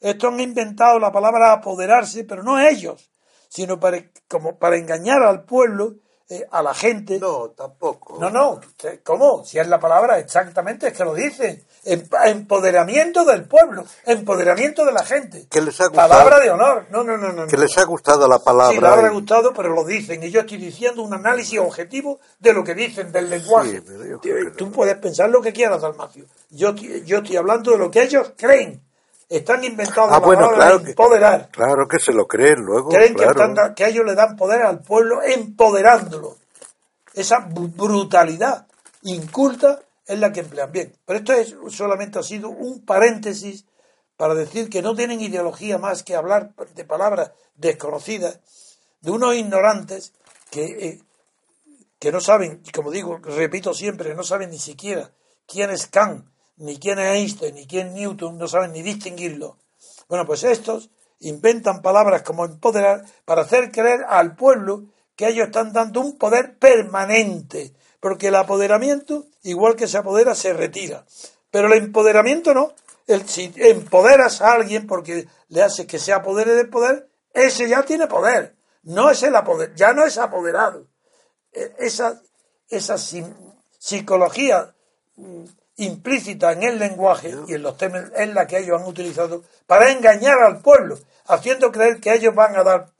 Estos 0.00 0.32
han 0.32 0.40
inventado 0.40 0.98
la 0.98 1.12
palabra 1.12 1.52
apoderarse, 1.52 2.24
pero 2.24 2.42
no 2.42 2.58
ellos, 2.58 3.08
sino 3.48 3.78
para, 3.78 4.04
como 4.26 4.58
para 4.58 4.76
engañar 4.76 5.22
al 5.22 5.44
pueblo, 5.44 5.94
eh, 6.28 6.44
a 6.50 6.64
la 6.64 6.74
gente. 6.74 7.20
No, 7.20 7.50
tampoco. 7.50 8.18
No, 8.18 8.28
no, 8.28 8.60
¿cómo? 9.04 9.44
Si 9.44 9.60
es 9.60 9.68
la 9.68 9.78
palabra 9.78 10.18
exactamente, 10.18 10.88
es 10.88 10.94
que 10.94 11.04
lo 11.04 11.14
dicen. 11.14 11.64
Em- 11.86 12.02
Empoderamiento 12.26 13.24
del 13.24 13.44
pueblo, 13.44 13.84
empoderamiento 14.06 14.84
de 14.84 14.92
la 14.92 15.04
gente. 15.04 15.46
Que 15.50 15.60
les 15.60 15.78
ha 15.80 15.88
gustado- 15.88 16.08
Palabra 16.08 16.40
de 16.40 16.50
honor. 16.50 16.86
No, 16.90 17.04
no, 17.04 17.16
no, 17.16 17.32
no. 17.32 17.46
Que 17.46 17.56
les 17.58 17.76
ha 17.78 17.84
gustado 17.84 18.26
la 18.28 18.38
palabra. 18.38 18.74
Sí, 18.74 18.80
le 18.80 18.86
habrá 18.86 19.10
gustado, 19.10 19.52
pero 19.52 19.68
lo 19.74 19.84
dicen. 19.84 20.22
Y 20.22 20.30
yo 20.30 20.40
estoy 20.40 20.58
diciendo 20.58 21.02
un 21.02 21.12
análisis 21.14 21.58
objetivo 21.58 22.20
de 22.38 22.52
lo 22.52 22.64
que 22.64 22.74
dicen, 22.74 23.12
del 23.12 23.28
lenguaje. 23.30 23.82
Sí, 24.22 24.30
Tú 24.56 24.70
puedes 24.72 24.96
pensar 24.96 25.28
lo 25.30 25.42
que 25.42 25.52
quieras, 25.52 25.82
Dalmacio. 25.82 26.24
Yo, 26.50 26.74
yo 26.74 27.18
estoy 27.18 27.36
hablando 27.36 27.72
de 27.72 27.78
lo 27.78 27.90
que 27.90 28.02
ellos 28.02 28.32
creen. 28.36 28.80
Están 29.28 29.64
inventados 29.64 30.10
Ah, 30.12 30.18
bueno, 30.20 30.50
claro 30.52 30.78
de 30.78 30.84
que- 30.84 30.90
empoderar. 30.90 31.48
Claro 31.50 31.88
que 31.88 31.98
se 31.98 32.12
lo 32.12 32.26
creen 32.26 32.60
luego. 32.60 32.90
Creen 32.90 33.14
que, 33.14 33.24
están 33.24 33.74
que 33.74 33.86
ellos 33.86 34.04
le 34.04 34.14
dan 34.14 34.36
poder 34.36 34.62
al 34.62 34.80
pueblo 34.80 35.22
empoderándolo. 35.22 36.36
Esa 37.14 37.38
br- 37.48 37.72
brutalidad 37.74 38.66
inculta 39.02 39.80
es 40.06 40.18
la 40.18 40.32
que 40.32 40.40
emplean 40.40 40.72
bien. 40.72 40.96
Pero 41.04 41.18
esto 41.18 41.32
es, 41.32 41.54
solamente 41.74 42.18
ha 42.18 42.22
sido 42.22 42.50
un 42.50 42.84
paréntesis 42.84 43.66
para 44.16 44.34
decir 44.34 44.68
que 44.68 44.82
no 44.82 44.94
tienen 44.94 45.20
ideología 45.20 45.78
más 45.78 46.02
que 46.02 46.14
hablar 46.14 46.54
de 46.74 46.84
palabras 46.84 47.32
desconocidas, 47.56 48.40
de 49.00 49.10
unos 49.10 49.34
ignorantes 49.34 50.12
que, 50.50 50.64
eh, 50.64 51.02
que 51.98 52.12
no 52.12 52.20
saben, 52.20 52.62
como 52.72 52.90
digo, 52.90 53.18
repito 53.18 53.74
siempre, 53.74 54.14
no 54.14 54.22
saben 54.22 54.50
ni 54.50 54.58
siquiera 54.58 55.10
quién 55.46 55.70
es 55.70 55.86
Kant, 55.86 56.26
ni 56.56 56.78
quién 56.78 56.98
es 56.98 57.16
Einstein, 57.16 57.54
ni 57.54 57.66
quién 57.66 57.94
Newton, 57.94 58.38
no 58.38 58.46
saben 58.46 58.72
ni 58.72 58.82
distinguirlo. 58.82 59.58
Bueno, 60.08 60.26
pues 60.26 60.44
estos 60.44 60.90
inventan 61.20 61.82
palabras 61.82 62.22
como 62.22 62.44
empoderar 62.44 63.04
para 63.24 63.42
hacer 63.42 63.72
creer 63.72 64.04
al 64.08 64.36
pueblo 64.36 64.84
que 65.16 65.28
ellos 65.28 65.46
están 65.46 65.72
dando 65.72 66.00
un 66.00 66.18
poder 66.18 66.56
permanente, 66.58 67.72
porque 68.00 68.28
el 68.28 68.34
apoderamiento, 68.36 69.26
igual 69.42 69.76
que 69.76 69.86
se 69.88 69.98
apodera, 69.98 70.34
se 70.34 70.52
retira. 70.52 71.04
Pero 71.50 71.68
el 71.68 71.74
empoderamiento 71.84 72.52
no. 72.52 72.72
El, 73.06 73.28
si 73.28 73.52
empoderas 73.56 74.40
a 74.40 74.52
alguien 74.52 74.86
porque 74.86 75.26
le 75.48 75.62
haces 75.62 75.86
que 75.86 75.98
se 75.98 76.12
apodere 76.12 76.54
del 76.54 76.68
poder, 76.70 77.08
ese 77.32 77.68
ya 77.68 77.82
tiene 77.82 78.06
poder. 78.06 78.54
No 78.82 79.10
es 79.10 79.22
el 79.22 79.34
apoder, 79.36 79.74
ya 79.74 79.92
no 79.92 80.04
es 80.04 80.18
apoderado. 80.18 80.86
E- 81.52 81.72
Esa, 81.78 82.20
esa 82.68 82.96
psicología 83.78 84.74
mm, 85.16 85.44
implícita 85.76 86.52
en 86.52 86.62
el 86.62 86.78
lenguaje 86.78 87.34
y 87.46 87.54
en 87.54 87.62
los 87.62 87.76
temas 87.76 88.04
es 88.16 88.32
la 88.34 88.46
que 88.46 88.58
ellos 88.58 88.80
han 88.80 88.86
utilizado 88.88 89.42
para 89.66 89.90
engañar 89.90 90.38
al 90.42 90.60
pueblo, 90.60 90.98
haciendo 91.26 91.70
creer 91.72 92.00
que 92.00 92.14
ellos 92.14 92.34
van 92.34 92.56
a 92.56 92.62
dar 92.64 92.90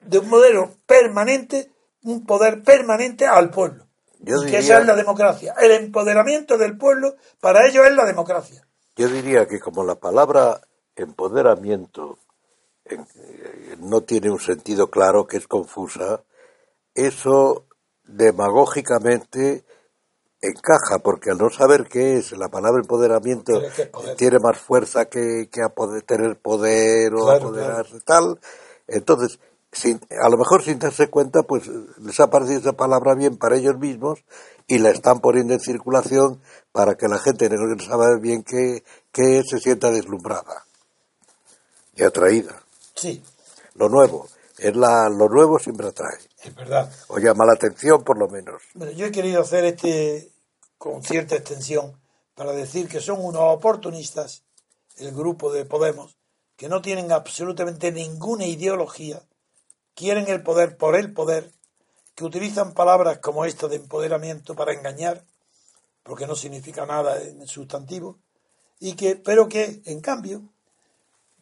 de 0.00 0.18
un 0.18 0.28
modelo 0.28 0.70
permanente, 0.86 1.70
un 2.04 2.24
poder 2.24 2.62
permanente 2.62 3.26
al 3.26 3.50
pueblo. 3.50 3.86
Yo 4.20 4.40
que 4.42 4.58
esa 4.58 4.80
es 4.80 4.86
la 4.86 4.96
democracia. 4.96 5.54
El 5.58 5.70
empoderamiento 5.72 6.58
del 6.58 6.76
pueblo 6.76 7.16
para 7.40 7.66
ellos 7.66 7.86
es 7.86 7.94
la 7.94 8.04
democracia. 8.04 8.66
Yo 8.96 9.08
diría 9.08 9.46
que 9.46 9.60
como 9.60 9.84
la 9.84 9.94
palabra 9.94 10.60
empoderamiento 10.94 12.18
en- 12.84 13.06
eh, 13.16 13.76
no 13.78 14.02
tiene 14.02 14.30
un 14.30 14.40
sentido 14.40 14.90
claro, 14.90 15.26
que 15.26 15.38
es 15.38 15.46
confusa, 15.46 16.22
eso 16.94 17.66
demagógicamente 18.04 19.64
encaja, 20.42 20.98
porque 21.02 21.30
al 21.30 21.38
no 21.38 21.50
saber 21.50 21.84
qué 21.84 22.16
es, 22.18 22.32
la 22.32 22.48
palabra 22.48 22.80
empoderamiento 22.80 23.60
poder. 23.92 24.16
tiene 24.16 24.38
más 24.38 24.58
fuerza 24.58 25.04
que, 25.06 25.48
que 25.50 25.60
apode- 25.60 26.04
tener 26.04 26.38
poder 26.38 27.14
o 27.14 27.24
Claro, 27.24 27.38
apoderarse 27.48 28.00
tal. 28.00 28.38
Entonces, 28.86 29.38
sin, 29.72 30.00
a 30.22 30.28
lo 30.28 30.36
mejor 30.36 30.62
sin 30.62 30.78
darse 30.78 31.08
cuenta, 31.08 31.42
pues 31.42 31.68
les 31.98 32.18
ha 32.20 32.30
parecido 32.30 32.60
esa 32.60 32.72
palabra 32.72 33.14
bien 33.14 33.36
para 33.36 33.56
ellos 33.56 33.78
mismos 33.78 34.20
y 34.66 34.78
la 34.78 34.90
están 34.90 35.20
poniendo 35.20 35.54
en 35.54 35.60
circulación 35.60 36.40
para 36.72 36.96
que 36.96 37.08
la 37.08 37.18
gente 37.18 37.48
no 37.48 37.84
sabe 37.84 38.20
bien 38.20 38.42
qué, 38.42 38.84
qué 39.12 39.38
es, 39.38 39.48
se 39.48 39.58
sienta 39.58 39.90
deslumbrada 39.90 40.64
y 41.94 42.02
atraída. 42.02 42.62
Sí. 42.94 43.22
Lo 43.74 43.88
nuevo, 43.88 44.28
es 44.58 44.74
la, 44.76 45.08
lo 45.08 45.28
nuevo 45.28 45.58
siempre 45.58 45.88
atrae. 45.88 46.18
Es 46.42 46.54
verdad. 46.54 46.92
O 47.08 47.18
llama 47.18 47.46
la 47.46 47.52
atención, 47.52 48.02
por 48.02 48.18
lo 48.18 48.28
menos. 48.28 48.62
Bueno, 48.74 48.92
yo 48.92 49.06
he 49.06 49.12
querido 49.12 49.40
hacer 49.40 49.64
este 49.64 50.30
con 50.78 51.02
cierta 51.02 51.36
extensión 51.36 51.92
para 52.34 52.52
decir 52.52 52.88
que 52.88 53.00
son 53.00 53.22
unos 53.22 53.42
oportunistas, 53.42 54.44
el 54.96 55.12
grupo 55.12 55.52
de 55.52 55.66
Podemos, 55.66 56.16
que 56.56 56.70
no 56.70 56.80
tienen 56.80 57.12
absolutamente 57.12 57.92
ninguna 57.92 58.46
ideología, 58.46 59.22
quieren 60.00 60.28
el 60.28 60.42
poder 60.42 60.78
por 60.78 60.96
el 60.96 61.12
poder, 61.12 61.52
que 62.14 62.24
utilizan 62.24 62.72
palabras 62.72 63.18
como 63.18 63.44
esta 63.44 63.68
de 63.68 63.76
empoderamiento 63.76 64.54
para 64.54 64.72
engañar, 64.72 65.26
porque 66.02 66.26
no 66.26 66.34
significa 66.34 66.86
nada 66.86 67.20
en 67.20 67.46
sustantivo, 67.46 68.18
y 68.78 68.94
que, 68.94 69.16
pero 69.16 69.46
que, 69.46 69.82
en 69.84 70.00
cambio, 70.00 70.48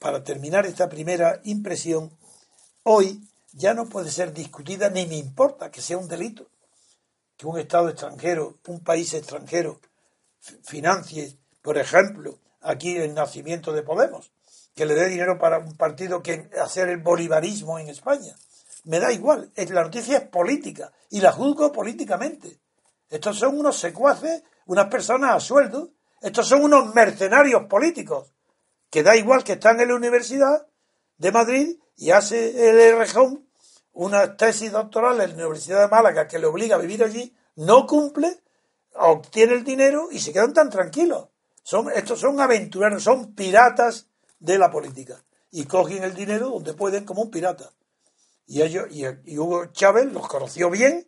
para 0.01 0.25
terminar 0.25 0.67
esta 0.67 0.89
primera 0.89 1.41
impresión, 1.45 2.19
hoy 2.83 3.23
ya 3.53 3.75
no 3.75 3.89
puede 3.89 4.11
ser 4.11 4.33
discutida 4.33 4.91
ni 4.91 5.07
me 5.07 5.19
importa 5.19 5.71
que 5.71 5.81
sea 5.81 5.97
un 5.97 6.09
delito 6.09 6.49
que 7.37 7.47
un 7.47 7.61
Estado 7.61 7.91
extranjero, 7.91 8.59
un 8.67 8.81
país 8.81 9.15
extranjero, 9.15 9.81
financie, 10.65 11.39
por 11.63 11.79
ejemplo, 11.79 12.41
aquí 12.61 12.97
el 12.97 13.15
nacimiento 13.15 13.73
de 13.73 13.85
Podemos, 13.85 14.33
que 14.75 14.85
le 14.85 14.95
dé 14.95 15.09
dinero 15.09 15.39
para 15.39 15.59
un 15.59 15.77
partido 15.77 16.25
que 16.25 16.51
hacer 16.61 16.89
el 16.89 16.99
bolivarismo 16.99 17.79
en 17.79 17.89
España. 17.89 18.35
Me 18.89 19.01
da 19.01 19.13
igual, 19.13 19.53
la 19.55 19.83
noticia 19.83 20.17
es 20.17 20.29
política 20.29 20.91
y 21.11 21.21
la 21.21 21.31
juzgo 21.31 21.71
políticamente. 21.71 22.59
Estos 23.11 23.39
son 23.39 23.59
unos 23.59 23.79
secuaces, 23.79 24.43
unas 24.65 24.87
personas 24.87 25.37
a 25.37 25.41
sueldo, 25.41 25.91
estos 26.23 26.49
son 26.49 26.65
unos 26.65 26.95
mercenarios 26.95 27.67
políticos, 27.67 28.33
que 28.89 29.03
da 29.03 29.15
igual 29.15 29.45
que 29.45 29.53
están 29.53 29.79
en 29.81 29.89
la 29.89 29.95
Universidad 29.95 30.67
de 31.19 31.33
Madrid 31.33 31.77
y 31.97 32.13
hace 32.13 32.71
el 32.71 32.97
rejón 32.97 33.47
una 33.93 34.39
tesis 34.39 34.73
doctoral 34.73 35.21
en 35.21 35.37
la 35.37 35.37
Universidad 35.37 35.83
de 35.83 35.89
Málaga 35.89 36.27
que 36.27 36.39
le 36.39 36.47
obliga 36.47 36.77
a 36.77 36.81
vivir 36.81 37.05
allí, 37.05 37.37
no 37.57 37.87
cumple, 37.87 38.41
obtiene 38.95 39.53
el 39.53 39.65
dinero 39.65 40.09
y 40.11 40.19
se 40.19 40.33
quedan 40.33 40.55
tan 40.55 40.71
tranquilos. 40.71 41.29
Son, 41.63 41.93
estos 41.95 42.21
son 42.21 42.41
aventureros, 42.41 43.03
son 43.03 43.35
piratas 43.35 44.07
de 44.39 44.57
la 44.57 44.71
política. 44.71 45.23
Y 45.51 45.65
cogen 45.65 46.05
el 46.05 46.15
dinero 46.15 46.49
donde 46.49 46.73
pueden 46.73 47.05
como 47.05 47.21
un 47.21 47.31
pirata. 47.31 47.71
Y 48.49 48.63
ellos, 48.63 48.87
y, 48.91 49.39
Hugo 49.39 49.67
Chávez 49.67 50.13
los 50.13 50.27
conoció 50.27 50.71
bien 50.71 51.07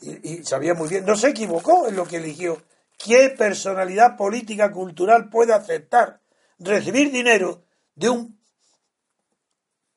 y, 0.00 0.32
y, 0.32 0.44
sabía 0.44 0.74
muy 0.74 0.88
bien, 0.88 1.06
no 1.06 1.16
se 1.16 1.28
equivocó 1.28 1.88
en 1.88 1.96
lo 1.96 2.04
que 2.06 2.16
eligió. 2.16 2.60
¿Qué 2.98 3.30
personalidad 3.30 4.18
política 4.18 4.70
cultural 4.70 5.30
puede 5.30 5.54
aceptar 5.54 6.20
recibir 6.60 7.10
dinero 7.10 7.64
de 7.94 8.10
un, 8.10 8.40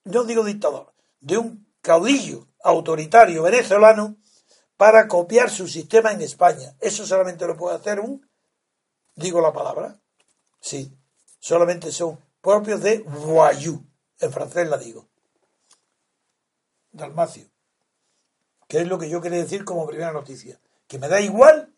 no 0.05 0.23
digo 0.23 0.43
dictador, 0.43 0.93
de 1.19 1.37
un 1.37 1.67
caudillo 1.81 2.47
autoritario 2.63 3.43
venezolano 3.43 4.17
para 4.77 5.07
copiar 5.07 5.49
su 5.49 5.67
sistema 5.67 6.11
en 6.11 6.21
España. 6.21 6.75
Eso 6.79 7.05
solamente 7.05 7.45
lo 7.45 7.55
puede 7.55 7.75
hacer 7.75 7.99
un, 7.99 8.27
digo 9.15 9.41
la 9.41 9.53
palabra, 9.53 9.99
sí, 10.59 10.97
solamente 11.39 11.91
son 11.91 12.19
propios 12.41 12.81
de 12.81 12.99
voyou, 12.99 13.85
en 14.19 14.31
francés 14.31 14.67
la 14.67 14.77
digo. 14.77 15.09
Dalmacio, 16.93 17.49
que 18.67 18.79
es 18.79 18.87
lo 18.87 18.97
que 18.97 19.09
yo 19.09 19.19
quería 19.19 19.39
decir 19.39 19.65
como 19.65 19.85
primera 19.85 20.13
noticia, 20.13 20.59
que 20.87 20.99
me 20.99 21.09
da 21.09 21.19
igual 21.19 21.73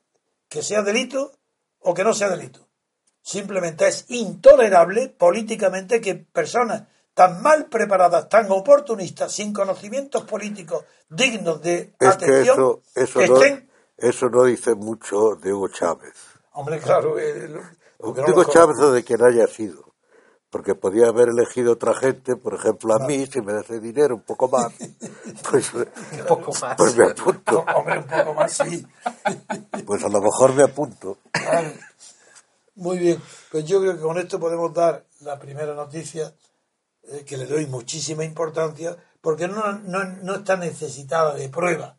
que 0.50 0.62
sea 0.62 0.84
delito 0.84 1.32
o 1.80 1.94
que 1.94 2.04
no 2.04 2.14
sea 2.14 2.30
delito. 2.30 2.68
Simplemente 3.22 3.88
es 3.88 4.06
intolerable 4.10 5.10
políticamente 5.10 6.00
que 6.00 6.16
personas 6.16 6.84
tan 7.16 7.42
mal 7.42 7.68
preparadas, 7.68 8.28
tan 8.30 8.52
oportunistas, 8.52 9.32
sin 9.32 9.54
conocimientos 9.54 10.26
políticos 10.26 10.84
dignos 11.10 11.62
de 11.62 11.96
atención, 12.00 12.82
eso, 12.94 13.20
eso, 13.20 13.20
no, 13.20 13.62
eso 13.98 14.30
no 14.30 14.44
dice 14.44 14.76
mucho 14.76 15.36
de 15.36 15.54
Hugo 15.54 15.70
Chávez. 15.70 16.14
Hombre, 16.52 16.80
claro. 16.80 17.18
Eh, 17.18 17.50
Hugo 18.00 18.44
Chávez 18.46 18.78
o 18.80 18.92
de 18.92 19.04
quien 19.04 19.24
haya 19.24 19.48
sido. 19.48 19.85
Porque 20.56 20.74
podía 20.74 21.08
haber 21.10 21.28
elegido 21.28 21.74
otra 21.74 21.94
gente, 21.94 22.38
por 22.38 22.54
ejemplo 22.54 22.96
a 22.96 23.00
mí, 23.00 23.26
si 23.26 23.42
me 23.42 23.52
das 23.52 23.68
dinero 23.82 24.16
un 24.16 24.22
poco 24.22 24.48
más, 24.48 24.72
pues, 25.52 25.74
un 25.74 25.86
poco 26.26 26.54
más. 26.62 26.78
pues 26.78 26.96
me 26.96 27.12
apunto. 27.12 27.66
hombre, 27.76 27.98
un 27.98 28.06
poco 28.06 28.34
más, 28.36 28.54
sí. 28.54 28.88
Pues 29.86 30.02
a 30.06 30.08
lo 30.08 30.22
mejor 30.22 30.54
me 30.54 30.64
apunto. 30.64 31.18
Muy 32.76 33.00
bien, 33.00 33.22
pues 33.52 33.66
yo 33.66 33.82
creo 33.82 33.98
que 33.98 34.02
con 34.02 34.18
esto 34.18 34.40
podemos 34.40 34.74
dar 34.74 35.06
la 35.20 35.38
primera 35.38 35.74
noticia 35.74 36.34
eh, 37.04 37.26
que 37.26 37.36
le 37.36 37.48
doy 37.48 37.66
muchísima 37.66 38.24
importancia, 38.24 38.96
porque 39.20 39.50
no, 39.50 39.74
no, 39.74 40.36
está 40.36 40.56
necesitada 40.56 41.34
de 41.34 41.50
prueba. 41.50 41.98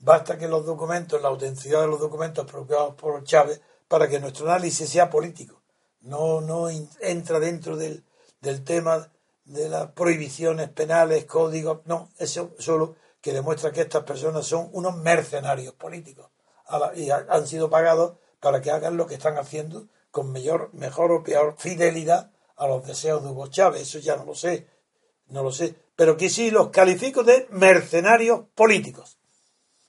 Basta 0.00 0.36
que 0.36 0.48
los 0.48 0.66
documentos, 0.66 1.22
la 1.22 1.28
autenticidad 1.28 1.82
de 1.82 1.86
los 1.86 2.00
documentos 2.00 2.44
propios 2.44 2.96
por 2.96 3.22
Chávez, 3.22 3.60
para 3.86 4.08
que 4.08 4.18
nuestro 4.18 4.46
análisis 4.46 4.88
sea 4.88 5.08
político. 5.08 5.57
No, 6.00 6.40
no 6.40 6.68
entra 7.00 7.40
dentro 7.40 7.76
del, 7.76 8.04
del 8.40 8.64
tema 8.64 9.10
de 9.44 9.68
las 9.68 9.92
prohibiciones 9.92 10.68
penales, 10.68 11.24
códigos, 11.24 11.80
no, 11.86 12.10
eso 12.18 12.54
solo 12.58 12.96
que 13.20 13.32
demuestra 13.32 13.72
que 13.72 13.80
estas 13.80 14.04
personas 14.04 14.46
son 14.46 14.68
unos 14.72 14.96
mercenarios 14.96 15.74
políticos 15.74 16.30
y 16.94 17.10
han 17.10 17.46
sido 17.46 17.70
pagados 17.70 18.18
para 18.40 18.60
que 18.60 18.70
hagan 18.70 18.96
lo 18.96 19.06
que 19.06 19.14
están 19.14 19.38
haciendo 19.38 19.86
con 20.10 20.32
mayor, 20.32 20.70
mejor 20.72 21.12
o 21.12 21.22
peor 21.22 21.56
fidelidad 21.58 22.30
a 22.56 22.66
los 22.66 22.86
deseos 22.86 23.22
de 23.22 23.30
Hugo 23.30 23.48
Chávez, 23.48 23.82
eso 23.82 23.98
ya 23.98 24.16
no 24.16 24.24
lo 24.24 24.34
sé, 24.34 24.66
no 25.28 25.42
lo 25.42 25.52
sé, 25.52 25.74
pero 25.96 26.16
que 26.16 26.28
sí 26.28 26.50
los 26.50 26.68
califico 26.70 27.22
de 27.22 27.46
mercenarios 27.50 28.42
políticos. 28.54 29.18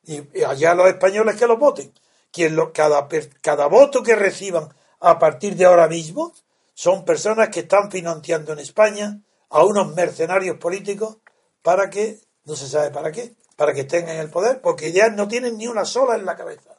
Y, 0.03 0.43
allá 0.43 0.73
los 0.73 0.87
españoles 0.87 1.35
que 1.35 1.47
los 1.47 1.59
voten. 1.59 1.93
Quien 2.31 2.55
lo, 2.55 2.71
cada, 2.73 3.07
cada 3.41 3.67
voto 3.67 4.03
que 4.03 4.15
reciban 4.15 4.69
a 4.99 5.19
partir 5.19 5.55
de 5.55 5.65
ahora 5.65 5.87
mismo 5.87 6.33
son 6.73 7.05
personas 7.05 7.49
que 7.49 7.61
están 7.61 7.91
financiando 7.91 8.53
en 8.53 8.59
España 8.59 9.19
a 9.49 9.63
unos 9.63 9.93
mercenarios 9.95 10.57
políticos 10.57 11.17
para 11.61 11.89
que, 11.89 12.19
no 12.45 12.55
se 12.55 12.67
sabe 12.67 12.91
para 12.91 13.11
qué, 13.11 13.35
para 13.55 13.73
que 13.73 13.81
estén 13.81 14.07
en 14.07 14.17
el 14.17 14.29
poder, 14.29 14.61
porque 14.61 14.91
ya 14.91 15.09
no 15.09 15.27
tienen 15.27 15.57
ni 15.57 15.67
una 15.67 15.85
sola 15.85 16.15
en 16.15 16.25
la 16.25 16.37
cabeza. 16.37 16.77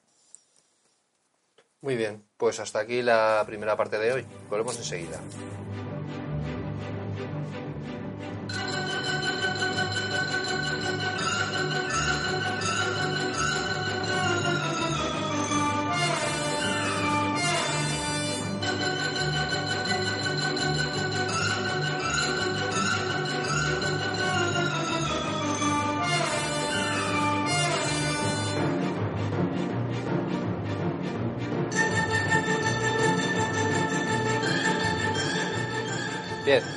Muy 1.82 1.96
bien, 1.96 2.24
pues 2.36 2.60
hasta 2.60 2.80
aquí 2.80 3.02
la 3.02 3.42
primera 3.46 3.76
parte 3.76 3.98
de 3.98 4.12
hoy. 4.12 4.26
Volvemos 4.48 4.76
enseguida. 4.76 5.20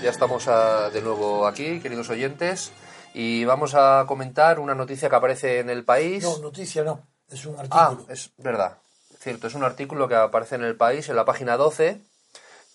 Ya 0.04 0.10
estamos 0.10 0.50
ah, 0.50 0.90
de 0.92 1.02
nuevo 1.02 1.48
aquí, 1.48 1.80
queridos 1.80 2.10
oyentes, 2.10 2.74
y 3.14 3.46
vamos 3.46 3.74
a 3.74 4.04
comentar 4.06 4.60
una 4.60 4.76
noticia 4.76 5.10
que 5.10 5.16
aparece 5.16 5.60
en 5.60 5.70
el 5.70 5.86
país. 5.86 6.24
No, 6.24 6.40
noticia 6.40 6.84
no, 6.84 7.08
es 7.30 7.46
un 7.46 7.56
ah, 7.56 7.62
artículo. 7.62 8.06
Ah, 8.10 8.12
es 8.12 8.34
verdad, 8.36 8.80
cierto, 9.18 9.48
es 9.48 9.56
un 9.56 9.64
artículo 9.64 10.10
que 10.10 10.16
aparece 10.16 10.56
en 10.56 10.64
el 10.66 10.76
país, 10.76 11.08
en 11.08 11.16
la 11.16 11.24
página 11.24 11.56
12, 11.56 12.02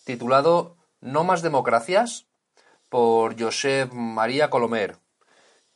titulado 0.05 0.79
No 1.03 1.23
más 1.23 1.43
democracias, 1.43 2.25
por 2.88 3.38
Josep 3.38 3.92
María 3.92 4.48
Colomer, 4.48 4.96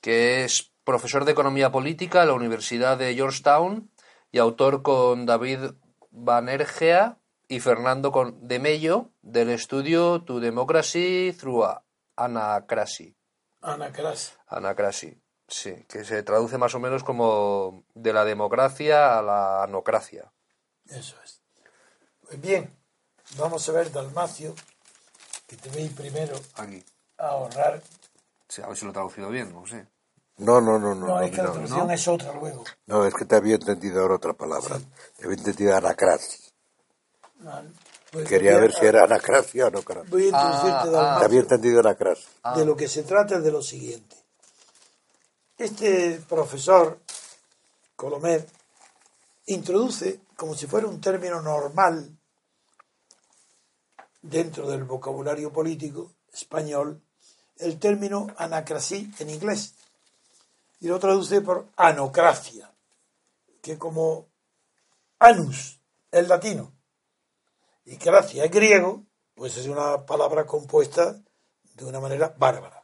que 0.00 0.44
es 0.44 0.72
profesor 0.84 1.26
de 1.26 1.32
Economía 1.32 1.70
Política 1.70 2.22
en 2.22 2.28
la 2.28 2.34
Universidad 2.34 2.96
de 2.96 3.14
Georgetown 3.14 3.90
y 4.30 4.38
autor 4.38 4.80
con 4.80 5.26
David 5.26 5.72
Banerjea 6.10 7.18
y 7.46 7.60
Fernando 7.60 8.34
de 8.40 8.58
Mello 8.58 9.11
del 9.22 9.50
estudio 9.50 10.22
To 10.22 10.40
Democracy 10.40 11.34
Through 11.38 11.64
Anacracy. 12.16 13.16
Anacracy. 13.62 14.32
Anacracy, 14.48 15.22
sí, 15.46 15.84
que 15.88 16.04
se 16.04 16.22
traduce 16.22 16.58
más 16.58 16.74
o 16.74 16.80
menos 16.80 17.04
como 17.04 17.84
de 17.94 18.12
la 18.12 18.24
democracia 18.24 19.18
a 19.18 19.22
la 19.22 19.62
anocracia. 19.62 20.32
Eso 20.86 21.16
es. 21.24 21.40
Pues 22.22 22.40
bien, 22.40 22.76
vamos 23.38 23.68
a 23.68 23.72
ver 23.72 23.92
Dalmacio, 23.92 24.54
que 25.46 25.56
te 25.56 25.70
veis 25.70 25.92
primero 25.92 26.36
aquí 26.56 26.84
a 27.18 27.28
ahorrar. 27.28 27.80
Sí, 28.48 28.60
a 28.62 28.66
ver 28.66 28.76
si 28.76 28.84
lo 28.84 28.90
he 28.90 28.94
traducido 28.94 29.30
bien, 29.30 29.52
no 29.52 29.66
sé. 29.66 29.86
No, 30.38 30.60
no, 30.60 30.78
no, 30.78 30.94
no. 30.94 31.06
No, 31.06 31.20
es 31.20 31.30
que 31.30 31.36
la 31.36 31.52
traducción 31.52 31.90
es 31.90 32.08
otra 32.08 32.32
luego. 32.32 32.64
No, 32.86 33.06
es 33.06 33.14
que 33.14 33.24
te 33.24 33.36
había 33.36 33.54
entendido 33.54 34.02
ahora 34.02 34.16
otra 34.16 34.32
palabra. 34.32 34.80
Te 35.16 35.24
había 35.24 35.36
entendido 35.36 35.76
anacracia. 35.76 36.38
Pues 38.12 38.28
Quería 38.28 38.58
ver 38.58 38.74
si 38.74 38.84
era 38.84 39.04
anacracia 39.04 39.68
o 39.68 39.70
no. 39.70 39.80
Voy 40.10 40.24
a 40.24 40.26
introducirte, 40.26 40.96
ah, 40.98 41.16
Te 41.18 41.24
había 41.24 41.40
entendido 41.40 41.80
anacracia. 41.80 42.28
De 42.54 42.66
lo 42.66 42.76
que 42.76 42.86
se 42.86 43.04
trata 43.04 43.36
es 43.36 43.42
de 43.42 43.50
lo 43.50 43.62
siguiente. 43.62 44.16
Este 45.56 46.20
profesor 46.28 47.00
Colomer 47.96 48.46
introduce, 49.46 50.20
como 50.36 50.54
si 50.54 50.66
fuera 50.66 50.88
un 50.88 51.00
término 51.00 51.40
normal 51.40 52.14
dentro 54.20 54.68
del 54.70 54.84
vocabulario 54.84 55.50
político 55.50 56.12
español, 56.34 57.00
el 57.56 57.78
término 57.78 58.26
anacrasí 58.36 59.10
en 59.20 59.30
inglés 59.30 59.74
y 60.80 60.88
lo 60.88 60.98
traduce 60.98 61.40
por 61.40 61.66
anocracia, 61.76 62.70
que 63.62 63.78
como 63.78 64.26
anus 65.18 65.80
es 66.10 66.28
latino 66.28 66.72
y 67.84 67.96
gracia 67.96 68.46
griego, 68.48 69.04
pues 69.34 69.56
es 69.56 69.66
una 69.66 70.04
palabra 70.06 70.46
compuesta 70.46 71.16
de 71.74 71.84
una 71.84 72.00
manera 72.00 72.34
bárbara. 72.36 72.82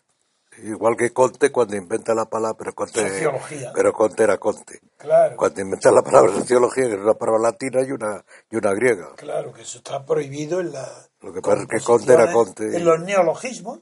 Igual 0.63 0.97
que 0.97 1.13
Conte 1.13 1.53
cuando 1.53 1.77
inventa 1.77 2.15
la 2.15 2.25
palabra, 2.25 2.57
pero 2.59 2.75
Conte, 2.75 3.09
Sociología. 3.09 3.71
pero 3.73 3.93
Conte 3.93 4.25
era 4.25 4.39
Conte. 4.39 4.81
Claro. 4.97 5.37
Cuando 5.37 5.61
inventa 5.61 5.93
la 5.93 6.03
palabra 6.03 6.33
sociología, 6.33 6.87
que 6.89 6.95
es 6.95 7.01
una 7.01 7.15
palabra 7.15 7.43
latina 7.43 7.83
y 7.83 7.93
una, 7.93 8.25
y 8.51 8.57
una 8.57 8.73
griega. 8.75 9.15
Claro, 9.17 9.53
que 9.53 9.63
eso 9.63 9.79
está 9.79 10.05
prohibido 10.05 10.59
en 10.59 10.73
la. 10.73 10.89
Lo 11.21 11.33
que 11.33 11.41
pasa 11.43 11.63
es 11.63 11.69
que 11.69 11.81
Conte 11.81 12.13
era 12.13 12.33
Conte. 12.33 12.77
En 12.77 12.85
los 12.85 12.99
neologismos, 13.01 13.81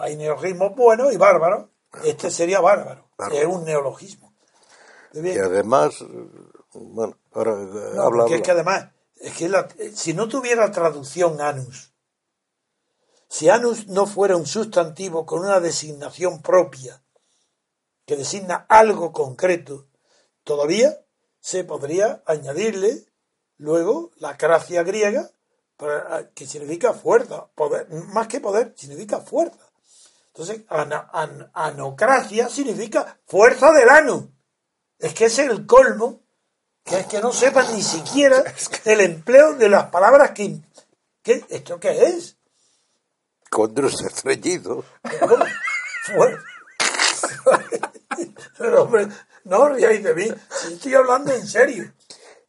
hay 0.00 0.16
neologismos 0.16 0.74
buenos 0.74 1.12
y 1.12 1.16
bárbaros. 1.16 1.66
Este 2.04 2.30
sería 2.30 2.60
bárbaro. 2.60 3.08
Bárbaro. 3.16 3.40
Es 3.40 3.46
un 3.46 3.64
neologismo. 3.64 4.34
Y 5.12 5.38
además, 5.38 6.04
bueno, 6.74 7.16
ahora 7.32 7.52
eh, 7.52 7.92
No, 7.94 8.02
habla, 8.02 8.26
es 8.26 8.42
que 8.42 8.50
además, 8.50 8.88
es 9.20 9.36
que 9.36 9.46
eh, 9.46 9.92
si 9.94 10.14
no 10.14 10.28
tuviera 10.28 10.70
traducción 10.70 11.40
anus, 11.40 11.92
si 13.28 13.48
anus 13.48 13.88
no 13.88 14.06
fuera 14.06 14.36
un 14.36 14.46
sustantivo 14.46 15.26
con 15.26 15.40
una 15.40 15.60
designación 15.60 16.40
propia, 16.40 17.02
que 18.06 18.16
designa 18.16 18.66
algo 18.68 19.12
concreto, 19.12 19.86
todavía 20.42 20.98
se 21.40 21.64
podría 21.64 22.22
añadirle 22.26 23.06
luego 23.58 24.12
la 24.16 24.34
gracia 24.34 24.82
griega, 24.82 25.30
que 26.34 26.46
significa 26.46 26.92
fuerza, 26.94 27.46
poder, 27.54 27.88
más 27.90 28.26
que 28.26 28.40
poder, 28.40 28.74
significa 28.76 29.20
fuerza. 29.20 29.68
Entonces, 30.28 30.62
anocracia 31.52 32.48
significa 32.48 33.18
fuerza 33.26 33.72
del 33.72 33.88
ano. 33.88 34.32
Es 34.98 35.14
que 35.14 35.26
es 35.26 35.38
el 35.38 35.66
colmo 35.66 36.22
que 36.88 37.00
es 37.00 37.06
que 37.06 37.20
no 37.20 37.32
sepan 37.32 37.72
ni 37.74 37.82
siquiera 37.82 38.42
el 38.84 39.00
empleo 39.00 39.54
de 39.54 39.68
las 39.68 39.86
palabras 39.86 40.30
que... 40.32 40.58
¿Qué? 41.22 41.44
¿Esto 41.48 41.78
qué 41.78 41.90
es? 41.90 42.36
¿Cómo? 45.20 45.44
Fuer- 46.06 46.42
Pero 48.58 48.82
hombre, 48.82 49.08
no 49.44 49.68
riáis 49.68 50.02
de 50.02 50.14
mí, 50.14 50.28
si 50.50 50.74
estoy 50.74 50.94
hablando 50.94 51.32
en 51.32 51.46
serio. 51.46 51.92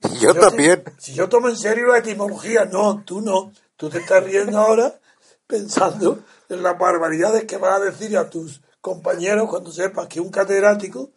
Y 0.04 0.20
yo 0.20 0.34
Yo 0.34 0.40
también. 0.40 0.84
Si, 0.98 1.12
si 1.12 1.18
yo 1.18 1.30
tomo 1.30 1.50
en 1.50 1.58
serio 1.58 1.88
la 1.88 2.00
etimología, 2.00 2.66
no, 2.66 3.04
tú 3.06 3.22
no. 3.22 3.52
Tú 3.76 3.90
te 3.90 4.00
estás 4.00 4.24
riendo 4.24 4.58
ahora 4.60 5.00
pensando 5.48 6.24
en 6.50 6.64
las 6.64 6.78
barbaridades 6.78 7.46
que 7.46 7.58
vas 7.58 7.80
a 7.80 7.86
decir 7.86 8.18
a 8.18 8.30
tus 8.30 8.62
compañeros 8.82 9.50
cuando 9.50 9.72
sepas 9.72 10.08
que 10.08 10.20
un 10.20 10.30
catedrático 10.30 11.12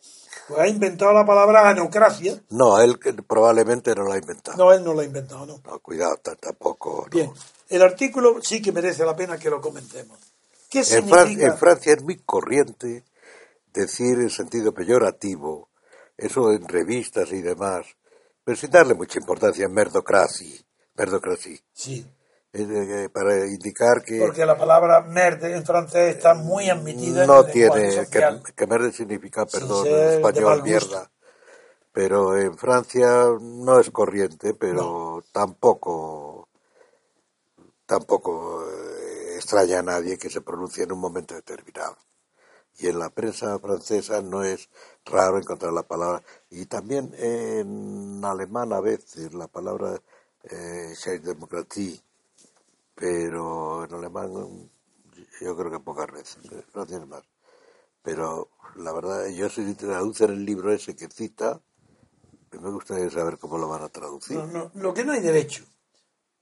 pues, 0.49 0.61
ha 0.61 0.69
inventado 0.69 1.13
la 1.13 1.25
palabra 1.25 1.69
anocracia. 1.69 2.41
No, 2.51 2.81
él 2.81 2.99
probablemente 3.27 3.95
no 3.95 4.05
lo 4.05 4.13
ha 4.13 4.19
inventado. 4.19 4.57
No, 4.59 4.73
él 4.73 4.85
no 4.85 4.95
lo 4.95 5.01
ha 5.01 5.05
inventado, 5.05 5.47
no. 5.47 5.61
No, 5.65 5.79
cuidado, 5.81 6.17
tampoco. 6.41 7.05
no. 7.07 7.11
Bien, 7.11 7.33
el 7.69 7.83
artículo 7.83 8.41
sí 8.43 8.61
que 8.61 8.73
merece 8.73 9.05
la 9.05 9.17
pena 9.17 9.39
que 9.39 9.51
lo 9.51 9.61
comentemos. 9.61 10.19
¿Qué 10.69 10.79
En, 10.81 10.85
significa? 10.85 11.47
en 11.47 11.57
Francia 11.59 11.93
es 11.93 12.03
muy 12.03 12.19
corriente 12.19 13.05
decir 13.73 14.19
en 14.19 14.31
sentido 14.31 14.73
peyorativo, 14.73 15.69
eso 16.17 16.51
en 16.53 16.67
revistas 16.69 17.33
y 17.33 17.41
demás, 17.43 17.87
pero 18.45 18.57
sin 18.57 18.71
darle 18.71 18.95
mucha 18.95 19.19
importancia, 19.19 19.69
merdocracy, 19.69 20.65
merdocracy, 20.95 21.61
Sí, 21.73 22.07
para 23.13 23.47
indicar 23.47 24.03
que 24.03 24.21
porque 24.21 24.45
la 24.45 24.59
palabra 24.59 25.01
merde 25.01 25.57
en 25.57 25.65
francés 25.65 26.17
está 26.17 26.35
muy 26.35 26.69
admitida 26.69 27.25
no 27.25 27.41
en 27.41 27.49
el 27.49 27.55
lenguaje 27.55 28.07
tiene, 28.11 28.43
que, 28.43 28.53
que 28.53 28.67
merde 28.67 28.93
significa, 28.93 29.47
perdón, 29.47 29.87
en 29.87 30.09
español 30.11 30.63
mierda, 30.63 31.11
pero 31.93 32.37
en 32.37 32.57
Francia 32.59 33.27
no 33.41 33.81
es 33.81 33.91
corriente, 33.91 34.53
pero 34.55 35.25
tampoco, 35.33 36.49
tampoco 37.87 38.67
eh, 38.69 39.37
extraña 39.37 39.79
a 39.79 39.83
nadie 39.83 40.19
que 40.19 40.29
se 40.29 40.43
pronuncie 40.43 40.85
en 40.85 40.93
un 40.93 41.01
momento 41.01 41.35
determinado. 41.35 41.97
Y 42.79 42.89
en 42.89 42.99
la 42.99 43.11
prensa 43.11 43.59
francesa 43.59 44.23
no 44.23 44.43
es 44.43 44.71
raro 45.05 45.39
encontrar 45.39 45.73
la 45.73 45.83
palabra, 45.83 46.23
y 46.51 46.67
también 46.67 47.15
en 47.19 48.23
alemán 48.25 48.73
a 48.73 48.81
veces 48.81 49.35
la 49.35 49.47
palabra 49.47 50.01
eh, 50.45 50.95
Demokratie, 51.23 52.03
pero 53.03 53.85
en 53.85 53.95
alemán 53.95 54.31
yo 55.41 55.57
creo 55.57 55.73
que 55.73 55.81
pocas 55.81 56.07
veces, 56.13 56.39
eh, 56.53 56.65
no 56.73 56.87
tiene 56.87 57.05
más. 57.05 57.25
Pero 58.01 58.51
la 58.77 58.93
verdad, 58.93 59.27
yo 59.27 59.51
si 59.51 59.75
traducen 59.75 60.31
el 60.31 60.45
libro 60.45 60.73
ese 60.73 60.95
que 60.95 61.09
cita, 61.09 61.61
me 62.53 62.71
gustaría 62.71 63.11
saber 63.11 63.39
cómo 63.39 63.59
lo 63.59 63.67
van 63.67 63.83
a 63.83 63.89
traducir. 63.89 64.37
No, 64.37 64.47
no, 64.47 64.71
lo 64.75 64.95
que 64.95 65.05
no 65.05 65.11
hay 65.11 65.21
derecho 65.21 65.65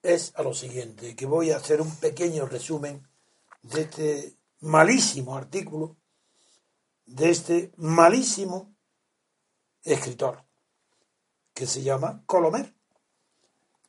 es 0.02 0.34
a 0.36 0.42
lo 0.42 0.52
siguiente, 0.52 1.16
que 1.16 1.24
voy 1.24 1.50
a 1.50 1.56
hacer 1.56 1.80
un 1.80 1.96
pequeño 1.96 2.44
resumen 2.44 3.08
de 3.62 3.80
este 3.80 4.36
malísimo 4.61 5.38
artículo, 5.38 5.96
de 7.06 7.30
este 7.30 7.72
malísimo 7.78 8.76
escritor, 9.82 10.44
que 11.54 11.66
se 11.66 11.82
llama 11.82 12.22
Colomer. 12.26 12.76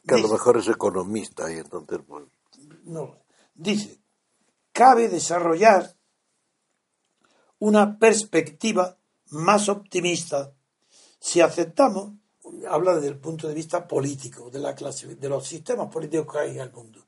Que 0.07 0.15
a 0.15 0.19
lo 0.19 0.30
mejor 0.30 0.55
es 0.55 0.69
economista 0.69 1.51
y 1.51 1.57
entonces, 1.57 1.99
pues, 2.07 2.24
no, 2.84 3.23
dice, 3.53 3.99
cabe 4.71 5.09
desarrollar 5.09 5.95
una 7.59 7.97
perspectiva 7.99 8.97
más 9.29 9.69
optimista 9.69 10.53
si 11.19 11.39
aceptamos, 11.39 12.13
habla 12.67 12.95
desde 12.95 13.09
el 13.09 13.19
punto 13.19 13.47
de 13.47 13.53
vista 13.53 13.88
político, 13.88 14.49
de, 14.49 14.59
la 14.59 14.73
clase, 14.73 15.15
de 15.15 15.29
los 15.29 15.47
sistemas 15.47 15.88
políticos 15.89 16.34
que 16.34 16.39
hay 16.39 16.51
en 16.51 16.61
el 16.61 16.71
mundo. 16.71 17.05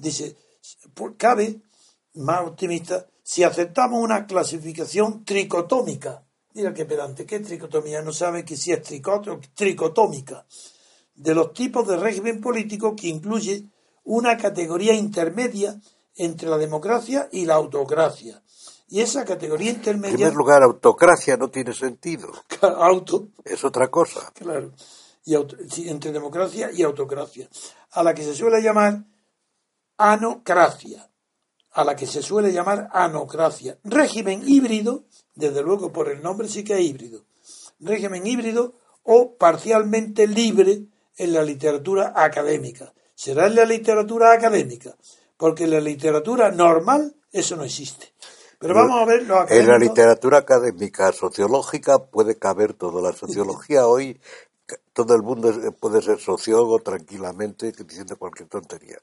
Dice, 0.00 0.36
por- 0.92 1.16
cabe 1.16 1.62
más 2.14 2.40
optimista 2.40 3.06
si 3.22 3.44
aceptamos 3.44 4.02
una 4.02 4.26
clasificación 4.26 5.24
tricotómica. 5.24 6.24
Mira 6.54 6.74
qué 6.74 6.84
pedante, 6.84 7.24
¿qué 7.24 7.38
tricotomía? 7.38 8.02
No 8.02 8.12
sabe 8.12 8.44
que 8.44 8.56
si 8.56 8.72
es 8.72 8.82
tricot 8.82 9.54
tricotómica 9.54 10.44
de 11.14 11.34
los 11.34 11.52
tipos 11.52 11.86
de 11.86 11.96
régimen 11.96 12.40
político 12.40 12.96
que 12.96 13.08
incluye 13.08 13.68
una 14.04 14.36
categoría 14.36 14.94
intermedia 14.94 15.80
entre 16.16 16.48
la 16.48 16.58
democracia 16.58 17.28
y 17.32 17.44
la 17.44 17.54
autocracia. 17.54 18.42
Y 18.88 19.00
esa 19.00 19.24
categoría 19.24 19.70
en 19.70 19.76
intermedia, 19.76 20.16
primer 20.16 20.34
lugar, 20.34 20.62
autocracia 20.62 21.36
no 21.36 21.48
tiene 21.48 21.72
sentido, 21.72 22.30
auto, 22.62 23.28
es 23.44 23.64
otra 23.64 23.88
cosa. 23.88 24.30
claro, 24.34 24.72
y 25.24 25.34
auto- 25.34 25.56
sí, 25.70 25.88
entre 25.88 26.12
democracia 26.12 26.70
y 26.72 26.82
autocracia, 26.82 27.48
a 27.92 28.02
la 28.02 28.12
que 28.12 28.22
se 28.22 28.34
suele 28.34 28.60
llamar 28.60 29.04
anocracia, 29.96 31.08
a 31.72 31.84
la 31.84 31.96
que 31.96 32.06
se 32.06 32.22
suele 32.22 32.52
llamar 32.52 32.88
anocracia. 32.92 33.78
Régimen 33.84 34.42
híbrido, 34.46 35.04
desde 35.34 35.62
luego 35.62 35.92
por 35.92 36.10
el 36.10 36.22
nombre 36.22 36.48
sí 36.48 36.64
que 36.64 36.74
es 36.74 36.80
híbrido, 36.82 37.24
régimen 37.80 38.26
híbrido 38.26 38.74
o 39.04 39.34
parcialmente 39.36 40.26
libre 40.26 40.84
en 41.16 41.32
la 41.32 41.42
literatura 41.42 42.12
académica. 42.14 42.92
Será 43.14 43.46
en 43.46 43.54
la 43.54 43.64
literatura 43.64 44.32
académica, 44.32 44.96
porque 45.36 45.64
en 45.64 45.70
la 45.70 45.80
literatura 45.80 46.50
normal 46.50 47.14
eso 47.30 47.56
no 47.56 47.64
existe. 47.64 48.12
Pero 48.58 48.74
vamos 48.74 49.02
a 49.02 49.04
ver 49.04 49.26
los 49.26 49.50
En 49.50 49.66
la 49.66 49.76
literatura 49.76 50.38
académica 50.38 51.10
sociológica 51.12 51.98
puede 51.98 52.38
caber 52.38 52.74
todo. 52.74 53.02
La 53.02 53.12
sociología 53.12 53.86
hoy, 53.88 54.20
todo 54.92 55.16
el 55.16 55.22
mundo 55.22 55.52
puede 55.80 56.00
ser 56.00 56.20
sociólogo 56.20 56.78
tranquilamente 56.78 57.72
diciendo 57.72 58.16
cualquier 58.16 58.48
tontería. 58.48 58.98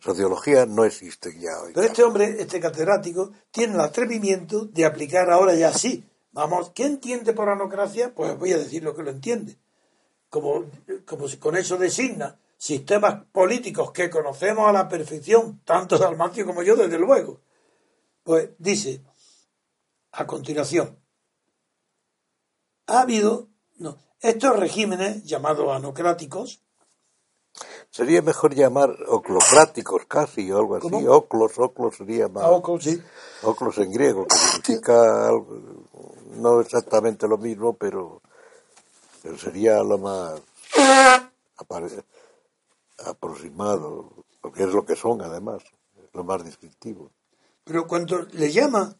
Sociología 0.00 0.66
no 0.66 0.84
existe 0.84 1.32
ya 1.38 1.60
hoy. 1.62 1.72
Pero 1.74 1.86
este 1.86 2.02
hombre, 2.02 2.36
este 2.40 2.58
catedrático, 2.58 3.30
tiene 3.52 3.74
el 3.74 3.80
atrevimiento 3.80 4.64
de 4.64 4.84
aplicar 4.84 5.30
ahora 5.30 5.54
ya 5.54 5.72
sí. 5.72 6.04
Vamos, 6.32 6.72
¿qué 6.74 6.84
entiende 6.84 7.34
por 7.34 7.48
anocracia? 7.48 8.12
Pues 8.12 8.36
voy 8.36 8.52
a 8.52 8.58
decir 8.58 8.82
lo 8.82 8.96
que 8.96 9.04
lo 9.04 9.10
entiende. 9.10 9.56
Como, 10.28 10.64
como 11.06 11.28
si 11.28 11.36
con 11.36 11.56
eso 11.56 11.76
designa 11.76 12.36
sistemas 12.56 13.24
políticos 13.32 13.90
que 13.92 14.10
conocemos 14.10 14.68
a 14.68 14.72
la 14.72 14.88
perfección, 14.88 15.60
tanto 15.64 15.98
Dalmatio 15.98 16.46
como 16.46 16.62
yo, 16.62 16.76
desde 16.76 16.98
luego. 16.98 17.40
Pues 18.22 18.50
dice, 18.58 19.02
a 20.12 20.26
continuación, 20.26 20.98
ha 22.86 23.00
habido, 23.00 23.48
no, 23.76 23.98
estos 24.20 24.58
regímenes 24.58 25.24
llamados 25.24 25.74
anocráticos, 25.74 26.60
Sería 27.88 28.20
mejor 28.22 28.52
llamar 28.56 28.90
oclocráticos 29.06 30.06
casi 30.06 30.50
o 30.50 30.58
algo 30.58 30.74
así. 30.74 30.90
¿Cómo? 30.90 31.08
Oclos, 31.12 31.52
oclos 31.56 31.96
sería 31.96 32.26
más. 32.26 32.42
Ah, 32.42 32.50
oco, 32.50 32.80
sí. 32.80 33.00
Oclos 33.44 33.78
en 33.78 33.92
griego, 33.92 34.26
que 34.26 34.34
significa 34.36 35.28
algo- 35.28 35.60
no 36.32 36.60
exactamente 36.60 37.28
lo 37.28 37.38
mismo, 37.38 37.74
pero, 37.76 38.20
pero 39.22 39.38
sería 39.38 39.80
lo 39.84 39.98
más 39.98 40.40
aproximado, 42.98 44.24
porque 44.40 44.64
es 44.64 44.70
lo 44.70 44.84
que 44.84 44.96
son 44.96 45.22
además, 45.22 45.62
lo 46.12 46.24
más 46.24 46.44
descriptivo. 46.44 47.12
Pero 47.64 47.86
cuando 47.86 48.22
le 48.32 48.52
llama 48.52 48.96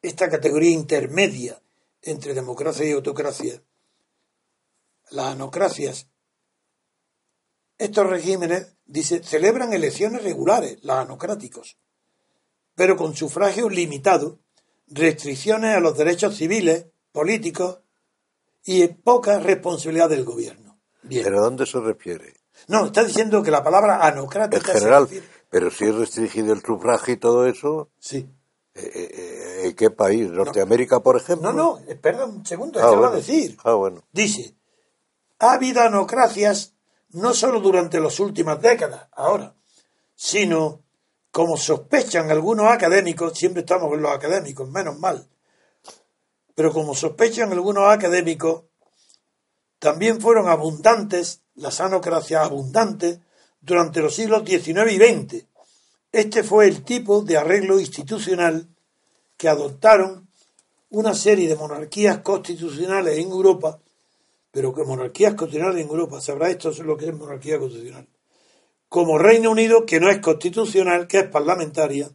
esta 0.00 0.28
categoría 0.28 0.70
intermedia 0.70 1.62
entre 2.00 2.34
democracia 2.34 2.86
y 2.86 2.92
autocracia, 2.92 3.62
las 5.10 5.26
anocracias, 5.26 6.08
estos 7.78 8.06
regímenes, 8.08 8.76
dice, 8.84 9.22
celebran 9.22 9.72
elecciones 9.72 10.22
regulares, 10.22 10.82
los 10.82 10.96
anocráticos, 10.96 11.76
pero 12.74 12.96
con 12.96 13.14
sufragio 13.14 13.68
limitado, 13.68 14.40
restricciones 14.88 15.76
a 15.76 15.80
los 15.80 15.96
derechos 15.96 16.36
civiles, 16.36 16.86
políticos 17.12 17.80
y 18.64 18.86
poca 18.88 19.38
responsabilidad 19.38 20.08
del 20.08 20.24
gobierno. 20.24 20.80
Bien. 21.02 21.24
¿Pero 21.24 21.40
a 21.40 21.44
dónde 21.44 21.66
se 21.66 21.80
refiere? 21.80 22.41
No, 22.68 22.86
está 22.86 23.04
diciendo 23.04 23.42
que 23.42 23.50
la 23.50 23.62
palabra 23.62 23.96
En 23.96 24.14
anocrática 24.14 24.72
se 24.72 24.78
general, 24.80 25.08
pero 25.50 25.70
si 25.70 25.84
es 25.84 25.94
restringido 25.94 26.52
el 26.52 26.62
sufragio 26.62 27.14
y 27.14 27.16
todo 27.16 27.46
eso, 27.46 27.90
Sí. 27.98 28.28
eh, 28.74 28.90
eh, 28.94 29.60
¿en 29.66 29.74
qué 29.76 29.90
país? 29.90 30.30
¿Norteamérica, 30.30 31.00
por 31.00 31.16
ejemplo? 31.16 31.52
No, 31.52 31.78
no, 31.78 31.78
espera 31.88 32.24
un 32.24 32.44
segundo, 32.46 32.80
Ah, 32.80 32.90
va 32.94 33.08
a 33.08 33.16
decir. 33.16 33.56
Ah, 33.64 33.74
bueno. 33.74 34.02
Dice, 34.12 34.54
ha 35.38 35.52
habido 35.52 35.82
anocracias 35.82 36.74
no 37.10 37.34
solo 37.34 37.60
durante 37.60 38.00
las 38.00 38.18
últimas 38.20 38.60
décadas, 38.62 39.08
ahora, 39.12 39.54
sino 40.14 40.80
como 41.30 41.56
sospechan 41.56 42.30
algunos 42.30 42.66
académicos, 42.70 43.36
siempre 43.38 43.60
estamos 43.60 43.88
con 43.88 44.00
los 44.00 44.10
académicos, 44.12 44.68
menos 44.70 44.98
mal, 44.98 45.28
pero 46.54 46.72
como 46.72 46.94
sospechan 46.94 47.50
algunos 47.52 47.90
académicos, 47.92 48.64
también 49.82 50.20
fueron 50.20 50.48
abundantes, 50.48 51.40
las 51.56 51.80
anocracias 51.80 52.44
abundantes, 52.44 53.18
durante 53.60 54.00
los 54.00 54.14
siglos 54.14 54.44
XIX 54.46 54.92
y 54.92 54.96
XX. 54.96 55.44
Este 56.12 56.44
fue 56.44 56.68
el 56.68 56.84
tipo 56.84 57.22
de 57.22 57.36
arreglo 57.36 57.80
institucional 57.80 58.68
que 59.36 59.48
adoptaron 59.48 60.28
una 60.90 61.14
serie 61.14 61.48
de 61.48 61.56
monarquías 61.56 62.18
constitucionales 62.18 63.18
en 63.18 63.32
Europa, 63.32 63.80
pero 64.52 64.72
que 64.72 64.84
monarquías 64.84 65.34
constitucionales 65.34 65.84
en 65.84 65.90
Europa, 65.90 66.20
sabrá 66.20 66.48
esto 66.48 66.70
es 66.70 66.78
lo 66.78 66.96
que 66.96 67.06
es 67.06 67.14
monarquía 67.14 67.58
constitucional, 67.58 68.06
como 68.88 69.18
Reino 69.18 69.50
Unido, 69.50 69.84
que 69.84 69.98
no 69.98 70.10
es 70.10 70.20
constitucional, 70.20 71.08
que 71.08 71.18
es 71.18 71.26
parlamentaria, 71.26 72.08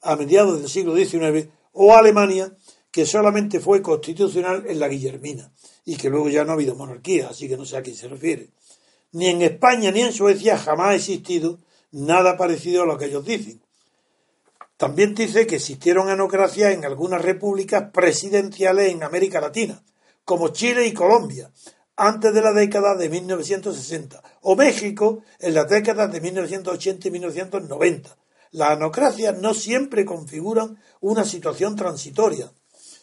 a 0.00 0.16
mediados 0.16 0.58
del 0.58 0.68
siglo 0.68 0.96
XIX, 0.96 1.50
o 1.70 1.94
Alemania, 1.94 2.52
que 2.92 3.06
solamente 3.06 3.58
fue 3.58 3.80
constitucional 3.80 4.64
en 4.68 4.78
la 4.78 4.86
Guillermina, 4.86 5.50
y 5.84 5.96
que 5.96 6.10
luego 6.10 6.28
ya 6.28 6.44
no 6.44 6.50
ha 6.50 6.54
habido 6.54 6.76
monarquía, 6.76 7.30
así 7.30 7.48
que 7.48 7.56
no 7.56 7.64
sé 7.64 7.78
a 7.78 7.82
quién 7.82 7.96
se 7.96 8.06
refiere. 8.06 8.50
Ni 9.12 9.28
en 9.28 9.40
España 9.42 9.90
ni 9.90 10.02
en 10.02 10.12
Suecia 10.12 10.58
jamás 10.58 10.88
ha 10.90 10.94
existido 10.94 11.58
nada 11.90 12.36
parecido 12.36 12.82
a 12.82 12.86
lo 12.86 12.98
que 12.98 13.06
ellos 13.06 13.24
dicen. 13.24 13.62
También 14.76 15.14
dice 15.14 15.46
que 15.46 15.56
existieron 15.56 16.10
anocracias 16.10 16.74
en 16.74 16.84
algunas 16.84 17.22
repúblicas 17.22 17.90
presidenciales 17.92 18.92
en 18.92 19.02
América 19.02 19.40
Latina, 19.40 19.82
como 20.24 20.48
Chile 20.48 20.86
y 20.86 20.92
Colombia, 20.92 21.50
antes 21.96 22.34
de 22.34 22.42
la 22.42 22.52
década 22.52 22.94
de 22.94 23.08
1960, 23.08 24.22
o 24.42 24.54
México 24.54 25.22
en 25.38 25.54
las 25.54 25.68
décadas 25.68 26.12
de 26.12 26.20
1980 26.20 27.08
y 27.08 27.10
1990. 27.10 28.16
Las 28.50 28.72
anocracias 28.72 29.38
no 29.38 29.54
siempre 29.54 30.04
configuran 30.04 30.78
una 31.00 31.24
situación 31.24 31.74
transitoria, 31.74 32.52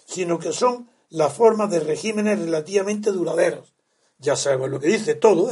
sino 0.09 0.39
que 0.39 0.51
son 0.51 0.89
las 1.09 1.33
formas 1.33 1.69
de 1.69 1.79
regímenes 1.79 2.39
relativamente 2.39 3.11
duraderos. 3.11 3.73
Ya 4.17 4.35
sabemos 4.35 4.69
lo 4.69 4.79
que 4.79 4.87
dice 4.87 5.15
todo, 5.15 5.49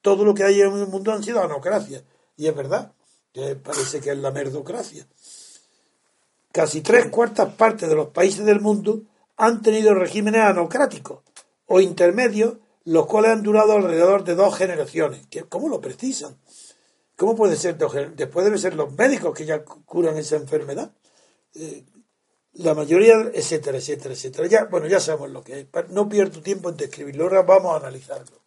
todo 0.00 0.24
lo 0.24 0.32
que 0.34 0.44
hay 0.44 0.60
en 0.60 0.72
el 0.78 0.86
mundo 0.86 1.12
han 1.12 1.22
sido 1.24 1.42
anocracias, 1.42 2.04
y 2.36 2.46
es 2.46 2.54
verdad, 2.54 2.92
que 3.32 3.56
parece 3.56 4.00
que 4.00 4.10
es 4.12 4.18
la 4.18 4.30
merdocracia. 4.30 5.06
Casi 6.52 6.80
tres 6.80 7.06
cuartas 7.10 7.52
partes 7.54 7.88
de 7.88 7.94
los 7.94 8.08
países 8.08 8.46
del 8.46 8.60
mundo 8.60 9.02
han 9.36 9.60
tenido 9.60 9.92
regímenes 9.94 10.42
anocráticos 10.42 11.22
o 11.66 11.80
intermedios, 11.80 12.54
los 12.84 13.06
cuales 13.06 13.32
han 13.32 13.42
durado 13.42 13.72
alrededor 13.72 14.24
de 14.24 14.34
dos 14.36 14.56
generaciones. 14.56 15.26
¿Qué- 15.28 15.42
¿Cómo 15.44 15.68
lo 15.68 15.80
precisan? 15.80 16.38
¿Cómo 17.16 17.34
puede 17.34 17.56
ser 17.56 17.76
Después 17.76 18.44
deben 18.44 18.58
ser 18.58 18.74
los 18.74 18.92
médicos 18.92 19.34
que 19.36 19.44
ya 19.44 19.64
cu- 19.64 19.84
curan 19.84 20.16
esa 20.16 20.36
enfermedad. 20.36 20.92
La 22.58 22.74
mayoría, 22.74 23.30
etcétera, 23.34 23.78
etcétera, 23.78 24.14
etcétera. 24.14 24.48
Ya, 24.48 24.64
bueno, 24.64 24.86
ya 24.86 24.98
sabemos 24.98 25.30
lo 25.30 25.42
que 25.42 25.60
es. 25.60 25.66
No 25.90 26.08
pierdo 26.08 26.40
tiempo 26.40 26.70
en 26.70 26.76
describirlo, 26.76 27.24
ahora 27.24 27.42
vamos 27.42 27.74
a 27.74 27.76
analizarlo. 27.76 28.38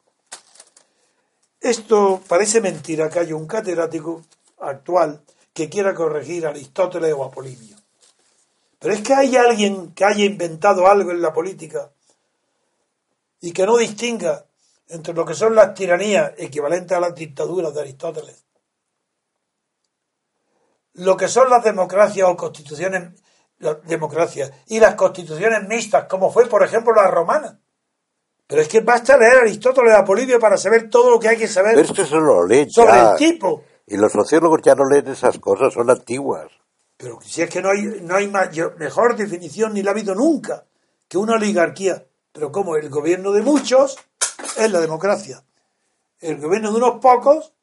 Esto 1.60 2.22
parece 2.28 2.62
mentira 2.62 3.10
que 3.10 3.20
haya 3.20 3.36
un 3.36 3.46
catedrático 3.46 4.24
actual 4.60 5.22
que 5.54 5.70
quiera 5.70 5.94
corregir 5.94 6.46
a 6.46 6.50
Aristóteles 6.50 7.14
o 7.14 7.24
a 7.24 7.32
Polibio. 7.32 7.76
Pero 8.80 8.94
es 8.94 9.02
que 9.02 9.14
hay 9.14 9.36
alguien 9.36 9.92
que 9.94 10.06
haya 10.06 10.24
inventado 10.24 10.88
algo 10.88 11.12
en 11.12 11.22
la 11.22 11.34
política 11.34 11.92
y 13.42 13.52
que 13.52 13.66
no 13.66 13.78
distinga 13.78 14.46
entre 14.88 15.14
lo 15.14 15.26
que 15.26 15.34
son 15.34 15.54
las 15.54 15.74
tiranías 15.74 16.34
equivalentes 16.38 16.98
a 16.98 17.02
las 17.02 17.14
dictaduras 17.14 17.74
de 17.74 17.82
Aristóteles, 17.82 18.46
lo 20.94 21.16
que 21.16 21.28
son 21.28 21.50
las 21.50 21.64
democracias 21.64 22.28
o 22.28 22.36
constituciones, 22.36 23.22
democracias 23.86 24.52
y 24.68 24.80
las 24.80 24.96
constituciones 24.96 25.68
mixtas, 25.68 26.06
como 26.06 26.32
fue, 26.32 26.48
por 26.48 26.64
ejemplo, 26.64 26.94
la 26.94 27.08
romana. 27.08 27.60
Pero 28.48 28.62
es 28.62 28.68
que 28.68 28.80
basta 28.82 29.18
leer 29.18 29.38
Aristóteles 29.38 29.94
a 29.94 30.04
Polibio 30.04 30.40
para 30.40 30.58
saber 30.58 30.90
todo 30.90 31.12
lo 31.12 31.20
que 31.20 31.28
hay 31.30 31.38
que 31.38 31.48
saber 31.48 31.76
Pero 31.76 32.46
leen 32.48 32.70
sobre 32.72 32.94
ya. 32.94 33.12
el 33.12 33.18
tipo. 33.18 33.64
Y 33.86 33.98
los 33.98 34.12
sociólogos 34.12 34.62
ya 34.64 34.76
no 34.76 34.86
leen 34.90 35.08
esas 35.08 35.38
cosas, 35.40 35.74
son 35.74 35.90
antiguas. 35.90 36.48
Pero 36.98 37.20
si 37.22 37.42
es 37.42 37.50
que 37.50 37.62
no 37.62 37.70
hay, 37.70 38.00
no 38.02 38.16
hay 38.16 38.28
mayor- 38.28 38.76
mejor 38.78 39.16
definición 39.16 39.74
ni 39.74 39.84
la 39.84 39.92
ha 39.92 39.94
habido 39.94 40.16
nunca 40.16 40.66
que 41.08 41.18
una 41.18 41.34
oligarquía. 41.36 42.06
Pero 42.32 42.52
como 42.52 42.76
el 42.76 42.90
gobierno 42.90 43.32
de 43.32 43.42
muchos 43.42 43.98
es 44.58 44.72
la 44.72 44.80
democracia. 44.80 45.44
El 46.20 46.40
gobierno 46.42 46.72
de 46.72 46.78
unos 46.78 47.00
pocos 47.00 47.54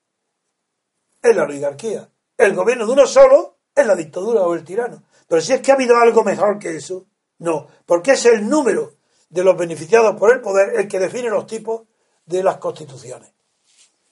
es 1.23 1.35
la 1.37 1.45
oligarquía. 1.45 2.09
El 2.39 2.55
gobierno 2.55 2.87
de 2.87 2.93
uno 2.93 3.07
solo 3.07 3.57
es 3.75 3.87
la 3.87 3.95
dictadura 3.95 4.43
o 4.43 4.55
el 4.55 4.65
tirano. 4.65 5.03
Pero 5.29 5.41
si 5.41 5.53
es 5.53 5.61
que 5.61 5.73
ha 5.73 5.75
habido 5.75 5.97
algo 5.97 6.23
mejor 6.23 6.59
que 6.59 6.77
eso, 6.77 7.07
no. 7.39 7.67
Porque 7.85 8.13
es 8.13 8.25
el 8.27 8.49
número 8.49 8.95
de 9.29 9.45
los 9.45 9.57
beneficiados 9.57 10.17
por 10.17 10.33
el 10.33 10.41
poder 10.41 10.79
el 10.79 10.89
que 10.89 10.99
define 10.99 11.31
los 11.31 11.47
tipos 11.47 11.83
de 12.25 12.43
las 12.43 12.59
constituciones. 12.59 13.33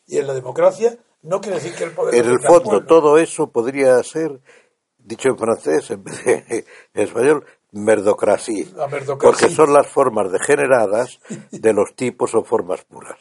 Y 0.07 0.19
en 0.19 0.27
la 0.27 0.35
democracia 0.35 0.97
no 1.23 1.41
quiere 1.41 1.57
decir 1.57 1.75
que 1.75 1.85
el 1.85 1.93
poder... 1.93 2.15
En 2.15 2.31
el 2.31 2.41
fondo, 2.41 2.85
todo 2.85 3.19
eso 3.19 3.51
podría 3.51 4.03
ser, 4.03 4.41
dicho 4.99 5.29
en 5.29 5.39
francés 5.39 5.91
en 5.91 6.05
vez 6.05 6.25
de 6.25 6.65
en 6.95 7.03
español, 7.03 7.47
merdocracia. 7.73 8.67
Porque 9.21 9.49
son 9.49 9.73
las 9.73 9.87
formas 9.87 10.31
degeneradas 10.31 11.21
de 11.51 11.73
los 11.73 11.95
tipos 11.95 12.35
o 12.35 12.45
formas 12.45 12.85
puras. 12.85 13.19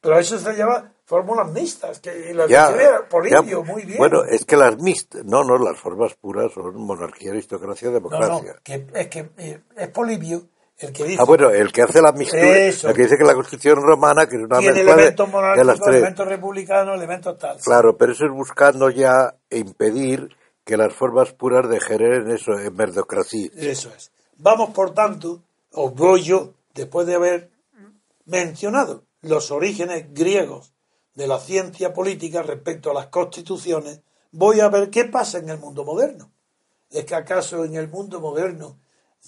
Pero 0.00 0.18
eso 0.18 0.38
se 0.38 0.54
llama 0.54 0.92
fórmulas 1.04 1.50
mixtas, 1.50 2.00
que 2.00 2.32
la 2.32 2.46
Ya, 2.46 2.70
describe 2.70 3.02
Polibio, 3.10 3.42
ya, 3.42 3.72
muy 3.72 3.84
bien. 3.84 3.98
Bueno, 3.98 4.24
es 4.24 4.44
que 4.44 4.56
las 4.56 4.78
mixtas, 4.78 5.24
no, 5.24 5.44
no, 5.44 5.58
las 5.58 5.78
formas 5.78 6.14
puras 6.14 6.52
son 6.52 6.76
monarquía, 6.80 7.32
aristocracia, 7.32 7.88
no, 7.88 7.94
no, 7.94 8.10
democracia. 8.10 8.56
que, 8.62 8.86
es 8.94 9.08
que 9.08 9.30
eh, 9.38 9.60
es 9.76 9.88
Polibio 9.88 10.42
el 10.80 10.92
que 10.92 11.04
dice 11.04 11.20
Ah, 11.20 11.24
bueno, 11.24 11.50
el 11.50 11.70
que 11.72 11.82
hace 11.82 12.00
la 12.00 12.12
mixtura, 12.12 12.56
Eso. 12.58 12.88
el 12.88 12.94
que 12.94 13.02
dice 13.02 13.18
que 13.18 13.24
la 13.24 13.34
constitución 13.34 13.82
romana, 13.82 14.26
que 14.26 14.36
es 14.36 14.42
una 14.42 14.58
tiene 14.60 14.80
elementos 14.80 15.28
monárquicos, 15.28 15.66
las 15.66 15.88
elementos 15.88 16.26
republicanos, 16.26 16.96
elementos 16.96 17.38
tal. 17.38 17.58
Claro, 17.58 17.96
pero 17.98 18.12
eso 18.12 18.24
es 18.24 18.32
buscando 18.32 18.88
ya 18.88 19.34
impedir 19.50 20.34
que 20.64 20.76
las 20.78 20.94
formas 20.94 21.32
puras 21.32 21.68
degeneren 21.68 22.30
eso, 22.30 22.52
en 22.52 22.74
merdocracia. 22.74 23.50
Eso 23.56 23.90
es. 23.94 24.10
Vamos, 24.38 24.70
por 24.70 24.94
tanto, 24.94 25.42
os 25.72 25.94
voy 25.94 26.22
yo, 26.22 26.54
después 26.74 27.06
de 27.06 27.14
haber 27.14 27.50
mencionado 28.24 29.02
los 29.22 29.50
orígenes 29.50 30.12
griegos 30.12 30.72
de 31.14 31.26
la 31.26 31.38
ciencia 31.38 31.92
política 31.92 32.42
respecto 32.42 32.90
a 32.90 32.94
las 32.94 33.06
constituciones, 33.08 34.00
voy 34.32 34.60
a 34.60 34.68
ver 34.68 34.90
qué 34.90 35.04
pasa 35.04 35.38
en 35.38 35.48
el 35.48 35.58
mundo 35.58 35.84
moderno. 35.84 36.32
¿Es 36.90 37.04
que 37.04 37.14
acaso 37.14 37.64
en 37.64 37.74
el 37.74 37.88
mundo 37.88 38.20
moderno 38.20 38.78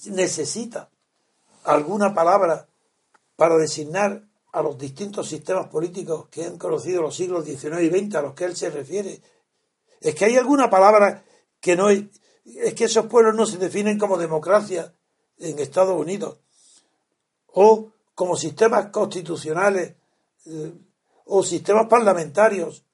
necesita 0.07 0.91
alguna 1.65 2.15
palabra 2.15 2.69
para 3.37 3.57
designar 3.57 4.27
a 4.53 4.63
los 4.63 4.79
distintos 4.79 5.29
sistemas 5.29 5.69
políticos 5.69 6.29
que 6.29 6.45
han 6.45 6.59
conocido 6.59 7.03
los 7.03 7.15
siglos 7.15 7.45
XIX 7.45 7.83
y 7.83 7.89
XX 7.89 8.15
a 8.17 8.23
los 8.23 8.35
que 8.35 8.45
él 8.45 8.57
se 8.57 8.71
refiere? 8.71 9.21
Es 10.01 10.15
que 10.15 10.25
hay 10.25 10.37
alguna 10.37 10.69
palabra 10.71 11.25
que 11.61 11.77
no 11.77 11.91
es, 11.91 12.05
es 12.45 12.75
que 12.75 12.85
esos 12.85 13.07
pueblos 13.07 13.35
no 13.35 13.47
se 13.47 13.59
definen 13.59 13.99
como 13.99 14.17
democracia 14.19 14.93
en 15.39 15.59
Estados 15.59 15.99
Unidos 15.99 16.39
o 17.47 17.92
como 18.15 18.37
sistemas 18.37 18.87
constitucionales 18.87 19.95
eh, 20.47 20.73
o 21.27 21.43
sistemas 21.43 21.87
parlamentarios. 21.89 22.85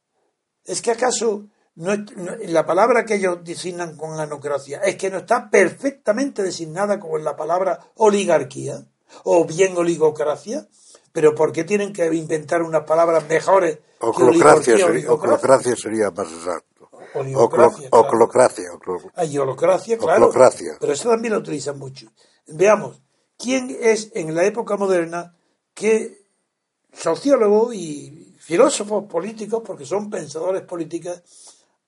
¿Es 0.65 0.83
que 0.83 0.91
acaso 0.91 1.45
no, 1.77 1.93
la 2.47 2.67
palabra 2.67 3.05
que 3.05 3.15
ellos 3.15 3.39
designan 3.43 3.97
con 3.97 4.19
anocracia 4.19 4.81
es 4.81 4.97
que 4.97 5.11
no 5.11 5.19
está 5.19 5.49
perfectamente 5.49 6.43
designada 6.43 6.99
con 6.99 7.23
la 7.25 7.37
palabra 7.37 7.79
oligarquía 7.97 8.85
o 9.25 9.45
bien 9.45 9.77
oligocracia? 9.77 10.67
¿Pero 11.13 11.35
por 11.35 11.53
qué 11.53 11.65
tienen 11.65 11.93
que 11.93 12.13
inventar 12.15 12.63
unas 12.63 12.85
palabras 12.85 13.27
mejores? 13.29 13.79
Oclocracia, 14.01 14.77
sería, 14.77 15.11
oclocracia 15.11 15.75
sería 15.75 16.11
más 16.11 16.31
exacto. 16.31 16.91
Oclocracia. 17.15 17.89
Oclocracia, 17.91 18.71
Hay 19.15 19.39
holocracia, 19.39 19.99
claro. 19.99 20.31
Pero 20.79 20.93
eso 20.93 21.09
también 21.09 21.35
lo 21.35 21.41
utilizan 21.41 21.79
mucho. 21.79 22.07
Veamos, 22.47 23.01
¿quién 23.39 23.75
es 23.81 24.11
en 24.15 24.35
la 24.35 24.45
época 24.45 24.77
moderna 24.77 25.35
que 25.73 26.27
sociólogo 26.93 27.73
y 27.73 28.35
filósofos 28.39 29.05
políticos, 29.05 29.63
porque 29.65 29.87
son 29.87 30.11
pensadores 30.11 30.63
políticos, 30.63 31.23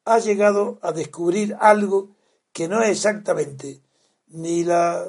ha 0.05 0.19
llegado 0.19 0.79
a 0.83 0.93
descubrir 0.93 1.57
algo 1.61 2.11
que 2.53 2.69
no 2.69 2.83
es 2.83 2.91
exactamente 2.91 3.81
ni 4.29 4.65
la 4.65 5.07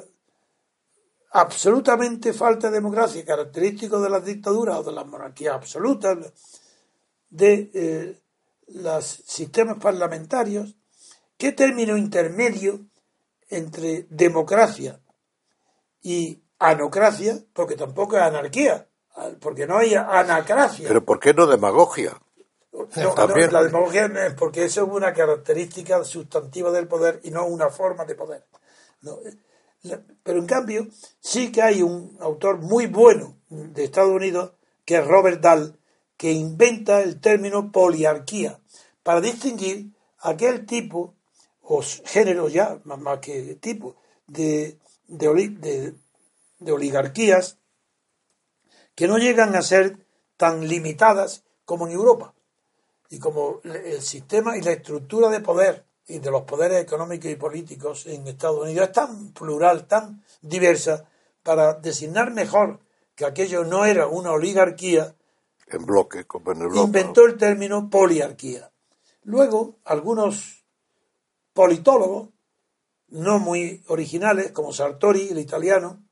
absolutamente 1.30 2.32
falta 2.32 2.68
de 2.68 2.74
democracia, 2.74 3.24
característico 3.24 4.00
de 4.00 4.10
las 4.10 4.24
dictaduras 4.24 4.78
o 4.78 4.82
de 4.82 4.92
las 4.92 5.06
monarquías 5.06 5.54
absolutas, 5.54 6.18
de 7.30 7.70
eh, 7.72 8.20
los 8.68 9.04
sistemas 9.04 9.78
parlamentarios, 9.78 10.74
qué 11.38 11.52
término 11.52 11.96
intermedio 11.96 12.80
entre 13.48 14.06
democracia 14.10 15.00
y 16.02 16.42
anocracia, 16.58 17.38
porque 17.52 17.76
tampoco 17.76 18.16
es 18.16 18.22
anarquía, 18.22 18.86
porque 19.40 19.66
no 19.66 19.78
hay 19.78 19.94
anacracia. 19.94 20.88
Pero 20.88 21.04
¿por 21.04 21.20
qué 21.20 21.34
no 21.34 21.46
demagogia? 21.46 22.18
la 22.96 23.62
demagogia 23.62 24.06
es 24.26 24.34
porque 24.34 24.64
eso 24.64 24.84
es 24.84 24.90
una 24.90 25.12
característica 25.12 26.02
sustantiva 26.04 26.70
del 26.70 26.88
poder 26.88 27.20
y 27.22 27.30
no 27.30 27.46
una 27.46 27.68
forma 27.68 28.04
de 28.04 28.14
poder. 28.14 28.44
pero 30.22 30.38
en 30.38 30.46
cambio, 30.46 30.86
sí 31.20 31.52
que 31.52 31.62
hay 31.62 31.82
un 31.82 32.16
autor 32.20 32.58
muy 32.58 32.86
bueno 32.86 33.36
de 33.48 33.84
Estados 33.84 34.12
Unidos, 34.12 34.52
que 34.84 34.96
es 34.96 35.06
Robert 35.06 35.40
Dahl, 35.40 35.76
que 36.16 36.32
inventa 36.32 37.02
el 37.02 37.20
término 37.20 37.70
poliarquía 37.70 38.58
para 39.02 39.20
distinguir 39.20 39.90
aquel 40.20 40.66
tipo 40.66 41.14
o 41.62 41.82
género 42.04 42.48
ya, 42.48 42.78
más, 42.84 43.18
que 43.18 43.56
tipo, 43.56 43.96
de, 44.26 44.78
de, 45.08 45.94
de 46.58 46.72
oligarquías 46.72 47.58
que 48.94 49.08
no 49.08 49.18
llegan 49.18 49.54
a 49.54 49.62
ser 49.62 49.98
tan 50.36 50.66
limitadas 50.68 51.44
como 51.64 51.86
en 51.86 51.92
Europa 51.92 52.34
y 53.08 53.18
como 53.18 53.60
el 53.64 54.00
sistema 54.00 54.56
y 54.56 54.62
la 54.62 54.72
estructura 54.72 55.28
de 55.28 55.40
poder 55.40 55.84
y 56.06 56.18
de 56.18 56.30
los 56.30 56.42
poderes 56.42 56.82
económicos 56.82 57.30
y 57.30 57.36
políticos 57.36 58.06
en 58.06 58.26
Estados 58.26 58.62
Unidos 58.62 58.88
es 58.88 58.92
tan 58.92 59.32
plural, 59.32 59.86
tan 59.86 60.24
diversa, 60.40 61.08
para 61.42 61.74
designar 61.74 62.32
mejor 62.32 62.80
que 63.14 63.24
aquello 63.24 63.64
no 63.64 63.84
era 63.84 64.06
una 64.06 64.32
oligarquía, 64.32 65.14
en 65.68 65.86
bloque, 65.86 66.24
como 66.24 66.52
en 66.52 66.74
inventó 66.76 67.24
el 67.24 67.36
término 67.36 67.88
poliarquía. 67.88 68.70
Luego, 69.24 69.76
algunos 69.84 70.64
politólogos, 71.54 72.28
no 73.12 73.38
muy 73.38 73.84
originales, 73.88 74.52
como 74.52 74.72
Sartori, 74.72 75.28
el 75.28 75.38
italiano, 75.38 76.02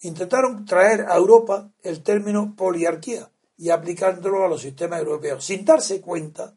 intentaron 0.00 0.64
traer 0.64 1.02
a 1.02 1.16
Europa 1.16 1.70
el 1.82 2.02
término 2.02 2.54
poliarquía 2.56 3.30
y 3.56 3.68
aplicándolo 3.68 4.44
a 4.44 4.48
los 4.48 4.62
sistemas 4.62 5.00
europeos, 5.00 5.44
sin 5.44 5.64
darse 5.64 6.00
cuenta 6.00 6.56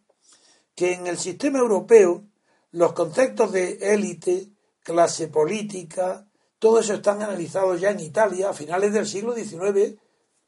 que 0.73 0.93
en 0.93 1.07
el 1.07 1.17
sistema 1.17 1.59
europeo 1.59 2.25
los 2.71 2.93
conceptos 2.93 3.51
de 3.51 3.73
élite, 3.93 4.49
clase 4.81 5.27
política, 5.27 6.27
todo 6.57 6.79
eso 6.79 6.93
están 6.93 7.21
analizados 7.21 7.81
ya 7.81 7.91
en 7.91 7.99
Italia 7.99 8.49
a 8.49 8.53
finales 8.53 8.93
del 8.93 9.05
siglo 9.05 9.35
XIX 9.35 9.99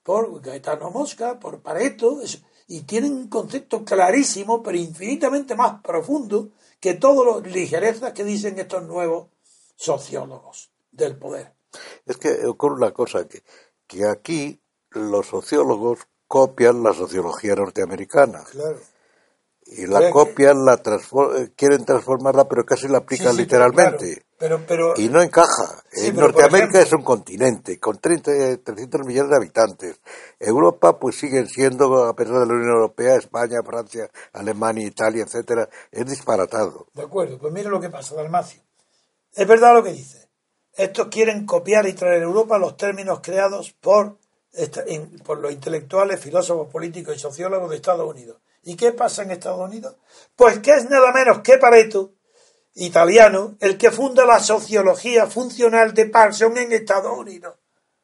por 0.01 0.41
Gaetano 0.41 0.91
Mosca, 0.91 1.39
por 1.39 1.61
Pareto, 1.61 2.21
y 2.67 2.81
tienen 2.81 3.13
un 3.13 3.27
concepto 3.27 3.83
clarísimo, 3.83 4.63
pero 4.63 4.77
infinitamente 4.77 5.55
más 5.55 5.81
profundo 5.81 6.49
que 6.79 6.95
todas 6.95 7.43
las 7.43 7.53
ligerezas 7.53 8.13
que 8.13 8.23
dicen 8.23 8.57
estos 8.59 8.83
nuevos 8.83 9.27
sociólogos 9.75 10.71
del 10.91 11.17
poder. 11.17 11.53
Es 12.05 12.17
que 12.17 12.45
ocurre 12.45 12.75
una 12.75 12.91
cosa, 12.91 13.27
que, 13.27 13.43
que 13.87 14.05
aquí 14.05 14.61
los 14.91 15.27
sociólogos 15.27 15.99
copian 16.27 16.83
la 16.83 16.93
sociología 16.93 17.55
norteamericana. 17.55 18.43
Y 19.67 19.87
la 19.87 20.11
copian, 20.11 20.63
la 20.63 20.75
eh, 20.75 21.49
quieren 21.55 21.85
transformarla, 21.85 22.47
pero 22.47 22.63
casi 22.63 22.87
la 22.87 22.99
aplican 22.99 23.35
literalmente. 23.35 24.23
y 24.97 25.09
no 25.09 25.23
encaja. 25.23 25.83
Norteamérica 26.13 26.81
es 26.81 26.93
un 26.93 27.03
continente 27.03 27.79
con 27.79 27.97
30, 27.97 28.57
300 28.63 29.01
millones 29.07 29.31
de 29.31 29.37
habitantes. 29.37 29.99
Europa, 30.39 30.99
pues 30.99 31.15
siguen 31.15 31.47
siendo, 31.47 32.05
a 32.05 32.15
pesar 32.15 32.35
de 32.35 32.45
la 32.45 32.53
Unión 32.53 32.69
Europea, 32.69 33.15
España, 33.15 33.63
Francia, 33.65 34.07
Alemania, 34.33 34.85
Italia, 34.85 35.23
etcétera, 35.23 35.67
es 35.91 36.05
disparatado. 36.05 36.85
De 36.93 37.01
acuerdo, 37.01 37.39
pues 37.39 37.51
mire 37.51 37.69
lo 37.69 37.79
que 37.79 37.89
pasa, 37.89 38.13
Dalmacio. 38.13 38.61
Es 39.33 39.47
verdad 39.47 39.73
lo 39.73 39.83
que 39.83 39.93
dice. 39.93 40.29
Estos 40.73 41.07
quieren 41.07 41.47
copiar 41.47 41.87
y 41.87 41.93
traer 41.93 42.21
a 42.21 42.25
Europa 42.25 42.59
los 42.59 42.77
términos 42.77 43.19
creados 43.21 43.71
por 43.71 44.17
por 45.25 45.39
los 45.39 45.51
intelectuales, 45.51 46.19
filósofos 46.19 46.69
políticos 46.71 47.15
y 47.15 47.19
sociólogos 47.19 47.69
de 47.69 47.75
Estados 47.75 48.09
Unidos. 48.09 48.37
¿Y 48.65 48.75
qué 48.75 48.91
pasa 48.91 49.23
en 49.23 49.31
Estados 49.31 49.59
Unidos? 49.59 49.95
Pues 50.35 50.59
que 50.59 50.71
es 50.71 50.89
nada 50.89 51.11
menos 51.13 51.39
que 51.39 51.57
Pareto, 51.57 52.13
italiano, 52.73 53.55
el 53.59 53.77
que 53.77 53.91
funda 53.91 54.25
la 54.25 54.39
sociología 54.39 55.27
funcional 55.27 55.93
de 55.93 56.07
Parsons 56.07 56.59
en 56.59 56.71
Estados 56.73 57.17
Unidos. 57.17 57.55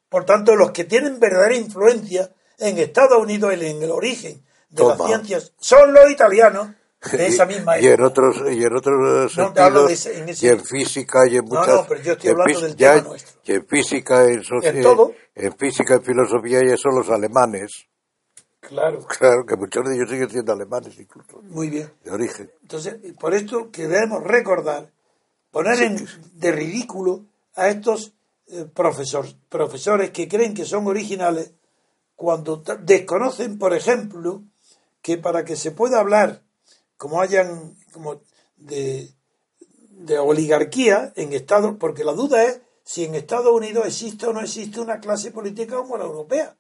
Por 0.07 0.24
tanto, 0.24 0.55
los 0.55 0.72
que 0.72 0.84
tienen 0.84 1.20
verdadera 1.20 1.55
influencia 1.55 2.32
en 2.59 2.78
Estados 2.78 3.18
Unidos 3.22 3.53
en 3.53 3.82
el 3.82 3.89
origen 3.91 4.45
de 4.70 4.84
las 4.84 5.03
ciencias 5.03 5.53
son 5.59 5.93
los 5.93 6.09
italianos 6.12 6.70
de 7.12 7.28
esa 7.28 7.45
misma 7.47 7.78
época. 7.78 7.89
Y 7.89 7.93
en 7.93 8.01
otros, 8.03 8.38
y 8.51 8.64
en 8.64 8.76
otros 8.76 9.34
sentidos, 9.34 10.07
y 10.43 10.47
en 10.47 10.64
física 10.64 11.28
y 11.28 11.38
en 11.38 11.45
muchas... 11.45 11.68
No, 11.68 11.76
no, 11.76 11.88
pero 11.88 12.01
yo 12.01 12.14
estoy 12.14 12.30
hablando 12.30 12.62
del 12.62 12.76
tema 12.76 13.01
nuestro. 13.01 13.41
Y 13.43 13.51
en 13.53 13.68
física, 13.68 14.24
en, 14.26 14.43
¿En 14.62 14.82
todo? 14.84 15.14
en 15.34 15.57
física 15.57 15.95
y 15.99 16.05
filosofía 16.05 16.62
ya 16.64 16.78
son 16.78 16.95
los 16.95 17.09
alemanes. 17.09 17.88
Claro. 18.62 19.05
Claro, 19.20 19.45
que 19.45 19.55
muchos 19.55 19.84
de 19.86 19.95
ellos 19.95 20.09
siguen 20.09 20.30
siendo 20.30 20.53
alemanes 20.53 20.97
incluso. 20.97 21.41
Muy 21.43 21.70
bien. 21.70 21.91
De 22.03 22.12
origen. 22.12 22.51
Entonces, 22.62 22.95
por 23.20 23.34
esto 23.34 23.70
que 23.72 23.88
debemos 23.88 24.24
recordar, 24.24 24.91
poner 25.51 25.82
en, 25.82 26.07
de 26.36 26.51
ridículo 26.51 27.26
a 27.55 27.68
estos 27.68 28.14
eh, 28.47 28.66
profesores 28.74 30.12
que 30.12 30.28
creen 30.28 30.53
que 30.53 30.66
son 30.66 30.88
originales 30.88 31.51
cuando 32.16 32.64
desconocen, 32.82 33.57
por 33.57 33.74
ejemplo, 33.74 34.43
que 35.01 35.18
para 35.18 35.43
que 35.43 35.55
se 35.55 35.72
pueda 35.72 35.99
hablar 35.99 36.41
como 36.97 37.20
hayan 37.20 37.76
como 37.91 38.22
de, 38.57 39.09
de 39.89 40.20
oligarquía 40.20 41.12
en 41.16 41.34
Estados, 41.34 41.76
porque 41.80 42.03
la 42.03 42.14
duda 42.14 42.43
es 42.43 42.62
si 42.84 43.05
en 43.05 43.16
Estados 43.16 43.51
Unidos 43.51 43.88
existe 43.88 44.28
o 44.28 44.34
no 44.34 44.41
existe 44.41 44.80
una 44.80 44.99
clase 44.99 45.32
política 45.32 45.78
como 45.78 45.97
la 45.97 46.05
europea. 46.05 46.55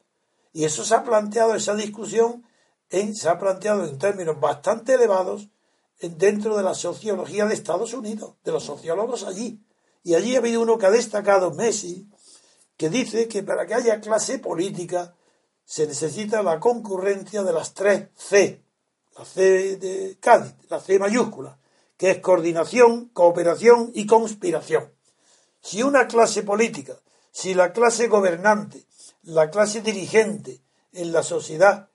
Y 0.53 0.65
eso 0.65 0.83
se 0.83 0.95
ha 0.95 1.03
planteado, 1.03 1.55
esa 1.55 1.75
discusión 1.75 2.45
en, 2.89 3.15
se 3.15 3.29
ha 3.29 3.39
planteado 3.39 3.85
en 3.85 3.97
términos 3.97 4.39
bastante 4.39 4.93
elevados 4.93 5.49
dentro 6.01 6.57
de 6.57 6.63
la 6.63 6.73
sociología 6.73 7.45
de 7.45 7.53
Estados 7.53 7.93
Unidos, 7.93 8.35
de 8.43 8.51
los 8.51 8.63
sociólogos 8.63 9.23
allí. 9.23 9.63
Y 10.03 10.15
allí 10.15 10.35
ha 10.35 10.39
habido 10.39 10.61
uno 10.61 10.77
que 10.77 10.87
ha 10.87 10.91
destacado, 10.91 11.51
Messi, 11.51 12.09
que 12.75 12.89
dice 12.89 13.27
que 13.27 13.43
para 13.43 13.65
que 13.65 13.75
haya 13.75 14.01
clase 14.01 14.39
política 14.39 15.15
se 15.63 15.87
necesita 15.87 16.41
la 16.41 16.59
concurrencia 16.59 17.43
de 17.43 17.53
las 17.53 17.73
tres 17.73 18.09
C, 18.15 18.63
la 19.17 19.25
C 19.25 19.77
de 19.77 20.17
Cádiz, 20.19 20.53
la 20.69 20.79
C 20.79 20.97
mayúscula, 20.97 21.59
que 21.95 22.11
es 22.11 22.17
coordinación, 22.19 23.09
cooperación 23.09 23.91
y 23.93 24.07
conspiración. 24.07 24.91
Si 25.61 25.83
una 25.83 26.07
clase 26.07 26.41
política, 26.41 26.97
si 27.31 27.53
la 27.53 27.71
clase 27.71 28.07
gobernante, 28.07 28.85
la 29.23 29.49
clase 29.49 29.81
dirigente 29.81 30.61
en 30.93 31.11
la 31.11 31.23
sociedad, 31.23 31.89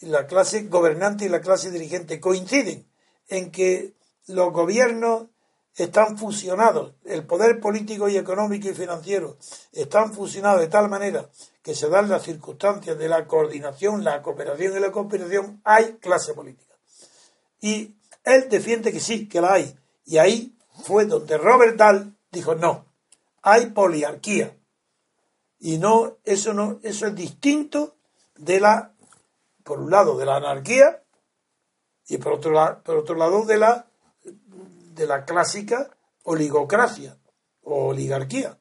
la 0.00 0.26
clase 0.26 0.64
gobernante 0.64 1.26
y 1.26 1.28
la 1.28 1.40
clase 1.40 1.70
dirigente 1.70 2.20
coinciden 2.20 2.86
en 3.28 3.50
que 3.50 3.94
los 4.26 4.52
gobiernos 4.52 5.28
están 5.76 6.18
fusionados, 6.18 6.94
el 7.04 7.24
poder 7.24 7.60
político 7.60 8.08
y 8.08 8.16
económico 8.16 8.68
y 8.68 8.74
financiero 8.74 9.38
están 9.72 10.12
fusionados 10.12 10.60
de 10.60 10.68
tal 10.68 10.88
manera 10.88 11.30
que 11.62 11.74
se 11.74 11.88
dan 11.88 12.08
las 12.08 12.24
circunstancias 12.24 12.98
de 12.98 13.08
la 13.08 13.26
coordinación, 13.26 14.04
la 14.04 14.20
cooperación 14.20 14.76
y 14.76 14.80
la 14.80 14.92
cooperación, 14.92 15.60
hay 15.64 15.94
clase 15.94 16.34
política. 16.34 16.74
Y 17.60 17.94
él 18.24 18.48
defiende 18.50 18.92
que 18.92 19.00
sí, 19.00 19.28
que 19.28 19.40
la 19.40 19.54
hay. 19.54 19.78
Y 20.04 20.18
ahí 20.18 20.56
fue 20.84 21.06
donde 21.06 21.38
Robert 21.38 21.76
Dahl 21.76 22.16
dijo 22.30 22.54
no, 22.54 22.84
hay 23.42 23.66
poliarquía. 23.66 24.56
Y 25.64 25.78
no, 25.78 26.16
eso 26.24 26.52
no, 26.52 26.80
eso 26.82 27.06
es 27.06 27.14
distinto 27.14 27.94
de 28.36 28.58
la 28.58 28.92
por 29.62 29.78
un 29.78 29.92
lado, 29.92 30.16
de 30.16 30.26
la 30.26 30.36
anarquía 30.36 31.02
y 32.08 32.18
por 32.18 32.32
otro, 32.32 32.50
lado, 32.50 32.82
por 32.82 32.96
otro 32.96 33.14
lado 33.14 33.44
de 33.44 33.58
la, 33.58 33.86
de 34.24 35.06
la 35.06 35.24
clásica 35.24 35.88
oligocracia 36.24 37.16
o 37.62 37.90
oligarquía. 37.90 38.58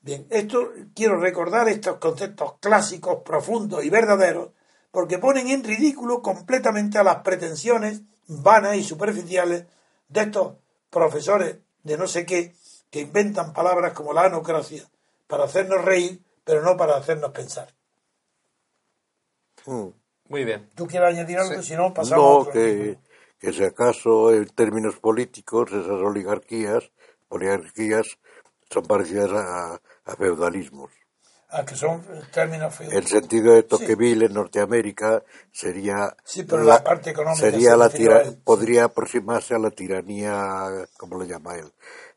Bien, 0.00 0.26
esto 0.28 0.72
quiero 0.92 1.20
recordar 1.20 1.68
estos 1.68 1.98
conceptos 1.98 2.54
clásicos, 2.58 3.22
profundos 3.22 3.84
y 3.84 3.90
verdaderos, 3.90 4.50
porque 4.90 5.18
ponen 5.18 5.48
en 5.48 5.62
ridículo 5.62 6.20
completamente 6.20 6.98
a 6.98 7.04
las 7.04 7.18
pretensiones 7.18 8.02
vanas 8.26 8.76
y 8.76 8.82
superficiales 8.82 9.66
de 10.08 10.20
estos 10.20 10.54
profesores 10.90 11.58
de 11.84 11.96
no 11.96 12.08
sé 12.08 12.26
qué 12.26 12.54
que 12.90 13.02
inventan 13.02 13.52
palabras 13.52 13.92
como 13.92 14.12
la 14.12 14.22
anocracia 14.22 14.84
para 15.28 15.44
hacernos 15.44 15.84
reír, 15.84 16.20
pero 16.50 16.64
no 16.64 16.76
para 16.76 16.96
hacernos 16.96 17.30
pensar. 17.30 17.68
Mm. 19.66 19.92
Muy 20.28 20.44
bien. 20.44 20.68
¿Tú 20.74 20.86
quieres 20.88 21.10
añadir 21.10 21.38
algo? 21.38 21.62
Si 21.62 21.76
no, 21.76 21.92
pasamos 21.94 22.24
a 22.26 22.30
No, 22.30 22.40
otro 22.40 22.52
que, 22.52 22.98
que 23.38 23.52
si 23.52 23.62
acaso 23.62 24.32
en 24.34 24.46
términos 24.60 24.96
políticos 25.06 25.70
esas 25.70 26.00
oligarquías, 26.10 26.90
oligarquías 27.28 28.06
son 28.72 28.84
parecidas 28.92 29.30
a, 29.32 29.80
a 30.10 30.16
feudalismos. 30.16 30.90
Ah, 31.56 31.64
que 31.66 31.74
son 31.82 31.96
términos 32.36 32.74
feos. 32.74 32.94
El 32.94 33.06
sentido 33.06 33.54
de 33.54 33.62
Tocqueville 33.62 34.26
en 34.26 34.34
Norteamérica 34.34 35.24
sería 35.52 36.14
Sí, 36.24 36.44
pero 36.44 36.64
la 36.64 36.82
parte 36.82 37.10
económica 37.10 37.60
sería 37.60 37.70
se 37.70 37.74
la 37.76 37.88
a 37.88 37.92
tira- 37.94 38.22
él, 38.22 38.38
sí. 38.44 38.44
podría 38.44 38.84
aproximarse 38.84 39.54
a 39.54 39.58
la 39.58 39.70
tiranía, 39.70 40.86
¿cómo 40.98 41.16
lo 41.18 41.24
llama 41.24 41.56
él? 41.56 41.72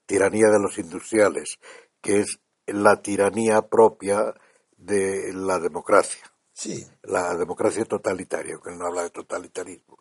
Tiranía 0.05 0.47
de 0.49 0.59
los 0.59 0.77
industriales, 0.79 1.59
que 2.01 2.19
es 2.21 2.39
la 2.67 3.01
tiranía 3.01 3.61
propia 3.63 4.33
de 4.77 5.31
la 5.33 5.59
democracia, 5.59 6.23
Sí, 6.53 6.85
la 7.03 7.35
democracia 7.35 7.83
totalitaria, 7.85 8.57
que 8.63 8.69
él 8.69 8.77
no 8.77 8.85
habla 8.85 9.03
de 9.03 9.09
totalitarismo. 9.09 9.97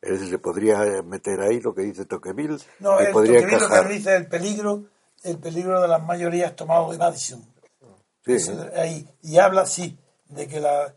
Es 0.00 0.12
decir, 0.12 0.30
se 0.30 0.38
podría 0.38 1.02
meter 1.02 1.40
ahí 1.40 1.60
lo 1.60 1.74
que 1.74 1.82
dice 1.82 2.06
Tocqueville 2.06 2.58
no, 2.78 3.00
y 3.00 3.04
el 3.04 3.12
podría 3.12 3.40
Tocqueville 3.40 3.58
lo 3.58 3.66
encajar. 3.66 3.88
que 3.88 3.94
dice 3.94 4.16
el 4.16 4.26
peligro, 4.26 4.84
el 5.22 5.38
peligro 5.38 5.80
de 5.80 5.88
las 5.88 6.02
mayorías 6.02 6.56
tomado 6.56 6.90
de 6.90 6.98
Madison. 6.98 7.44
Sí, 8.24 8.36
ahí, 8.76 9.08
y 9.22 9.38
habla, 9.38 9.66
sí, 9.66 9.98
de 10.28 10.46
que, 10.48 10.60
la, 10.60 10.94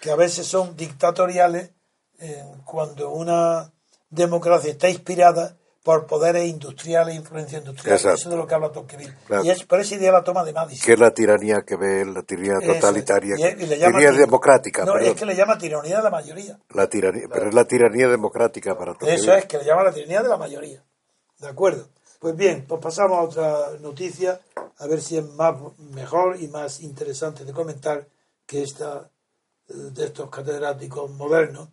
que 0.00 0.10
a 0.10 0.16
veces 0.16 0.46
son 0.46 0.76
dictatoriales 0.76 1.70
eh, 2.18 2.44
cuando 2.64 3.10
una 3.10 3.72
democracia 4.10 4.72
está 4.72 4.88
inspirada 4.88 5.56
por 5.88 6.06
poderes 6.06 6.46
industriales 6.46 7.14
e 7.14 7.16
influencia 7.16 7.56
industrial. 7.60 7.96
Exacto. 7.96 8.18
Eso 8.18 8.28
es 8.28 8.30
de 8.30 8.36
lo 8.36 8.46
que 8.46 8.54
habla 8.54 8.70
Tocqueville. 8.70 9.14
Claro. 9.26 9.42
Y 9.42 9.48
es 9.48 9.64
por 9.64 9.80
esa 9.80 9.94
idea 9.94 10.12
la 10.12 10.22
toma 10.22 10.44
de 10.44 10.52
Madison. 10.52 10.84
que 10.84 10.92
es 10.92 10.98
la 10.98 11.14
tiranía 11.14 11.62
que 11.62 11.76
ve, 11.76 12.04
la 12.04 12.22
tiranía 12.24 12.58
totalitaria, 12.60 13.36
y 13.38 13.42
es- 13.42 13.54
y 13.62 13.66
le 13.66 13.78
llama 13.78 13.96
tiranía 13.98 14.10
tir- 14.10 14.18
democrática, 14.26 14.84
No, 14.84 14.92
perdón. 14.92 15.08
es 15.12 15.14
que 15.18 15.24
le 15.24 15.34
llama 15.34 15.56
tiranía 15.56 15.96
de 15.96 16.02
la 16.02 16.10
mayoría. 16.10 16.58
La 16.74 16.90
tiranía, 16.90 17.26
pero 17.32 17.48
es 17.48 17.54
la 17.54 17.64
tiranía 17.64 18.06
democrática 18.08 18.76
para 18.76 18.92
Tocqueville. 18.92 19.14
Eso 19.18 19.32
es 19.32 19.46
que 19.46 19.56
le 19.56 19.64
llama 19.64 19.84
la 19.84 19.92
tiranía 19.94 20.22
de 20.22 20.28
la 20.28 20.36
mayoría. 20.36 20.84
¿De 21.38 21.48
acuerdo? 21.48 21.88
Pues 22.18 22.36
bien, 22.36 22.66
pues 22.68 22.82
pasamos 22.82 23.16
a 23.16 23.22
otra 23.22 23.78
noticia, 23.80 24.38
a 24.76 24.86
ver 24.86 25.00
si 25.00 25.16
es 25.16 25.24
más 25.24 25.54
mejor 25.94 26.36
y 26.38 26.48
más 26.48 26.80
interesante 26.80 27.46
de 27.46 27.52
comentar 27.54 28.06
que 28.46 28.62
esta 28.62 29.08
eh, 29.70 29.72
de 29.74 30.04
estos 30.04 30.28
catedráticos 30.28 31.10
modernos 31.12 31.70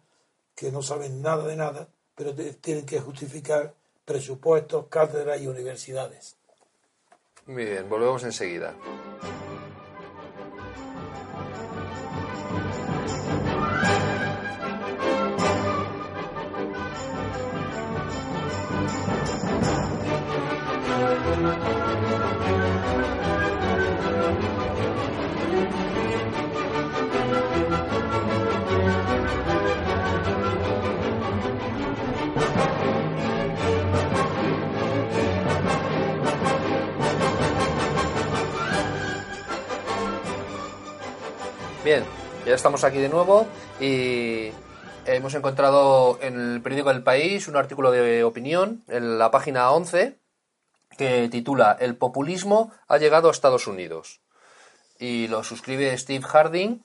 que 0.56 0.72
no 0.72 0.82
saben 0.82 1.22
nada 1.22 1.46
de 1.46 1.58
nada, 1.58 1.90
pero 2.16 2.34
tienen 2.62 2.86
que 2.86 3.02
justificar 3.02 3.74
presupuestos, 4.06 4.88
cátedras 4.88 5.42
y 5.42 5.48
universidades. 5.48 6.38
Muy 7.48 7.66
bien, 7.66 7.90
volvemos 7.90 8.24
enseguida. 8.24 8.76
Bien, 41.86 42.04
ya 42.48 42.56
estamos 42.56 42.84
aquí 42.84 42.98
de 42.98 43.10
nuevo 43.10 43.46
y 43.80 44.50
hemos 45.06 45.36
encontrado 45.36 46.18
en 46.20 46.34
el 46.34 46.62
periódico 46.64 46.90
El 46.90 47.04
País 47.04 47.48
un 47.48 47.58
artículo 47.58 47.92
de 47.92 48.24
opinión 48.24 48.84
en 48.88 49.20
la 49.20 49.30
página 49.30 49.70
11 49.70 50.18
que 50.98 51.30
titula 51.30 51.78
El 51.80 51.96
populismo 51.96 52.72
ha 52.88 52.98
llegado 52.98 53.28
a 53.28 53.32
Estados 53.32 53.68
Unidos. 53.68 54.22
Y 54.98 55.28
lo 55.28 55.44
suscribe 55.44 55.96
Steve 55.96 56.26
Harding, 56.26 56.84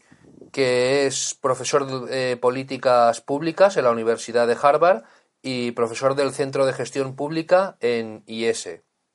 que 0.52 1.06
es 1.06 1.34
profesor 1.40 1.86
de 1.86 2.32
eh, 2.32 2.36
políticas 2.36 3.22
públicas 3.22 3.78
en 3.78 3.84
la 3.84 3.92
Universidad 3.92 4.46
de 4.46 4.58
Harvard 4.60 5.04
y 5.40 5.70
profesor 5.70 6.14
del 6.14 6.34
Centro 6.34 6.66
de 6.66 6.74
Gestión 6.74 7.16
Pública 7.16 7.78
en 7.80 8.22
IS, 8.26 8.68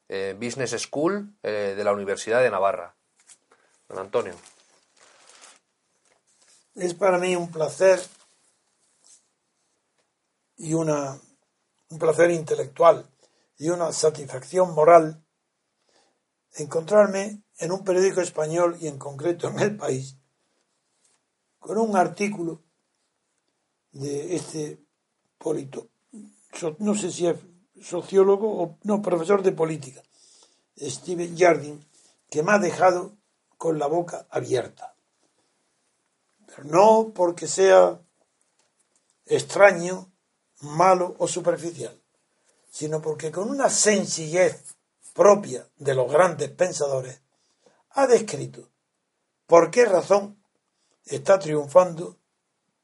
eh, 0.10 0.36
Business 0.36 0.72
School 0.82 1.36
eh, 1.44 1.76
de 1.78 1.84
la 1.84 1.94
Universidad 1.94 2.42
de 2.42 2.50
Navarra. 2.50 2.96
Don 3.88 4.00
Antonio. 4.00 4.34
Es 6.76 6.94
para 6.94 7.18
mí 7.20 7.38
un 7.38 7.50
placer 7.50 8.02
y 10.58 10.74
una, 10.74 11.18
un 11.90 12.00
placer 12.00 12.32
intelectual 12.32 13.10
y 13.58 13.70
una 13.70 13.94
satisfacción 13.94 14.76
moral 14.76 15.24
encontrarme 16.56 17.42
en 17.60 17.72
un 17.72 17.86
periódico 17.86 18.20
español 18.20 18.78
y 18.82 18.88
en 18.88 18.98
concreto 18.98 19.48
en 19.48 19.60
el 19.60 19.78
país 19.78 20.18
con 21.60 21.78
un 21.78 21.96
artículo 21.96 22.62
de 23.92 24.36
este 24.36 24.80
polito, 25.38 25.88
no 26.80 26.94
sé 26.94 27.12
si 27.12 27.28
es 27.28 27.38
sociólogo 27.82 28.62
o 28.62 28.78
no, 28.84 29.02
profesor 29.02 29.42
de 29.42 29.54
política, 29.54 30.04
Steven 30.78 31.38
Jardin, 31.38 31.84
que 32.30 32.44
me 32.44 32.52
ha 32.52 32.60
dejado 32.60 33.14
con 33.58 33.80
la 33.80 33.88
boca 33.88 34.28
abierta 34.30 34.95
no 36.64 37.12
porque 37.14 37.48
sea 37.48 38.00
extraño, 39.26 40.12
malo 40.62 41.16
o 41.18 41.28
superficial, 41.28 42.02
sino 42.70 43.02
porque 43.02 43.32
con 43.32 43.50
una 43.50 43.70
sencillez 43.70 44.76
propia 45.14 45.68
de 45.78 45.96
los 45.96 46.12
grandes 46.12 46.50
pensadores 46.52 47.22
ha 47.92 48.08
descrito 48.08 48.70
por 49.48 49.72
qué 49.72 49.86
razón 49.86 50.42
está 51.06 51.40
triunfando 51.40 52.18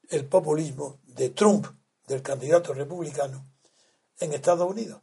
el 0.08 0.26
populismo 0.26 1.00
de 1.04 1.30
Trump, 1.30 1.66
del 2.06 2.22
candidato 2.22 2.74
republicano, 2.74 3.46
en 4.18 4.32
Estados 4.32 4.70
Unidos. 4.70 5.02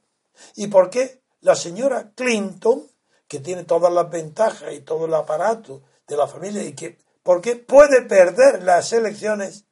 Y 0.56 0.68
por 0.68 0.90
qué 0.90 1.22
la 1.42 1.56
señora 1.56 2.12
Clinton, 2.16 2.90
que 3.28 3.40
tiene 3.40 3.64
todas 3.64 3.92
las 3.92 4.10
ventajas 4.10 4.74
y 4.74 4.82
todo 4.82 5.06
el 5.06 5.14
aparato 5.14 5.84
de 6.08 6.18
la 6.18 6.28
familia, 6.28 6.64
y 6.64 6.74
que 6.74 6.98
por 7.30 7.42
qué 7.42 7.56
puede 7.56 8.02
perder 8.02 8.64
las 8.64 8.92
elecciones, 8.92 9.66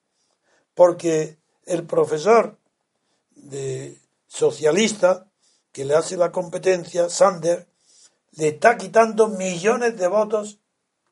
porque 0.76 1.40
el 1.66 1.88
profesor 1.88 2.56
de 3.32 4.00
socialista 4.28 5.26
que 5.72 5.84
le 5.84 5.96
hace 5.96 6.18
la 6.18 6.32
competencia, 6.32 7.10
Sander, 7.10 7.68
le 8.34 8.50
está 8.50 8.78
quitando 8.78 9.30
millones 9.30 9.98
de 9.98 10.08
votos 10.08 10.60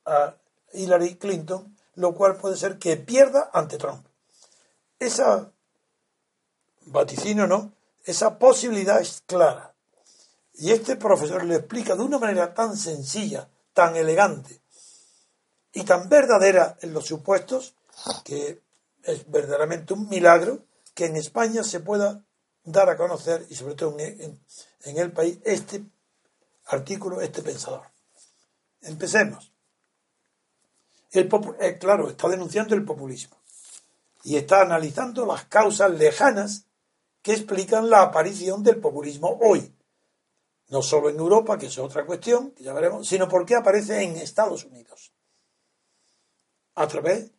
a 0.05 0.35
Hillary 0.71 1.15
Clinton, 1.15 1.75
lo 1.95 2.13
cual 2.13 2.37
puede 2.37 2.57
ser 2.57 2.77
que 2.77 2.95
pierda 2.95 3.49
ante 3.51 3.79
Trump. 3.79 4.05
Esa 4.99 5.51
vaticinio 6.85 7.47
no, 7.47 7.73
esa 8.03 8.37
posibilidad 8.37 9.01
es 9.01 9.23
clara. 9.25 9.73
Y 10.53 10.73
este 10.73 10.95
profesor 10.95 11.43
le 11.43 11.55
explica 11.55 11.95
de 11.95 12.03
una 12.03 12.19
manera 12.19 12.53
tan 12.53 12.77
sencilla, 12.77 13.49
tan 13.73 13.95
elegante 13.95 14.61
y 15.75 15.83
tan 15.83 16.07
verdadera 16.09 16.77
en 16.81 16.93
los 16.93 17.05
supuestos 17.05 17.75
que 18.23 18.61
es 19.03 19.29
verdaderamente 19.29 19.93
un 19.93 20.07
milagro 20.07 20.65
que 20.93 21.05
en 21.05 21.17
España 21.17 21.63
se 21.63 21.81
pueda 21.81 22.23
dar 22.63 22.89
a 22.89 22.97
conocer 22.97 23.45
y 23.49 23.55
sobre 23.55 23.75
todo 23.75 23.95
en, 23.99 24.39
el 24.83 25.11
país 25.11 25.37
este 25.43 25.83
artículo, 26.67 27.21
este 27.21 27.43
pensador. 27.43 27.83
Empecemos. 28.81 29.51
El 31.11 31.29
eh, 31.59 31.77
claro, 31.77 32.09
está 32.09 32.29
denunciando 32.29 32.73
el 32.73 32.85
populismo 32.85 33.37
y 34.23 34.37
está 34.37 34.61
analizando 34.61 35.25
las 35.25 35.43
causas 35.45 35.91
lejanas 35.91 36.65
que 37.21 37.33
explican 37.33 37.89
la 37.89 38.01
aparición 38.01 38.63
del 38.63 38.79
populismo 38.79 39.39
hoy. 39.41 39.73
No 40.69 40.81
solo 40.81 41.09
en 41.09 41.17
Europa, 41.17 41.57
que 41.57 41.67
es 41.67 41.77
otra 41.77 42.05
cuestión, 42.05 42.51
que 42.51 42.63
ya 42.63 42.73
veremos, 42.73 43.07
sino 43.07 43.27
porque 43.27 43.55
aparece 43.55 44.01
en 44.01 44.15
Estados 44.15 44.63
Unidos. 44.63 45.14
A 46.75 46.87
través 46.87 47.31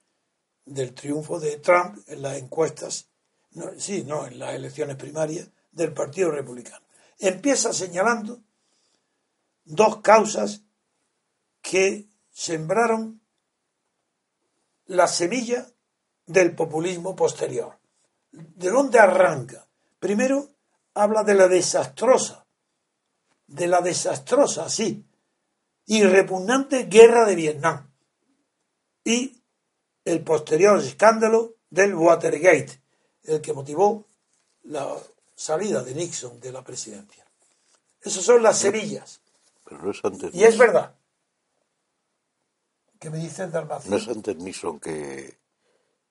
del 0.65 0.95
triunfo 0.95 1.39
de 1.39 1.59
Trump 1.59 1.99
en 2.09 2.23
las 2.23 2.37
encuestas, 2.39 3.09
no, 3.53 3.71
sí, 3.79 4.03
no, 4.05 4.27
en 4.27 4.39
las 4.39 4.55
elecciones 4.55 4.97
primarias 4.97 5.49
del 5.73 5.93
Partido 5.93 6.31
Republicano. 6.31 6.85
Empieza 7.19 7.73
señalando 7.73 8.41
dos 9.65 10.01
causas 10.01 10.63
que 11.63 12.09
sembraron 12.31 13.21
la 14.87 15.09
semilla 15.09 15.67
del 16.27 16.55
populismo 16.55 17.17
posterior. 17.17 17.79
¿De 18.31 18.71
dónde 18.71 18.99
arranca? 18.99 19.67
Primero 19.99 20.49
habla 20.95 21.23
de 21.23 21.35
la 21.35 21.49
desastrosa, 21.49 22.47
de 23.47 23.67
la 23.67 23.81
desastrosa, 23.81 24.69
sí, 24.69 25.05
y 25.87 26.03
repugnante 26.03 26.85
guerra 26.85 27.25
de 27.25 27.35
Vietnam 27.35 27.86
y 29.07 29.41
el 30.05 30.23
posterior 30.23 30.81
escándalo 30.81 31.55
del 31.71 31.95
Watergate, 31.95 32.81
el 33.23 33.41
que 33.41 33.53
motivó 33.53 34.05
la 34.65 34.97
salida 35.37 35.85
de 35.85 35.95
Nixon 35.95 36.41
de 36.41 36.51
la 36.51 36.65
presidencia. 36.65 37.25
Esas 38.03 38.25
son 38.25 38.43
las 38.43 38.59
semillas. 38.59 39.21
Pero 39.65 39.93
es 39.93 40.05
antes 40.05 40.35
y 40.35 40.43
es 40.43 40.59
verdad. 40.59 40.97
¿Qué 42.99 43.11
me 43.11 43.19
dices 43.19 43.53
de 43.53 43.65
No 43.87 43.97
es 43.97 44.09
antes 44.09 44.37
Nixon 44.37 44.81
que, 44.81 45.39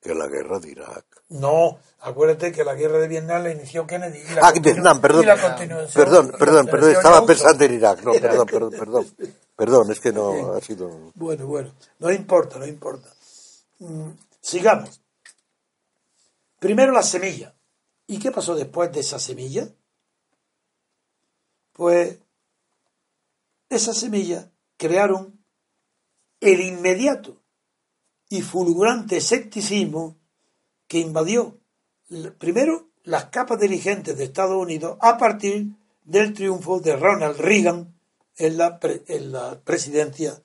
que 0.06 0.14
la 0.14 0.28
guerra 0.28 0.60
de 0.60 0.70
Irak. 0.70 1.03
No, 1.30 1.80
acuérdate 2.01 2.51
que 2.51 2.64
la 2.64 2.76
guerra 2.76 2.99
de 2.99 3.08
Vietnam 3.08 3.41
la 3.41 3.51
inició 3.51 3.88
Kennedy. 3.88 4.20
Y 4.20 4.36
la 4.36 4.47
ah, 4.47 4.51
Vietnam, 4.51 5.01
perdón. 5.01 5.26
perdón, 5.93 6.32
perdón, 6.38 6.68
perdón, 6.68 6.91
estaba 6.91 7.26
pensando 7.26 7.64
en 7.64 7.74
Irak. 7.74 8.03
No, 8.03 8.12
perdón, 8.22 8.45
perdón, 8.45 8.72
perdón. 8.72 9.16
Perdón, 9.56 9.91
es 9.91 9.99
que 9.99 10.12
no 10.12 10.53
ha 10.53 10.62
sido. 10.62 11.12
Bueno, 11.16 11.47
bueno, 11.47 11.74
no 11.97 12.12
importa, 12.12 12.60
no 12.60 12.68
importa. 12.68 13.10
Mm, 13.80 14.12
sigamos. 14.39 15.01
Primero 16.60 16.91
la 16.91 17.01
semilla. 17.01 17.56
¿Y 18.06 18.20
qué 18.20 18.32
pasó 18.32 18.53
después 18.53 18.91
de 18.91 18.99
esa 18.99 19.18
semilla? 19.18 19.68
Pues 21.74 22.20
esa 23.70 23.93
semilla 23.93 24.51
crearon 24.78 25.43
el 26.41 26.62
inmediato 26.62 27.41
y 28.30 28.42
fulgurante 28.42 29.18
escepticismo 29.18 30.18
que 30.88 31.00
invadió 31.00 31.60
primero 32.38 32.90
las 33.04 33.26
capas 33.26 33.60
dirigentes 33.60 34.18
de 34.18 34.24
Estados 34.24 34.58
Unidos 34.58 34.98
a 35.02 35.18
partir 35.18 35.68
del 36.04 36.34
triunfo 36.34 36.80
de 36.80 36.96
Ronald 36.96 37.38
Reagan 37.38 37.96
en 38.38 38.58
la, 38.58 38.80
en 38.82 39.32
la 39.32 39.60
presidencia 39.62 40.42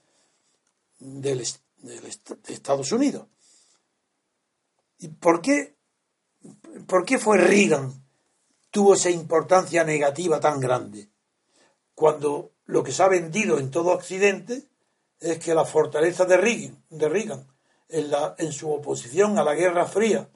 del, 0.99 1.47
de 1.78 2.55
Estados 2.55 2.93
Unidos. 2.93 3.26
¿Y 4.99 5.09
por 5.09 5.41
qué, 5.41 5.76
por 6.87 7.05
qué 7.05 7.18
fue 7.18 7.39
Reagan? 7.39 8.05
Tuvo 8.70 8.95
esa 8.95 9.11
importancia 9.11 9.83
negativa 9.85 10.39
tan 10.39 10.61
grande. 10.61 11.11
Cuando 11.95 12.53
lo 12.66 12.83
que 12.83 12.93
se 12.93 13.03
ha 13.03 13.09
vendido 13.09 13.59
en 13.59 13.70
todo 13.70 13.91
Occidente 13.91 14.68
es 15.18 15.39
que 15.39 15.55
la 15.55 15.64
fortaleza 15.64 16.24
de 16.24 16.72
de 16.91 17.09
Reagan 17.09 17.47
en, 17.91 18.11
la, 18.11 18.34
en 18.38 18.53
su 18.53 18.70
oposición 18.70 19.38
a 19.38 19.45
la 19.45 19.55
Guerra 19.55 19.86
Fría 19.86 20.28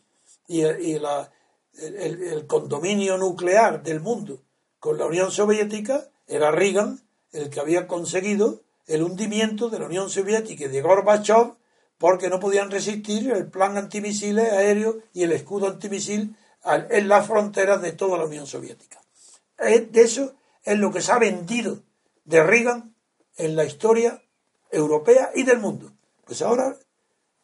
y, 0.47 0.63
la, 0.99 1.31
el, 1.75 2.23
el, 2.23 2.47
condominio 2.47 3.17
nuclear 3.17 3.83
del 3.83 4.01
mundo 4.01 4.43
con 4.79 4.99
la 4.99 5.07
Unión 5.07 5.31
Soviética, 5.31 6.09
era 6.27 6.51
Reagan 6.51 7.01
el 7.33 7.51
que 7.51 7.61
había 7.61 7.87
conseguido 7.87 8.61
el 8.87 9.03
hundimiento 9.03 9.71
de 9.71 9.79
la 9.79 9.87
Unión 9.87 10.11
Soviética 10.11 10.65
y 10.65 10.69
de 10.69 10.83
Gorbachev 10.83 11.55
porque 11.99 12.29
no 12.29 12.41
podían 12.41 12.71
resistir 12.71 13.31
el 13.31 13.49
plan 13.49 13.77
antimisiles 13.77 14.53
aéreo 14.53 14.99
y 15.13 15.23
el 15.23 15.33
escudo 15.33 15.69
antimisil 15.69 16.37
en 16.65 17.09
las 17.09 17.27
fronteras 17.27 17.81
de 17.83 17.93
toda 17.93 18.19
la 18.19 18.25
Unión 18.25 18.47
Soviética. 18.47 19.01
De 19.59 19.89
eso 19.95 20.35
es 20.63 20.79
lo 20.79 20.93
que 20.93 21.01
se 21.01 21.13
ha 21.13 21.19
vendido 21.19 21.83
de 22.25 22.43
Reagan 22.43 22.95
en 23.37 23.57
la 23.57 23.65
historia 23.65 24.23
europea 24.71 25.31
y 25.35 25.45
del 25.45 25.61
mundo. 25.61 25.93
Pues 26.25 26.43
ahora 26.43 26.77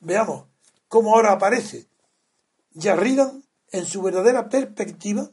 veamos 0.01 0.47
cómo 0.89 1.15
ahora 1.15 1.33
aparece 1.33 1.87
ya 2.73 2.97
Reagan 2.97 3.45
en 3.71 3.87
su 3.87 4.03
verdadera 4.03 4.49
perspectiva 4.49 5.31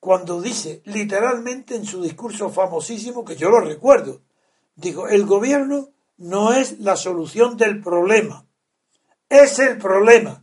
cuando 0.00 0.40
dice 0.40 0.82
literalmente 0.86 1.76
en 1.76 1.84
su 1.84 2.02
discurso 2.02 2.48
famosísimo, 2.48 3.24
que 3.24 3.36
yo 3.36 3.50
lo 3.50 3.60
recuerdo, 3.60 4.22
dijo, 4.74 5.08
el 5.08 5.26
gobierno 5.26 5.90
no 6.16 6.54
es 6.54 6.80
la 6.80 6.96
solución 6.96 7.58
del 7.58 7.82
problema, 7.82 8.46
es 9.28 9.58
el 9.58 9.76
problema. 9.76 10.42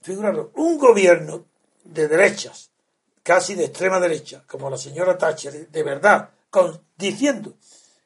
Figurado, 0.00 0.50
un 0.56 0.78
gobierno 0.78 1.46
de 1.84 2.08
derechas, 2.08 2.72
casi 3.22 3.54
de 3.54 3.66
extrema 3.66 4.00
derecha, 4.00 4.42
como 4.48 4.68
la 4.68 4.78
señora 4.78 5.16
Thatcher, 5.16 5.68
de 5.70 5.82
verdad, 5.82 6.30
diciendo 6.96 7.54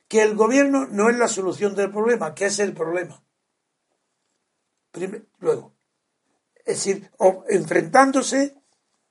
que 0.09 0.23
el 0.23 0.35
gobierno 0.35 0.87
no 0.87 1.09
es 1.09 1.17
la 1.17 1.29
solución 1.29 1.75
del 1.75 1.91
problema, 1.91 2.35
que 2.35 2.47
es 2.47 2.59
el 2.59 2.75
problema. 2.75 3.23
Luego, 5.39 5.73
es 6.65 6.77
decir, 6.77 7.11
enfrentándose 7.49 8.55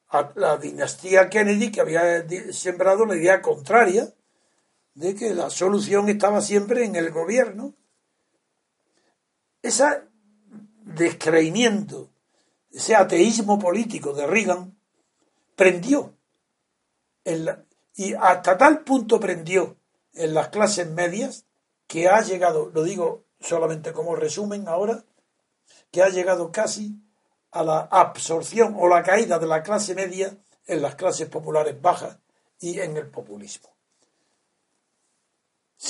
a 0.10 0.32
la 0.36 0.58
dinastía 0.58 1.30
Kennedy 1.30 1.72
que 1.72 1.82
había 1.82 2.26
sembrado 2.52 3.06
la 3.06 3.16
idea 3.16 3.42
contraria 3.42 4.14
de 4.94 5.16
que 5.16 5.34
la 5.34 5.50
solución 5.50 6.10
estaba 6.10 6.42
siempre 6.42 6.86
en 6.86 6.96
el 6.96 7.12
gobierno. 7.12 7.74
Ese 9.62 9.86
descreimiento, 10.84 12.10
ese 12.72 12.96
ateísmo 12.96 13.58
político 13.58 14.14
de 14.14 14.28
Reagan 14.28 14.78
prendió 15.56 16.16
y 17.96 18.14
hasta 18.14 18.58
tal 18.58 18.84
punto 18.84 19.20
prendió 19.20 19.78
en 20.14 20.34
las 20.34 20.50
clases 20.50 20.90
medias 20.90 21.46
que 21.88 22.10
ha 22.10 22.22
llegado, 22.22 22.72
lo 22.74 22.84
digo 22.84 23.26
solamente 23.40 23.94
como 23.94 24.16
resumen 24.16 24.68
ahora, 24.68 25.04
que 25.92 26.02
ha 26.02 26.10
llegado 26.10 26.52
casi 26.52 26.96
a 27.52 27.64
la 27.64 27.80
absorción 27.82 28.76
o 28.80 28.88
la 28.88 29.04
caída 29.04 29.38
de 29.38 29.48
la 29.48 29.62
clase 29.62 29.94
media 29.94 30.38
en 30.66 30.82
las 30.82 30.96
clases 30.96 31.28
populares 31.28 31.80
bajas 31.82 32.18
y 32.60 32.80
en 32.80 32.96
el 32.96 33.08
populismo. 33.08 33.70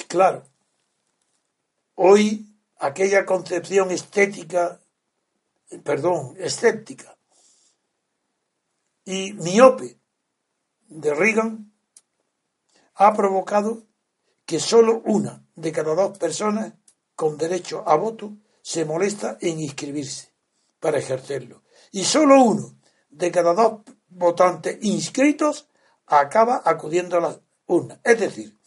Claro, 0.07 0.43
hoy 1.95 2.51
aquella 2.79 3.25
concepción 3.25 3.91
estética, 3.91 4.79
perdón, 5.83 6.35
escéptica 6.37 7.15
y 9.05 9.33
miope 9.33 9.99
de 10.87 11.13
Reagan 11.13 11.71
ha 12.95 13.13
provocado 13.13 13.83
que 14.45 14.59
solo 14.59 15.01
una 15.05 15.45
de 15.55 15.71
cada 15.71 15.95
dos 15.95 16.17
personas 16.17 16.73
con 17.15 17.37
derecho 17.37 17.83
a 17.87 17.95
voto 17.95 18.33
se 18.61 18.85
molesta 18.85 19.37
en 19.41 19.59
inscribirse 19.59 20.33
para 20.79 20.99
ejercerlo. 20.99 21.63
Y 21.91 22.03
solo 22.03 22.43
uno 22.43 22.75
de 23.09 23.31
cada 23.31 23.53
dos 23.53 23.81
votantes 24.09 24.77
inscritos 24.81 25.67
acaba 26.07 26.61
acudiendo 26.65 27.17
a 27.17 27.21
las 27.21 27.39
urnas. 27.67 27.99
Es 28.03 28.19
decir, 28.19 28.57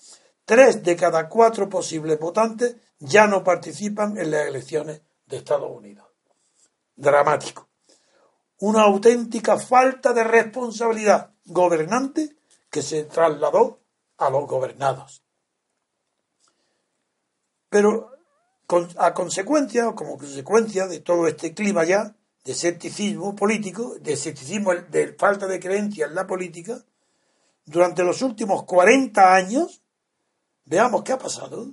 tres 0.44 0.82
de 0.82 0.96
cada 0.96 1.28
cuatro 1.28 1.68
posibles 1.68 2.18
votantes 2.18 2.76
ya 2.98 3.26
no 3.26 3.44
participan 3.44 4.16
en 4.18 4.30
las 4.30 4.46
elecciones 4.46 5.02
de 5.26 5.36
Estados 5.38 5.70
Unidos. 5.70 6.06
Dramático. 6.96 7.68
Una 8.60 8.82
auténtica 8.82 9.58
falta 9.58 10.12
de 10.12 10.24
responsabilidad 10.24 11.34
gobernante 11.44 12.36
que 12.70 12.82
se 12.82 13.04
trasladó 13.04 13.80
a 14.18 14.30
los 14.30 14.46
gobernados. 14.46 15.22
Pero 17.68 18.13
a 18.98 19.14
consecuencia 19.14 19.88
o 19.88 19.94
como 19.94 20.18
consecuencia 20.18 20.86
de 20.86 21.00
todo 21.00 21.26
este 21.26 21.54
clima 21.54 21.84
ya 21.84 22.14
de 22.44 22.52
escepticismo 22.52 23.34
político, 23.34 23.96
de 24.00 24.12
escepticismo 24.12 24.74
de 24.74 25.14
falta 25.14 25.46
de 25.46 25.60
creencia 25.60 26.06
en 26.06 26.14
la 26.14 26.26
política, 26.26 26.84
durante 27.64 28.04
los 28.04 28.20
últimos 28.22 28.64
40 28.64 29.34
años, 29.34 29.82
veamos 30.64 31.02
qué 31.02 31.12
ha 31.12 31.18
pasado. 31.18 31.72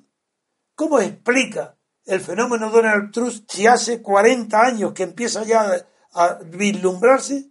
¿Cómo 0.75 0.99
explica 0.99 1.77
el 2.05 2.21
fenómeno 2.21 2.69
Donald 2.69 3.11
Trump 3.11 3.33
si 3.47 3.67
hace 3.67 4.01
40 4.01 4.59
años 4.59 4.93
que 4.93 5.03
empieza 5.03 5.43
ya 5.43 5.85
a 6.13 6.39
vislumbrarse? 6.45 7.49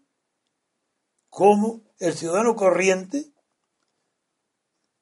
¿Cómo 1.29 1.83
el 1.99 2.15
ciudadano 2.15 2.57
corriente 2.57 3.31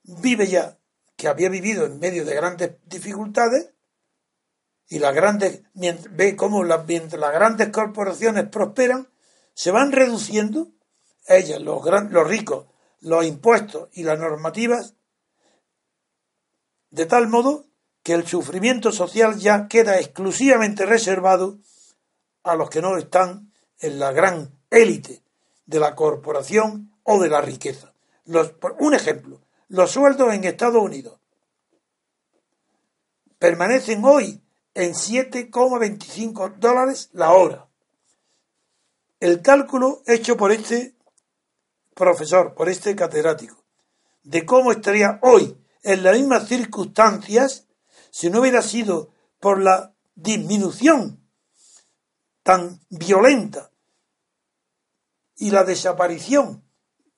vive 0.03 0.47
ya, 0.49 0.79
que 1.17 1.29
había 1.29 1.49
vivido 1.49 1.87
en 1.87 1.99
medio 1.99 2.25
de 2.25 2.35
grandes 2.35 2.73
dificultades, 2.87 3.71
y 4.89 4.99
las 4.99 5.15
grandes, 5.15 5.63
ve 5.75 6.35
cómo 6.37 6.65
las, 6.65 6.87
mientras 6.87 7.21
las 7.21 7.33
grandes 7.33 7.69
corporaciones 7.69 8.49
prosperan, 8.49 9.09
se 9.55 9.71
van 9.71 9.93
reduciendo, 9.93 10.69
ellas, 11.27 11.61
los, 11.61 11.85
los 11.85 12.29
ricos, 12.29 12.67
los 13.01 13.25
impuestos 13.25 13.89
y 13.93 14.03
las 14.03 14.19
normativas, 14.19 14.95
de 16.91 17.07
tal 17.07 17.29
modo 17.29 17.67
que 18.03 18.15
el 18.15 18.27
sufrimiento 18.27 18.91
social 18.93 19.39
ya 19.39 19.69
queda 19.69 19.99
exclusivamente 19.99 20.87
reservado 20.87 21.59
a 22.43 22.55
los 22.55 22.71
que 22.71 22.81
no 22.81 22.97
están 22.97 23.53
en 23.81 23.99
la 23.99 24.13
gran 24.13 24.51
élite 24.71 25.23
de 25.67 25.81
la 25.81 25.95
corporación 25.95 26.95
o 27.03 27.21
de 27.21 27.29
la 27.29 27.43
riqueza. 27.43 27.93
un 28.79 28.95
ejemplo, 28.95 29.41
los 29.69 29.91
sueldos 29.91 30.33
en 30.33 30.45
Estados 30.45 30.83
Unidos 30.83 31.21
permanecen 33.39 34.03
hoy 34.05 34.43
en 34.79 34.95
7,25 34.95 36.55
dólares 36.55 37.11
la 37.13 37.33
hora. 37.33 37.67
El 39.19 39.43
cálculo 39.43 40.05
hecho 40.07 40.37
por 40.37 40.53
este 40.53 40.95
profesor, 41.95 42.55
por 42.55 42.69
este 42.69 42.95
catedrático, 42.95 43.57
de 44.23 44.47
cómo 44.47 44.71
estaría 44.71 45.19
hoy 45.23 45.59
en 45.83 46.05
las 46.05 46.17
mismas 46.17 46.47
circunstancias 46.47 47.67
si 48.13 48.31
no 48.31 48.41
hubiera 48.41 48.63
sido 48.63 49.11
por 49.41 49.61
la 49.61 49.95
disminución 50.15 51.25
tan 52.45 52.81
violenta 52.89 53.73
y 55.39 55.51
la 55.51 55.65
desaparición 55.65 56.63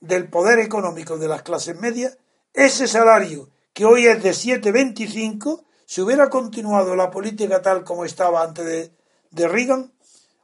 del 0.00 0.30
poder 0.30 0.60
económico 0.60 1.18
de 1.18 1.28
las 1.28 1.42
clases 1.42 1.78
medias, 1.78 2.16
ese 2.54 2.88
salario 2.88 3.50
que 3.74 3.84
hoy 3.84 4.06
es 4.06 4.22
de 4.22 4.30
7,25, 4.30 5.62
si 5.90 6.00
hubiera 6.00 6.30
continuado 6.30 6.94
la 6.94 7.10
política 7.10 7.62
tal 7.62 7.82
como 7.82 8.04
estaba 8.04 8.44
antes 8.44 8.94
de, 9.32 9.48
Reagan, 9.48 9.92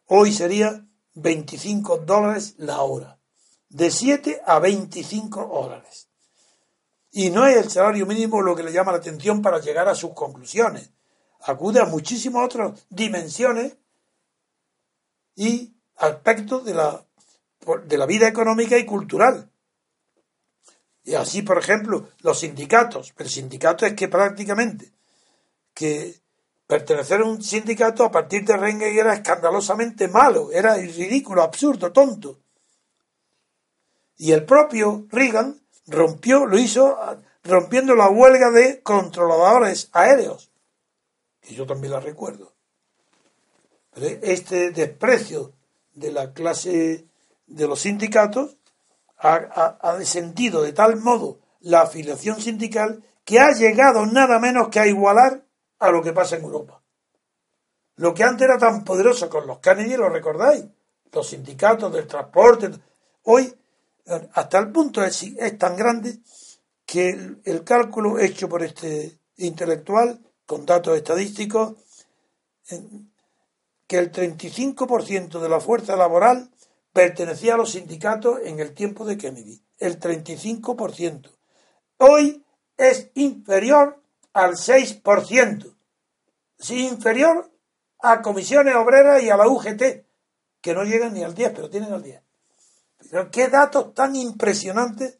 hoy 0.06 0.32
sería 0.32 0.84
25 1.14 1.98
dólares 1.98 2.54
la 2.56 2.80
hora. 2.80 3.20
De 3.68 3.92
7 3.92 4.42
a 4.44 4.58
25 4.58 5.46
dólares. 5.46 6.08
Y 7.12 7.30
no 7.30 7.46
es 7.46 7.58
el 7.58 7.70
salario 7.70 8.06
mínimo 8.06 8.42
lo 8.42 8.56
que 8.56 8.64
le 8.64 8.72
llama 8.72 8.90
la 8.90 8.98
atención 8.98 9.40
para 9.40 9.60
llegar 9.60 9.86
a 9.86 9.94
sus 9.94 10.14
conclusiones. 10.14 10.90
Acude 11.42 11.78
a 11.78 11.84
muchísimas 11.84 12.44
otras 12.44 12.84
dimensiones 12.90 13.76
y 15.36 15.76
aspectos 15.98 16.64
de 16.64 16.74
la, 16.74 17.06
de 17.84 17.98
la 17.98 18.06
vida 18.06 18.26
económica 18.26 18.76
y 18.78 18.84
cultural. 18.84 19.48
Y 21.04 21.14
así, 21.14 21.42
por 21.42 21.56
ejemplo, 21.56 22.08
los 22.22 22.40
sindicatos. 22.40 23.14
El 23.16 23.28
sindicato 23.28 23.86
es 23.86 23.94
que 23.94 24.08
prácticamente 24.08 24.95
que 25.76 26.22
pertenecer 26.66 27.20
a 27.20 27.26
un 27.26 27.42
sindicato 27.42 28.02
a 28.02 28.10
partir 28.10 28.46
de 28.46 28.56
Rengen 28.56 28.98
era 28.98 29.12
escandalosamente 29.12 30.08
malo, 30.08 30.50
era 30.50 30.74
ridículo, 30.74 31.42
absurdo, 31.42 31.92
tonto. 31.92 32.38
Y 34.16 34.32
el 34.32 34.46
propio 34.46 35.04
Reagan 35.10 35.60
rompió, 35.86 36.46
lo 36.46 36.58
hizo 36.58 36.98
rompiendo 37.44 37.94
la 37.94 38.08
huelga 38.08 38.50
de 38.50 38.80
controladores 38.82 39.90
aéreos, 39.92 40.50
que 41.42 41.54
yo 41.54 41.66
también 41.66 41.92
la 41.92 42.00
recuerdo. 42.00 42.54
Pero 43.92 44.06
este 44.22 44.70
desprecio 44.70 45.52
de 45.92 46.10
la 46.10 46.32
clase 46.32 47.04
de 47.46 47.68
los 47.68 47.80
sindicatos 47.80 48.56
ha, 49.18 49.76
ha 49.82 49.98
descendido 49.98 50.62
de 50.62 50.72
tal 50.72 50.96
modo 50.96 51.38
la 51.60 51.82
afiliación 51.82 52.40
sindical 52.40 53.04
que 53.26 53.40
ha 53.40 53.52
llegado 53.52 54.06
nada 54.06 54.38
menos 54.38 54.68
que 54.68 54.80
a 54.80 54.86
igualar 54.86 55.45
a 55.78 55.90
lo 55.90 56.02
que 56.02 56.12
pasa 56.12 56.36
en 56.36 56.44
Europa. 56.44 56.82
Lo 57.96 58.12
que 58.12 58.24
antes 58.24 58.46
era 58.46 58.58
tan 58.58 58.84
poderoso 58.84 59.28
con 59.28 59.46
los 59.46 59.58
Kennedy, 59.58 59.96
¿lo 59.96 60.08
recordáis? 60.08 60.64
Los 61.12 61.28
sindicatos 61.28 61.92
del 61.92 62.06
transporte. 62.06 62.70
Hoy, 63.24 63.54
hasta 64.32 64.58
el 64.58 64.70
punto 64.70 65.02
es, 65.02 65.22
es 65.22 65.58
tan 65.58 65.76
grande 65.76 66.18
que 66.84 67.38
el, 67.44 67.64
cálculo 67.64 68.18
hecho 68.18 68.48
por 68.48 68.62
este 68.62 69.18
intelectual, 69.38 70.20
con 70.46 70.64
datos 70.64 70.96
estadísticos, 70.96 71.74
que 73.86 73.98
el 73.98 74.12
35% 74.12 75.40
de 75.40 75.48
la 75.48 75.60
fuerza 75.60 75.96
laboral 75.96 76.50
pertenecía 76.92 77.54
a 77.54 77.56
los 77.56 77.72
sindicatos 77.72 78.40
en 78.44 78.60
el 78.60 78.72
tiempo 78.74 79.04
de 79.04 79.16
Kennedy. 79.16 79.62
El 79.78 79.98
35%. 79.98 81.30
Hoy 81.98 82.44
es 82.76 83.10
inferior 83.14 84.00
al 84.36 84.52
6%, 84.52 85.74
inferior 86.68 87.50
a 88.00 88.20
comisiones 88.20 88.74
obreras 88.74 89.22
y 89.22 89.30
a 89.30 89.36
la 89.38 89.48
UGT, 89.48 90.04
que 90.60 90.74
no 90.74 90.84
llegan 90.84 91.14
ni 91.14 91.24
al 91.24 91.34
10, 91.34 91.52
pero 91.54 91.70
tienen 91.70 91.90
al 91.90 92.02
10. 92.02 92.20
Pero 93.10 93.30
qué 93.30 93.48
datos 93.48 93.94
tan 93.94 94.14
impresionantes, 94.14 95.16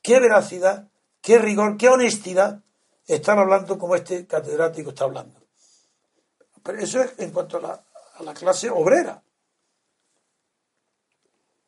qué 0.00 0.18
veracidad, 0.18 0.88
qué 1.20 1.36
rigor, 1.38 1.76
qué 1.76 1.90
honestidad 1.90 2.62
están 3.06 3.38
hablando 3.38 3.78
como 3.78 3.96
este 3.96 4.26
catedrático 4.26 4.90
está 4.90 5.04
hablando. 5.04 5.42
Pero 6.62 6.78
eso 6.78 7.02
es 7.02 7.12
en 7.18 7.32
cuanto 7.32 7.58
a 7.58 7.60
la, 7.60 7.84
a 8.14 8.22
la 8.22 8.32
clase 8.32 8.70
obrera. 8.70 9.22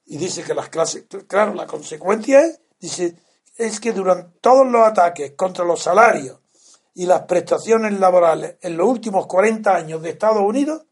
Y 0.07 0.17
dice 0.17 0.43
que 0.43 0.55
las 0.55 0.71
clases, 0.71 1.05
claro, 1.29 1.53
la 1.53 1.67
consecuencia 1.67 2.41
es, 2.41 2.59
dice, 2.81 3.17
es 3.57 3.81
que 3.81 3.93
durante 3.93 4.39
todos 4.41 4.67
los 4.67 4.87
ataques 4.87 5.33
contra 5.33 5.63
los 5.63 5.83
salarios, 5.83 6.39
y 6.97 7.05
las 7.05 7.23
prestaciones 7.23 8.01
laborales 8.01 8.57
en 8.63 8.79
los 8.79 8.89
últimos 8.89 9.27
40 9.27 9.77
años 9.77 10.01
de 10.01 10.11
Estados 10.11 10.43
Unidos 10.43 10.87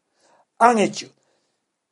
han 0.58 0.78
hecho 0.78 1.08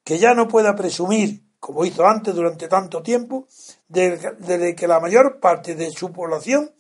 que 0.05 0.19
ya 0.19 0.35
no 0.35 0.49
pueda 0.49 0.77
presumir, 0.77 1.43
como 1.59 1.87
hizo 1.87 2.07
antes 2.07 2.35
durante 2.35 2.69
tanto 2.69 3.03
tiempo, 3.03 3.47
de, 3.89 4.75
que 4.77 4.87
la 4.87 5.01
mayor 5.01 5.41
parte 5.41 5.75
de 5.75 5.91
su 5.91 6.13
población 6.13 6.71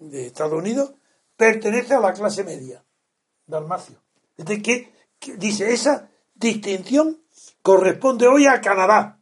de 0.00 0.26
Estados 0.26 0.58
Unidos 0.58 0.92
pertenece 1.36 1.94
a 1.94 2.00
la 2.00 2.12
clase 2.12 2.42
media. 2.42 2.84
Dalmacio. 3.46 4.02
Es 4.36 4.44
de 4.44 4.60
que, 4.60 4.92
dice, 5.38 5.72
esa 5.72 6.10
distinción 6.34 7.22
corresponde 7.62 8.26
hoy 8.26 8.46
a 8.46 8.60
Canadá, 8.60 9.20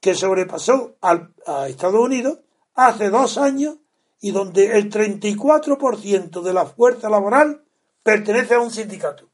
que 0.00 0.16
sobrepasó 0.16 0.96
a 1.00 1.68
Estados 1.68 2.00
Unidos 2.00 2.40
hace 2.74 3.08
dos 3.08 3.38
años 3.38 3.76
y 4.20 4.30
donde 4.30 4.78
el 4.78 4.90
34% 4.90 6.42
de 6.42 6.52
la 6.52 6.66
fuerza 6.66 7.08
laboral 7.08 7.64
pertenece 8.02 8.54
a 8.54 8.60
un 8.60 8.70
sindicato. 8.70 9.28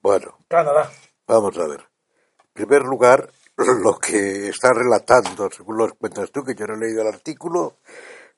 Bueno, 0.00 0.38
Canadá. 0.48 0.90
Vamos 1.26 1.56
a 1.58 1.66
ver. 1.66 1.80
En 1.80 2.66
primer 2.66 2.82
lugar, 2.82 3.30
lo 3.56 3.98
que 3.98 4.48
está 4.48 4.72
relatando, 4.72 5.50
según 5.50 5.78
lo 5.78 5.94
cuentas 5.94 6.30
tú, 6.30 6.42
que 6.42 6.54
yo 6.54 6.66
no 6.66 6.74
he 6.74 6.86
leído 6.86 7.02
el 7.02 7.08
artículo, 7.08 7.78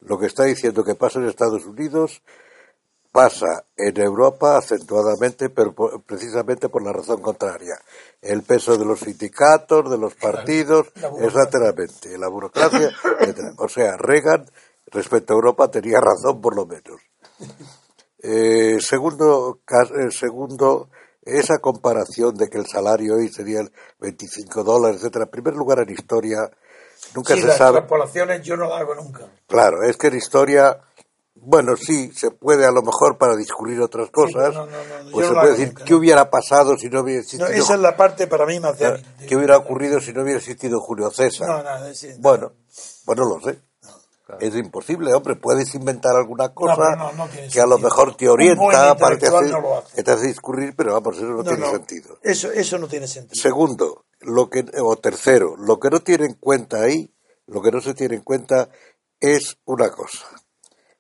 lo 0.01 0.19
que 0.19 0.27
está 0.27 0.45
diciendo 0.45 0.85
que 0.85 0.95
pasa 0.95 1.19
en 1.19 1.27
Estados 1.27 1.67
Unidos 1.67 2.23
pasa 3.13 3.65
en 3.77 4.01
Europa 4.01 4.57
acentuadamente, 4.57 5.51
pero 5.51 5.75
precisamente 6.07 6.69
por 6.69 6.83
la 6.83 6.93
razón 6.93 7.21
contraria. 7.21 7.75
El 8.21 8.43
peso 8.43 8.77
de 8.77 8.85
los 8.85 9.01
sindicatos, 9.01 9.91
de 9.91 9.99
los 9.99 10.15
partidos, 10.15 10.93
exactamente, 11.21 12.17
la 12.19 12.29
burocracia, 12.29 12.91
etc. 13.21 13.55
O 13.59 13.69
sea, 13.69 13.97
Reagan 13.97 14.47
respecto 14.91 15.33
a 15.33 15.37
Europa 15.37 15.71
tenía 15.71 16.01
razón 16.01 16.41
por 16.41 16.57
lo 16.57 16.67
menos. 16.67 17.01
Eh, 18.23 18.79
segundo, 18.81 19.61
eh, 19.67 20.11
segundo, 20.11 20.91
esa 21.23 21.59
comparación 21.59 22.35
de 22.35 22.49
que 22.49 22.59
el 22.59 22.67
salario 22.67 23.15
hoy 23.15 23.29
sería 23.29 23.61
25 23.99 24.63
dólares, 24.65 24.99
etcétera. 24.99 25.25
En 25.25 25.31
primer 25.31 25.55
lugar, 25.55 25.81
en 25.81 25.91
historia 25.91 26.51
nunca 27.15 27.35
se 27.35 27.47
las 27.47 27.57
sabe. 27.57 27.79
extrapolaciones 27.79 28.43
yo 28.43 28.57
no 28.57 28.69
las 28.69 28.81
hago 28.81 28.95
nunca. 28.95 29.27
Claro, 29.47 29.83
es 29.85 29.97
que 29.97 30.09
en 30.09 30.17
historia, 30.17 30.79
bueno, 31.35 31.77
sí, 31.77 32.13
se 32.13 32.31
puede 32.31 32.67
a 32.67 32.71
lo 32.71 32.83
mejor 32.83 33.17
para 33.17 33.37
discurrir 33.37 33.81
otras 33.81 34.11
cosas. 34.11 34.55
pues 35.13 35.27
se 35.27 35.35
puede 35.35 35.51
decir 35.51 35.75
qué 35.75 35.95
hubiera 35.95 36.31
pasado 36.31 36.77
si 36.77 36.91
no 36.91 37.01
hubiera 37.01 37.21
existido. 37.21 37.49
esa 37.49 37.75
es 37.75 37.81
la 37.81 37.97
parte 37.97 38.27
para 38.27 38.45
mí 38.45 38.61
más 38.61 38.79
de, 38.79 39.03
¿Qué 39.27 39.37
hubiera 39.37 39.57
ocurrido 39.57 40.01
si 40.01 40.13
no 40.13 40.23
hubiera 40.23 40.39
existido 40.39 40.79
Julio 40.81 41.11
César? 41.11 41.49
No, 41.49 41.63
no, 41.63 41.93
bueno, 42.19 42.53
pues 43.07 43.19
no 43.19 43.25
lo 43.25 43.41
sé. 43.41 43.70
Es 44.39 44.55
imposible, 44.55 45.13
hombre, 45.15 45.37
puedes 45.37 45.75
inventar 45.75 46.15
alguna 46.15 46.51
cosa 46.55 46.97
que 47.53 47.61
a 47.61 47.67
lo 47.67 47.79
mejor 47.79 48.17
te 48.17 48.29
orienta 48.29 48.97
para 48.97 49.17
que, 49.19 50.03
te 50.03 50.11
hace 50.11 50.27
discurrir, 50.29 50.75
pero 50.77 50.93
vamos, 50.93 51.17
eso 51.17 51.27
no, 51.27 51.43
tiene 51.43 51.71
sentido. 51.71 52.19
Eso, 52.23 52.53
eso 52.53 52.79
no 52.79 52.87
tiene 52.87 53.09
sentido. 53.09 53.41
Segundo, 53.41 54.05
lo 54.21 54.49
que, 54.49 54.65
o 54.83 54.97
tercero, 54.97 55.57
lo 55.57 55.79
que 55.79 55.91
no 55.91 56.01
tiene 56.01 56.27
en 56.27 56.35
cuenta 56.35 56.83
ahí, 56.83 57.13
lo 57.47 57.61
que 57.63 57.71
no 57.71 57.81
se 57.81 57.95
tiene 57.95 58.17
en 58.17 58.23
cuenta 58.23 58.69
es 59.19 59.59
una 59.65 59.91
cosa. 59.91 60.27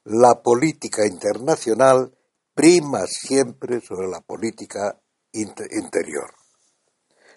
La 0.05 0.43
política 0.43 1.07
internacional 1.07 2.12
prima 2.55 3.07
siempre 3.07 3.81
sobre 3.81 4.09
la 4.09 4.20
política 4.20 4.99
interior. 5.33 6.35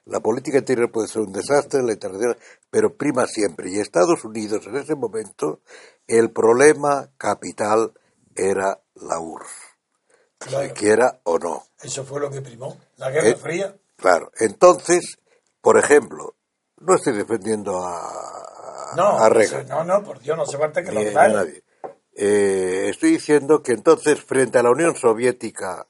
La 0.06 0.20
política 0.20 0.58
interior 0.58 0.92
puede 0.92 1.08
ser 1.08 1.22
un 1.22 1.32
desastre, 1.32 1.82
la 1.82 1.94
internacional, 1.94 2.38
pero 2.74 2.98
prima 2.98 3.28
siempre. 3.28 3.70
Y 3.70 3.80
Estados 3.80 4.26
Unidos 4.26 4.66
en 4.66 4.78
ese 4.78 4.96
momento, 4.96 5.60
el 6.08 6.32
problema 6.32 7.12
capital 7.18 7.94
era 8.36 8.80
la 8.96 9.20
URSS, 9.20 9.52
claro. 10.40 10.74
quiera 10.74 11.20
o 11.22 11.38
no. 11.38 11.62
Eso 11.84 12.04
fue 12.04 12.20
lo 12.20 12.32
que 12.32 12.42
primó, 12.42 12.76
la 12.98 13.12
Guerra 13.12 13.28
eh, 13.28 13.36
Fría. 13.36 13.76
Claro, 13.96 14.32
entonces, 14.40 15.20
por 15.62 15.78
ejemplo, 15.78 16.34
no 16.80 16.96
estoy 16.96 17.14
defendiendo 17.14 17.78
a, 17.86 18.94
no, 18.98 19.20
a 19.20 19.30
Reagan. 19.30 19.68
No, 19.68 19.84
no, 19.84 20.04
por 20.04 20.20
Dios, 20.20 20.36
no 20.36 20.48
se 20.48 20.58
falta 20.58 20.82
que 20.82 20.92
lo 20.92 21.04
nadie. 21.12 21.64
Eh, 22.16 22.88
estoy 22.90 23.12
diciendo 23.12 23.62
que 23.62 23.74
entonces, 23.74 24.20
frente 24.20 24.58
a 24.58 24.64
la 24.64 24.72
Unión 24.72 24.96
Soviética, 24.96 25.86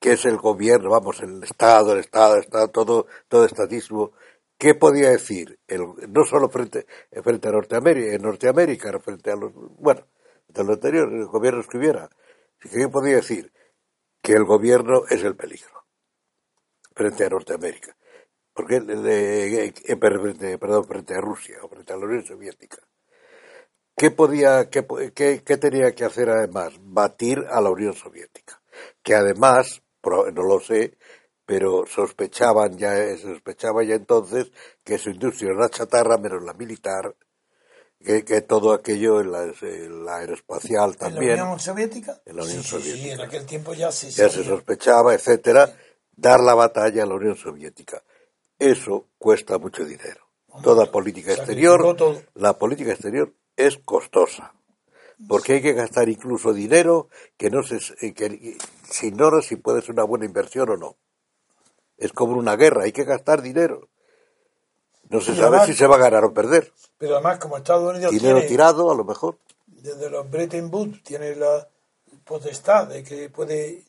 que 0.00 0.12
es 0.12 0.24
el 0.24 0.38
gobierno, 0.38 0.88
vamos, 0.88 1.20
el 1.20 1.44
Estado, 1.44 1.92
el 1.92 2.00
Estado, 2.00 2.36
el 2.36 2.40
Estado, 2.40 2.68
todo, 2.68 3.06
todo 3.28 3.44
estatismo, 3.44 4.12
¿qué 4.58 4.74
podía 4.74 5.10
decir? 5.10 5.58
El, 5.66 5.82
no 6.08 6.24
solo 6.24 6.48
frente, 6.48 6.86
frente 7.22 7.48
a 7.48 7.52
Norteamérica, 7.52 8.14
en 8.14 8.22
Norteamérica, 8.22 8.98
frente 9.00 9.30
a 9.30 9.36
los, 9.36 9.52
bueno, 9.54 10.06
de 10.48 10.64
lo 10.64 10.72
anterior, 10.74 11.12
el 11.12 11.26
gobierno 11.26 11.60
escribiera, 11.60 12.08
¿qué 12.58 12.88
podía 12.88 13.16
decir? 13.16 13.52
Que 14.22 14.32
el 14.32 14.44
gobierno 14.44 15.02
es 15.08 15.22
el 15.22 15.36
peligro 15.36 15.86
frente 16.94 17.24
a 17.24 17.28
Norteamérica. 17.28 17.96
Porque, 18.52 18.80
perdón, 20.58 20.84
frente 20.86 21.14
a 21.14 21.20
Rusia 21.20 21.58
o 21.62 21.68
frente 21.68 21.92
a 21.92 21.96
la 21.96 22.06
Unión 22.06 22.24
Soviética. 22.24 22.78
¿Qué, 23.94 24.10
podía, 24.10 24.70
qué, 24.70 24.86
qué, 25.14 25.56
tenía 25.58 25.94
que 25.94 26.04
hacer 26.04 26.30
además? 26.30 26.74
Batir 26.80 27.44
a 27.50 27.60
la 27.60 27.70
Unión 27.70 27.94
Soviética, 27.94 28.60
que 29.02 29.14
además, 29.14 29.82
no 30.02 30.42
lo 30.42 30.60
sé, 30.60 30.96
pero 31.46 31.86
sospechaban 31.86 32.76
ya, 32.76 33.16
sospechaba 33.16 33.84
ya 33.84 33.94
entonces 33.94 34.50
que 34.84 34.98
su 34.98 35.10
industria 35.10 35.52
era 35.52 35.70
chatarra 35.70 36.18
menos 36.18 36.42
la 36.42 36.52
militar, 36.52 37.14
que, 38.04 38.24
que 38.24 38.42
todo 38.42 38.72
aquello 38.72 39.20
en 39.20 39.32
la, 39.32 40.16
aeroespacial 40.16 40.96
también. 40.96 41.32
¿En 41.32 41.36
la 41.38 41.44
Unión 41.44 41.60
Soviética? 41.60 42.20
En 42.26 42.36
la 42.36 42.42
Unión 42.42 42.62
Soviética. 42.62 43.02
Sí, 43.02 43.10
en 43.10 43.20
aquel 43.20 43.46
tiempo 43.46 43.74
ya 43.74 43.90
se 43.92 44.10
Ya 44.10 44.28
se 44.28 44.44
sospechaba, 44.44 45.14
etcétera, 45.14 45.72
dar 46.14 46.40
la 46.40 46.54
batalla 46.54 47.04
a 47.04 47.06
la 47.06 47.14
Unión 47.14 47.36
Soviética. 47.36 48.02
Eso 48.58 49.06
cuesta 49.18 49.58
mucho 49.58 49.84
dinero. 49.84 50.26
Toda 50.62 50.90
política 50.90 51.32
exterior, 51.32 51.96
la 52.34 52.58
política 52.58 52.92
exterior 52.92 53.32
es 53.56 53.76
costosa, 53.78 54.54
porque 55.28 55.54
hay 55.54 55.62
que 55.62 55.74
gastar 55.74 56.08
incluso 56.08 56.54
dinero 56.54 57.08
que 57.36 57.50
no 57.50 57.62
se, 57.62 57.76
eh, 58.00 58.14
que 58.14 58.56
se 58.88 59.06
ignora 59.08 59.42
si 59.42 59.56
puede 59.56 59.82
ser 59.82 59.92
una 59.92 60.04
buena 60.04 60.24
inversión 60.24 60.70
o 60.70 60.76
no. 60.76 60.96
Es 61.98 62.12
como 62.12 62.32
una 62.36 62.56
guerra, 62.56 62.84
hay 62.84 62.92
que 62.92 63.04
gastar 63.04 63.42
dinero. 63.42 63.88
No 65.08 65.20
se 65.20 65.36
sabe 65.36 65.64
si 65.66 65.72
se 65.72 65.86
va 65.86 65.96
a 65.96 66.00
ganar 66.00 66.24
o 66.24 66.34
perder. 66.34 66.72
Pero 66.98 67.14
además, 67.14 67.38
como 67.38 67.56
Estados 67.56 67.94
Unidos 67.94 68.12
dinero 68.12 68.44
tirado, 68.46 68.90
a 68.90 68.94
lo 68.94 69.04
mejor. 69.04 69.38
Desde 69.66 70.10
los 70.10 70.28
Bretton 70.28 70.68
Woods 70.72 71.02
tiene 71.04 71.36
la 71.36 71.68
potestad 72.24 72.88
de 72.88 73.04
que 73.04 73.30
puede 73.30 73.84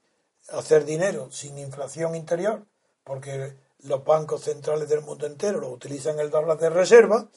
hacer 0.50 0.86
dinero 0.86 1.30
sin 1.32 1.58
inflación 1.58 2.16
interior, 2.16 2.62
porque 3.04 3.54
los 3.84 4.04
bancos 4.04 4.42
centrales 4.42 4.90
del 4.90 5.02
mundo 5.02 5.26
entero 5.26 5.60
lo 5.60 5.70
utilizan 5.70 6.20
el 6.20 6.30
dólar 6.30 6.58
de 6.58 6.70
reserva 6.70 7.28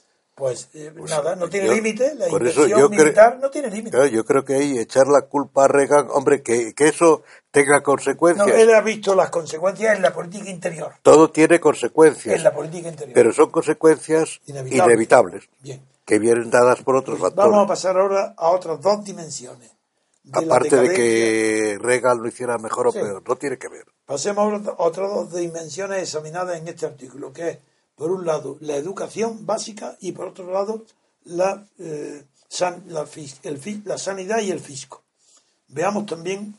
pues, 0.41 0.71
eh, 0.73 0.91
pues, 0.97 1.11
nada, 1.11 1.37
no 1.37 1.51
tiene 1.51 1.69
límite, 1.69 2.15
la 2.15 2.27
inversión 2.27 2.91
militar 2.91 3.39
no 3.41 3.51
tiene 3.51 3.71
límite. 3.71 4.11
yo 4.11 4.25
creo 4.25 4.43
que 4.43 4.55
ahí 4.55 4.79
echar 4.79 5.07
la 5.07 5.23
culpa 5.29 5.67
a 5.67 5.69
Reagan, 5.69 6.09
hombre, 6.11 6.43
que, 6.43 6.75
que 6.75 6.89
eso 6.89 7.23
tenga 7.51 7.83
consecuencias. 7.83 8.49
No, 8.49 8.55
él 8.55 8.75
ha 8.75 8.81
visto 8.81 9.15
las 9.15 9.29
consecuencias 9.29 9.95
en 9.95 10.03
la 10.03 10.15
política 10.15 10.49
interior. 10.49 10.95
Todo 11.03 11.31
tiene 11.31 11.61
consecuencias. 11.61 12.35
En 12.35 12.43
la 12.43 12.55
política 12.55 12.89
interior. 12.89 13.15
Pero 13.15 13.33
son 13.35 13.51
consecuencias 13.51 14.41
inevitables, 14.47 15.45
Bien. 15.61 15.83
que 16.07 16.19
vienen 16.19 16.51
dadas 16.51 16.81
por 16.83 16.97
otros 16.97 17.19
factores. 17.19 17.51
Vamos 17.51 17.67
a 17.67 17.69
pasar 17.69 17.99
ahora 17.99 18.35
a 18.35 18.49
otras 18.49 18.81
dos 18.81 19.05
dimensiones. 19.05 19.71
Aparte 20.33 20.77
de 20.77 20.95
que 20.95 21.79
Reagan 21.81 22.19
lo 22.19 22.29
hiciera 22.29 22.57
mejor 22.57 22.89
o 22.89 22.93
peor, 22.93 23.23
no 23.27 23.37
tiene 23.37 23.59
que 23.59 23.69
ver. 23.69 23.85
Pasemos 24.07 24.67
a 24.67 24.75
otras 24.79 25.11
dos 25.11 25.35
dimensiones 25.35 26.03
examinadas 26.03 26.59
en 26.59 26.69
este 26.69 26.87
artículo, 26.87 27.31
que 27.31 27.49
es 27.51 27.59
por 28.01 28.13
un 28.13 28.25
lado, 28.25 28.57
la 28.61 28.77
educación 28.77 29.45
básica 29.45 29.99
y 30.01 30.13
por 30.13 30.29
otro 30.29 30.51
lado, 30.51 30.87
la, 31.25 31.67
eh, 31.79 32.25
la, 32.87 33.99
sanidad 33.99 34.41
y 34.41 34.51
el 34.51 34.59
fisco. 34.59 35.03
Veamos 35.69 36.07
también 36.07 36.57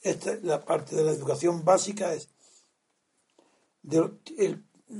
esta, 0.00 0.38
la 0.42 0.64
parte 0.64 0.96
de 0.96 1.04
la 1.04 1.10
educación 1.10 1.66
básica 1.66 2.14
es 2.14 2.30
de, 3.82 4.10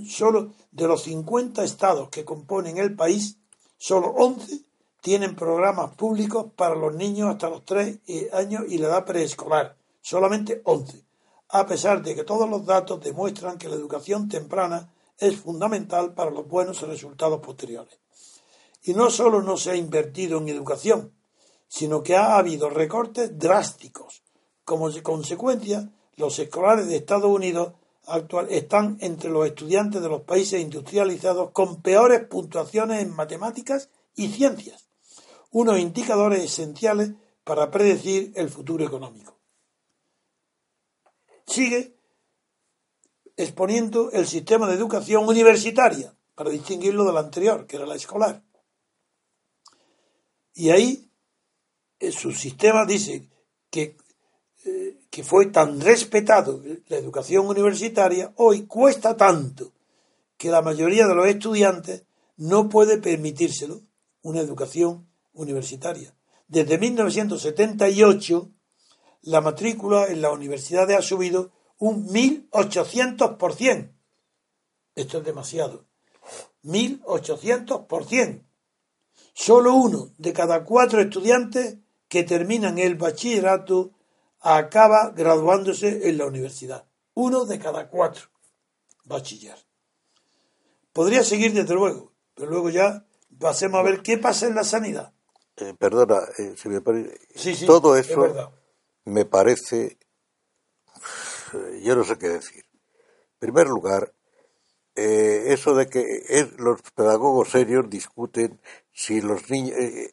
solo 0.06 0.52
de 0.70 0.86
los 0.86 1.04
50 1.04 1.64
estados 1.64 2.10
que 2.10 2.26
componen 2.26 2.76
el 2.76 2.94
país, 2.94 3.38
solo 3.78 4.08
11 4.08 4.60
tienen 5.00 5.34
programas 5.34 5.94
públicos 5.94 6.48
para 6.56 6.74
los 6.74 6.94
niños 6.94 7.30
hasta 7.30 7.48
los 7.48 7.64
3 7.64 8.00
eh, 8.06 8.28
años 8.34 8.64
y 8.68 8.76
la 8.76 8.88
edad 8.88 9.06
preescolar. 9.06 9.78
Solamente 10.02 10.60
11. 10.62 11.02
A 11.48 11.64
pesar 11.64 12.02
de 12.02 12.14
que 12.14 12.24
todos 12.24 12.50
los 12.50 12.66
datos 12.66 13.02
demuestran 13.02 13.56
que 13.56 13.70
la 13.70 13.76
educación 13.76 14.28
temprana 14.28 14.90
es 15.20 15.36
fundamental 15.36 16.14
para 16.14 16.30
los 16.30 16.48
buenos 16.48 16.80
resultados 16.82 17.40
posteriores. 17.40 17.98
Y 18.82 18.94
no 18.94 19.10
solo 19.10 19.42
no 19.42 19.56
se 19.56 19.70
ha 19.70 19.76
invertido 19.76 20.38
en 20.38 20.48
educación, 20.48 21.12
sino 21.68 22.02
que 22.02 22.16
ha 22.16 22.36
habido 22.36 22.70
recortes 22.70 23.38
drásticos. 23.38 24.22
Como 24.64 24.90
consecuencia, 25.02 25.92
los 26.16 26.38
escolares 26.38 26.88
de 26.88 26.96
Estados 26.96 27.30
Unidos 27.30 27.74
actual 28.06 28.48
están 28.50 28.96
entre 29.00 29.30
los 29.30 29.46
estudiantes 29.46 30.00
de 30.02 30.08
los 30.08 30.22
países 30.22 30.60
industrializados 30.60 31.50
con 31.52 31.82
peores 31.82 32.26
puntuaciones 32.26 33.02
en 33.02 33.14
matemáticas 33.14 33.90
y 34.16 34.28
ciencias, 34.28 34.88
unos 35.50 35.78
indicadores 35.78 36.42
esenciales 36.42 37.12
para 37.44 37.70
predecir 37.70 38.32
el 38.36 38.48
futuro 38.48 38.84
económico. 38.84 39.36
Sigue 41.46 41.99
exponiendo 43.42 44.10
el 44.12 44.26
sistema 44.26 44.68
de 44.68 44.74
educación 44.74 45.26
universitaria, 45.26 46.14
para 46.34 46.50
distinguirlo 46.50 47.04
del 47.04 47.16
anterior, 47.16 47.66
que 47.66 47.76
era 47.76 47.86
la 47.86 47.96
escolar. 47.96 48.42
Y 50.54 50.70
ahí 50.70 51.10
eh, 51.98 52.12
su 52.12 52.32
sistema 52.32 52.84
dice 52.84 53.28
que, 53.70 53.96
eh, 54.64 55.00
que 55.10 55.24
fue 55.24 55.46
tan 55.46 55.80
respetado 55.80 56.62
la 56.88 56.96
educación 56.96 57.46
universitaria, 57.46 58.32
hoy 58.36 58.66
cuesta 58.66 59.16
tanto 59.16 59.72
que 60.36 60.50
la 60.50 60.62
mayoría 60.62 61.06
de 61.06 61.14
los 61.14 61.26
estudiantes 61.26 62.04
no 62.36 62.68
puede 62.68 62.98
permitírselo 62.98 63.82
una 64.22 64.40
educación 64.40 65.08
universitaria. 65.32 66.14
Desde 66.48 66.78
1978, 66.78 68.50
la 69.22 69.40
matrícula 69.40 70.06
en 70.08 70.22
las 70.22 70.32
universidades 70.32 70.96
ha 70.96 71.02
subido 71.02 71.52
un 71.80 72.06
1800%. 72.08 73.92
Esto 74.94 75.18
es 75.18 75.24
demasiado. 75.24 75.86
1800%. 76.62 78.44
Solo 79.32 79.74
uno 79.74 80.12
de 80.18 80.32
cada 80.32 80.64
cuatro 80.64 81.00
estudiantes 81.00 81.78
que 82.08 82.22
terminan 82.22 82.78
el 82.78 82.94
bachillerato 82.96 83.92
acaba 84.40 85.10
graduándose 85.10 86.08
en 86.08 86.18
la 86.18 86.26
universidad. 86.26 86.86
Uno 87.14 87.44
de 87.46 87.58
cada 87.58 87.88
cuatro 87.88 88.28
bachiller. 89.04 89.56
Podría 90.92 91.24
seguir 91.24 91.54
desde 91.54 91.74
luego, 91.74 92.12
pero 92.34 92.50
luego 92.50 92.68
ya 92.70 93.06
pasemos 93.38 93.80
a 93.80 93.82
ver 93.82 94.02
qué 94.02 94.18
pasa 94.18 94.46
en 94.46 94.54
la 94.54 94.64
sanidad. 94.64 95.12
Eh, 95.56 95.74
perdona, 95.78 96.20
eh, 96.38 96.54
si 96.56 96.68
me 96.68 96.80
parece, 96.80 97.66
todo 97.66 97.96
eso 97.96 98.52
me 99.04 99.24
parece 99.24 99.98
yo 101.82 101.96
no 101.96 102.04
sé 102.04 102.18
qué 102.18 102.28
decir. 102.28 102.64
En 102.64 103.38
primer 103.38 103.68
lugar, 103.68 104.12
eh, 104.94 105.52
eso 105.52 105.74
de 105.74 105.86
que 105.86 106.02
los 106.58 106.82
pedagogos 106.94 107.50
serios 107.50 107.88
discuten 107.88 108.60
si 108.92 109.20
los 109.20 109.48
niños, 109.48 109.76
eh, 109.78 110.12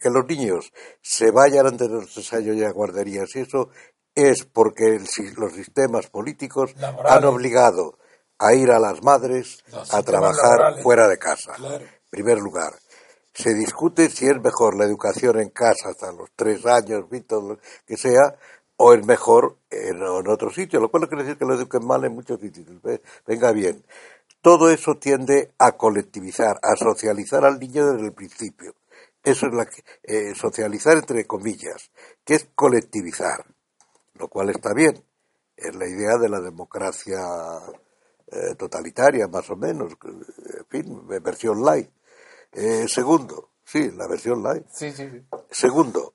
que 0.00 0.10
los 0.10 0.26
niños 0.26 0.72
se 1.02 1.30
vayan 1.30 1.66
antes 1.66 1.88
de 1.88 1.94
los 1.94 2.16
ensayos 2.16 2.56
y 2.56 2.64
a 2.64 2.70
guarderías, 2.70 3.34
y 3.36 3.40
eso 3.40 3.68
es 4.14 4.44
porque 4.44 5.00
los 5.36 5.52
sistemas 5.52 6.06
políticos 6.06 6.74
han 7.04 7.24
obligado 7.24 7.98
a 8.38 8.54
ir 8.54 8.70
a 8.70 8.78
las 8.78 9.02
madres 9.02 9.64
a 9.90 10.02
trabajar 10.02 10.82
fuera 10.82 11.08
de 11.08 11.18
casa. 11.18 11.54
En 11.58 11.88
primer 12.10 12.38
lugar. 12.38 12.72
Se 13.32 13.52
discute 13.52 14.08
si 14.10 14.26
es 14.26 14.40
mejor 14.40 14.76
la 14.76 14.84
educación 14.84 15.40
en 15.40 15.50
casa 15.50 15.88
hasta 15.88 16.12
los 16.12 16.30
tres 16.36 16.64
años, 16.66 17.06
lo 17.10 17.58
que 17.84 17.96
sea, 17.96 18.36
o 18.76 18.92
es 18.92 19.04
mejor 19.04 19.58
en, 19.70 20.02
otro 20.02 20.50
sitio, 20.50 20.80
lo 20.80 20.90
cual 20.90 21.02
no 21.02 21.08
quiere 21.08 21.24
decir 21.24 21.38
que 21.38 21.44
lo 21.44 21.54
eduquen 21.54 21.86
mal 21.86 22.04
en 22.04 22.14
muchos 22.14 22.40
sitios. 22.40 22.66
Venga 23.26 23.52
bien. 23.52 23.84
Todo 24.40 24.70
eso 24.70 24.96
tiende 24.96 25.52
a 25.58 25.72
colectivizar, 25.72 26.58
a 26.62 26.76
socializar 26.76 27.44
al 27.44 27.58
niño 27.58 27.92
desde 27.92 28.06
el 28.06 28.12
principio. 28.12 28.74
Eso 29.22 29.46
es 29.46 29.54
la 29.54 29.66
eh, 30.02 30.34
socializar 30.34 30.98
entre 30.98 31.24
comillas, 31.26 31.90
que 32.24 32.34
es 32.34 32.48
colectivizar, 32.54 33.44
lo 34.14 34.28
cual 34.28 34.50
está 34.50 34.74
bien. 34.74 35.02
Es 35.56 35.74
la 35.74 35.88
idea 35.88 36.18
de 36.18 36.28
la 36.28 36.40
democracia 36.40 37.20
eh, 38.26 38.54
totalitaria, 38.56 39.28
más 39.28 39.48
o 39.48 39.56
menos, 39.56 39.94
en 40.04 40.66
fin, 40.68 41.08
versión 41.22 41.64
light. 41.64 41.88
Eh, 42.52 42.86
segundo, 42.86 43.52
sí, 43.64 43.90
la 43.92 44.06
versión 44.08 44.42
light. 44.42 44.66
Sí, 44.70 44.92
sí, 44.92 45.08
sí. 45.08 45.24
Segundo, 45.50 46.14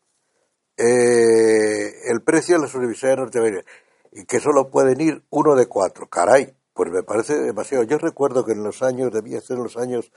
eh, 0.79 1.93
el 2.05 2.21
precio 2.21 2.55
de 2.55 2.61
las 2.61 2.73
universidades 2.73 3.17
norteamericanas, 3.17 3.69
y 4.13 4.23
que 4.25 4.39
solo 4.39 4.69
pueden 4.69 5.01
ir 5.01 5.21
uno 5.29 5.55
de 5.55 5.67
cuatro. 5.67 6.07
Caray, 6.07 6.55
pues 6.73 6.89
me 6.89 7.03
parece 7.03 7.37
demasiado. 7.37 7.83
Yo 7.83 7.97
recuerdo 7.97 8.45
que 8.45 8.53
en 8.53 8.63
los 8.63 8.81
años, 8.81 9.11
debía 9.11 9.41
ser 9.41 9.57
en 9.57 9.63
los 9.63 9.75
años 9.75 10.13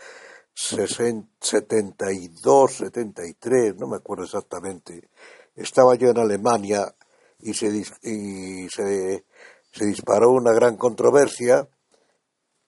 72, 0.55 2.72
73, 2.72 3.74
no 3.76 3.89
me 3.89 3.97
acuerdo 3.97 4.22
exactamente, 4.24 5.09
estaba 5.56 5.97
yo 5.97 6.10
en 6.10 6.18
Alemania 6.18 6.94
y 7.40 7.55
se, 7.55 7.66
y 8.02 8.68
se, 8.68 9.24
se 9.72 9.84
disparó 9.84 10.30
una 10.30 10.52
gran 10.52 10.76
controversia. 10.76 11.68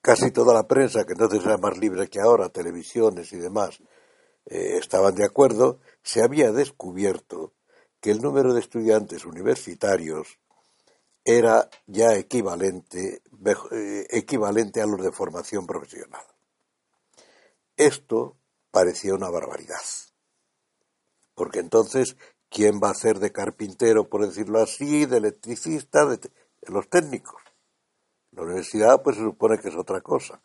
Casi 0.01 0.31
toda 0.31 0.53
la 0.53 0.67
prensa, 0.67 1.05
que 1.05 1.13
entonces 1.13 1.45
era 1.45 1.57
más 1.57 1.77
libre 1.79 2.09
que 2.09 2.19
ahora, 2.19 2.49
televisiones 2.49 3.31
y 3.33 3.37
demás, 3.37 3.79
eh, 4.45 4.77
estaban 4.79 5.15
de 5.15 5.25
acuerdo, 5.25 5.79
se 6.03 6.21
había 6.21 6.51
descubierto 6.51 7.53
que 8.05 8.11
el 8.11 8.21
número 8.21 8.53
de 8.53 8.59
estudiantes 8.59 9.25
universitarios 9.25 10.37
era 11.23 11.67
ya 11.87 12.13
equivalente, 12.13 13.23
eh, 13.71 14.07
equivalente 14.11 14.79
a 14.79 14.85
los 14.85 15.01
de 15.01 15.11
formación 15.11 15.65
profesional. 15.65 16.21
Esto 17.75 18.37
parecía 18.69 19.15
una 19.15 19.31
barbaridad. 19.31 19.81
Porque 21.33 21.57
entonces, 21.57 22.15
¿quién 22.47 22.79
va 22.79 22.91
a 22.91 22.93
ser 22.93 23.17
de 23.17 23.31
carpintero, 23.31 24.07
por 24.07 24.23
decirlo 24.23 24.61
así, 24.61 25.07
de 25.07 25.17
electricista, 25.17 26.05
de, 26.05 26.19
los 26.67 26.87
técnicos? 26.87 27.41
La 28.33 28.43
universidad, 28.43 29.01
pues 29.01 29.15
se 29.15 29.23
supone 29.23 29.57
que 29.57 29.69
es 29.69 29.75
otra 29.75 30.01
cosa. 30.01 30.43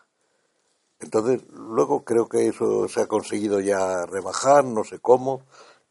Entonces, 0.98 1.42
luego 1.50 2.06
creo 2.06 2.26
que 2.26 2.46
eso 2.46 2.88
se 2.88 3.02
ha 3.02 3.06
conseguido 3.06 3.60
ya 3.60 4.06
rebajar, 4.06 4.64
no 4.64 4.82
sé 4.82 4.98
cómo, 4.98 5.44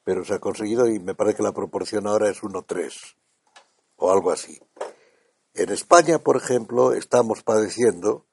pero 0.09 0.25
se 0.25 0.33
ha 0.33 0.39
conseguido 0.39 0.87
y 0.87 0.99
me 0.99 1.13
parece 1.13 1.37
que 1.37 1.43
la 1.43 1.51
proporción 1.51 2.07
ahora 2.07 2.31
es 2.31 2.41
1-3 2.41 3.15
o 3.97 4.11
algo 4.11 4.31
así. 4.31 4.59
En 5.53 5.69
España, 5.69 6.17
por 6.17 6.35
ejemplo, 6.35 6.93
estamos 6.93 7.43
padeciendo 7.43 8.25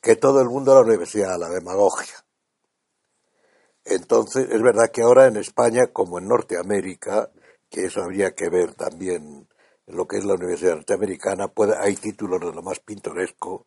que 0.00 0.14
todo 0.14 0.40
el 0.40 0.48
mundo 0.48 0.70
a 0.70 0.76
la 0.76 0.82
universidad, 0.82 1.36
la 1.36 1.48
demagogia. 1.48 2.14
Entonces, 3.84 4.46
es 4.48 4.62
verdad 4.62 4.92
que 4.92 5.02
ahora 5.02 5.26
en 5.26 5.34
España, 5.34 5.88
como 5.92 6.20
en 6.20 6.28
Norteamérica, 6.28 7.32
que 7.68 7.86
eso 7.86 8.00
habría 8.00 8.36
que 8.36 8.48
ver 8.48 8.74
también 8.74 9.48
en 9.88 9.96
lo 9.96 10.06
que 10.06 10.18
es 10.18 10.24
la 10.24 10.34
Universidad 10.34 10.76
Norteamericana, 10.76 11.52
hay 11.80 11.96
títulos 11.96 12.40
de 12.42 12.52
lo 12.52 12.62
más 12.62 12.78
pintoresco, 12.78 13.66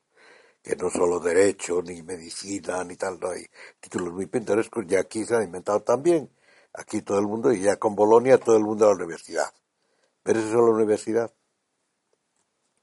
que 0.64 0.78
no 0.78 0.90
solo 0.90 1.20
derecho, 1.20 1.82
ni 1.82 2.02
medicina, 2.02 2.82
ni 2.86 2.96
tal, 2.96 3.20
no 3.20 3.32
hay 3.32 3.46
títulos 3.82 4.14
muy 4.14 4.28
pintorescos, 4.28 4.86
y 4.88 4.96
aquí 4.96 5.26
se 5.26 5.36
han 5.36 5.44
inventado 5.44 5.82
también, 5.82 6.32
aquí 6.78 7.02
todo 7.02 7.20
el 7.20 7.28
mundo, 7.28 7.52
y 7.52 7.62
ya 7.62 7.76
con 7.78 7.96
Bolonia 7.96 8.38
todo 8.38 8.56
el 8.56 8.64
mundo 8.64 8.86
a 8.86 8.90
la 8.90 8.96
universidad. 8.96 9.52
Pero 10.24 10.40
eso 10.40 10.48
es 10.48 10.54
la 10.54 10.62
universidad. 10.62 11.34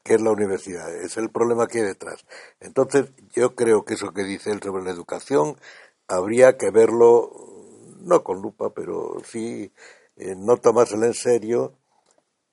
¿Qué 0.03 0.15
es 0.15 0.21
la 0.21 0.33
universidad? 0.33 0.95
Es 0.95 1.17
el 1.17 1.31
problema 1.31 1.67
que 1.67 1.79
hay 1.79 1.85
detrás. 1.85 2.27
Entonces, 2.61 3.13
yo 3.33 3.55
creo 3.55 3.85
que 3.85 3.95
eso 3.95 4.13
que 4.13 4.25
dice 4.25 4.51
él 4.51 4.61
sobre 4.63 4.85
la 4.85 4.91
educación 4.91 5.57
habría 6.09 6.59
que 6.59 6.71
verlo, 6.71 7.31
no 8.01 8.23
con 8.23 8.43
lupa, 8.43 8.75
pero 8.75 9.17
sí 9.25 9.73
eh, 10.17 10.35
no 10.37 10.59
tomárselo 10.59 11.07
en 11.07 11.15
serio, 11.15 11.79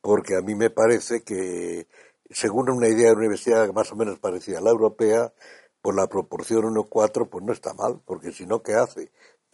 porque 0.01 0.35
a 0.35 0.41
mí 0.41 0.55
me 0.55 0.69
parece 0.69 1.23
que, 1.23 1.88
según 2.30 2.69
una 2.69 2.88
idea 2.88 3.09
de 3.09 3.18
universidad 3.18 3.72
más 3.73 3.91
o 3.91 3.95
menos 3.95 4.19
parecida 4.19 4.59
a 4.59 4.61
la 4.61 4.72
europea, 4.72 5.34
por 5.81 5.95
la 5.95 6.07
proporción 6.07 6.63
1-4, 6.63 7.27
pues 7.30 7.43
no 7.43 7.53
está 7.53 7.73
mal, 7.73 8.01
porque 8.05 8.31
si 8.31 8.45
no, 8.45 8.61
¿qué 8.61 8.76
hace? 8.76 9.11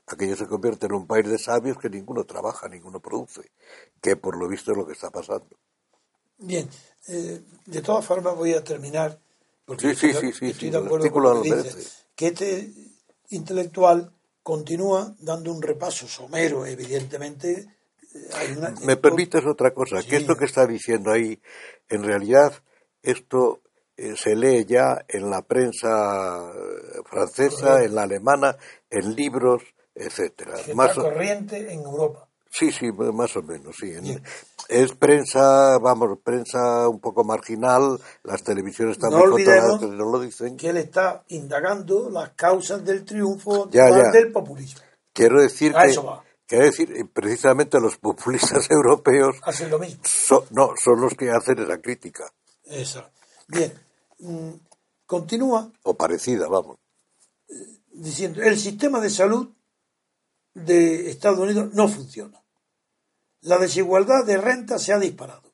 Aquello 0.08 0.36
se 0.38 0.48
convierte 0.48 0.86
en 0.86 0.94
un 0.94 1.06
país 1.06 1.28
de 1.28 1.38
sabios 1.38 1.78
que 1.78 1.90
ninguno 1.90 2.24
trabaja, 2.24 2.70
ninguno 2.70 3.00
produce, 3.02 3.52
que 4.02 4.16
por 4.16 4.38
lo 4.38 4.48
visto 4.48 4.72
es 4.72 4.78
lo 4.78 4.88
que 4.88 4.94
está 4.94 5.10
pasando. 5.10 5.58
Bien, 6.38 6.70
eh, 7.08 7.42
de 7.66 7.82
todas 7.82 8.06
formas 8.06 8.36
voy 8.36 8.54
a 8.54 8.64
terminar, 8.64 9.20
porque 9.66 9.96
sí, 9.96 10.14
sí, 10.14 10.32
sí, 10.32 10.46
estoy 10.48 10.70
de 10.70 10.78
acuerdo 10.78 11.12
con 11.12 11.44
que 11.44 11.64
que 12.16 12.28
este 12.28 12.74
intelectual 13.30 14.12
continúa 14.44 15.14
dando 15.20 15.52
un 15.52 15.62
repaso 15.62 16.08
somero, 16.08 16.66
evidentemente. 16.66 17.68
Eh, 18.14 18.58
Me 18.84 18.96
permites 18.96 19.46
otra 19.46 19.74
cosa, 19.74 20.02
que 20.02 20.16
esto 20.16 20.38
que 20.38 20.46
está 20.46 20.66
diciendo 20.66 21.12
ahí, 21.12 21.40
en 21.90 22.04
realidad, 22.04 22.54
esto 23.04 23.62
eh, 23.98 24.16
se 24.16 24.36
lee 24.36 24.66
ya 24.66 25.04
en 25.08 25.30
la 25.30 25.42
prensa 25.42 26.52
francesa, 27.06 27.84
en 27.84 27.94
la 27.94 28.04
alemana, 28.04 28.56
en 28.90 29.16
libros, 29.16 29.64
etcétera. 29.98 30.56
Más 30.76 30.94
corriente 30.94 31.72
en 31.72 31.82
Europa. 31.82 32.28
Sí, 32.50 32.72
sí, 32.72 32.92
más 32.92 33.36
o 33.36 33.44
menos, 33.44 33.76
sí. 33.80 33.94
Es 34.70 34.94
prensa, 34.94 35.78
vamos, 35.80 36.18
prensa 36.24 36.88
un 36.90 37.00
poco 37.00 37.24
marginal, 37.24 38.00
las 38.24 38.44
televisiones 38.44 38.98
están 38.98 39.12
no 39.12 39.36
que 39.36 39.88
no 39.88 40.12
lo 40.12 40.20
dicen. 40.20 40.58
Que 40.58 40.70
él 40.70 40.78
está 40.78 41.24
indagando 41.30 42.10
las 42.10 42.32
causas 42.32 42.84
del 42.84 43.06
triunfo 43.06 43.68
del 43.68 44.32
populismo. 44.32 44.82
Quiero 45.14 45.42
decir 45.42 45.74
que... 45.74 45.96
Quiero 46.48 46.64
decir, 46.64 47.10
precisamente 47.12 47.78
los 47.78 47.98
populistas 47.98 48.68
europeos... 48.72 49.36
Hacen 49.42 49.70
lo 49.70 49.80
mismo. 49.80 50.02
no, 50.52 50.72
son 50.82 51.02
los 51.02 51.14
que 51.14 51.30
hacen 51.30 51.60
esa 51.60 51.78
crítica. 51.82 52.24
Eso. 52.64 53.04
Bien. 53.50 53.74
Mm, 54.20 54.52
continúa. 55.06 55.70
O 55.84 55.96
parecida, 55.96 56.48
vamos. 56.48 56.78
Diciendo, 57.92 58.42
el 58.42 58.58
sistema 58.58 59.02
de 59.02 59.10
salud 59.10 59.50
de 60.66 61.10
Estados 61.10 61.40
Unidos 61.40 61.74
no 61.74 61.88
funciona. 61.88 62.44
La 63.42 63.58
desigualdad 63.58 64.26
de 64.26 64.38
renta 64.38 64.80
se 64.80 64.94
ha 64.94 65.00
disparado. 65.00 65.54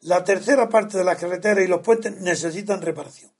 La 0.00 0.24
tercera 0.24 0.68
parte 0.68 0.98
de 0.98 1.04
las 1.04 1.18
carreteras 1.18 1.64
y 1.64 1.68
los 1.68 1.80
puentes 1.80 2.20
necesitan 2.20 2.82
reparación. 2.82 3.32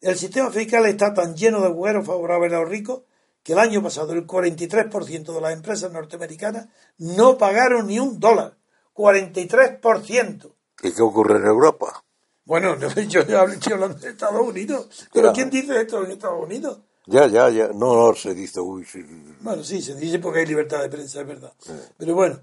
El 0.00 0.16
sistema 0.16 0.50
fiscal 0.50 0.86
está 0.86 1.12
tan 1.12 1.36
lleno 1.36 1.60
de 1.60 1.66
agujeros 1.66 2.06
favorables 2.06 2.52
a 2.52 2.60
los 2.60 2.68
ricos 2.68 3.02
que 3.42 3.52
el 3.52 3.58
año 3.58 3.82
pasado 3.82 4.14
el 4.14 4.26
43% 4.26 5.34
de 5.34 5.40
las 5.40 5.52
empresas 5.52 5.92
norteamericanas 5.92 6.68
no 6.96 7.36
pagaron 7.36 7.86
ni 7.86 7.98
un 7.98 8.18
dólar. 8.18 8.56
43%. 8.94 10.54
¿Y 10.82 10.92
qué 10.92 11.02
ocurre 11.02 11.36
en 11.36 11.46
Europa? 11.46 12.04
Bueno, 12.44 12.78
yo 13.08 13.20
estoy 13.20 13.72
hablando 13.72 13.98
de 13.98 14.10
Estados 14.10 14.40
Unidos. 14.40 15.08
¿Pero 15.12 15.32
quién 15.34 15.50
dice 15.50 15.78
esto 15.78 16.02
en 16.02 16.12
Estados 16.12 16.42
Unidos? 16.42 16.80
Ya, 17.06 17.26
ya, 17.26 17.50
ya. 17.50 17.68
No, 17.68 17.94
no, 17.96 18.14
se 18.14 18.34
dice, 18.34 18.60
uy, 18.60 18.84
sí. 18.84 19.04
Bueno, 19.40 19.62
sí, 19.62 19.82
se 19.82 19.94
dice 19.94 20.18
porque 20.18 20.40
hay 20.40 20.46
libertad 20.46 20.82
de 20.82 20.88
prensa, 20.88 21.20
es 21.20 21.26
verdad. 21.26 21.52
Pero 21.98 22.14
bueno, 22.14 22.40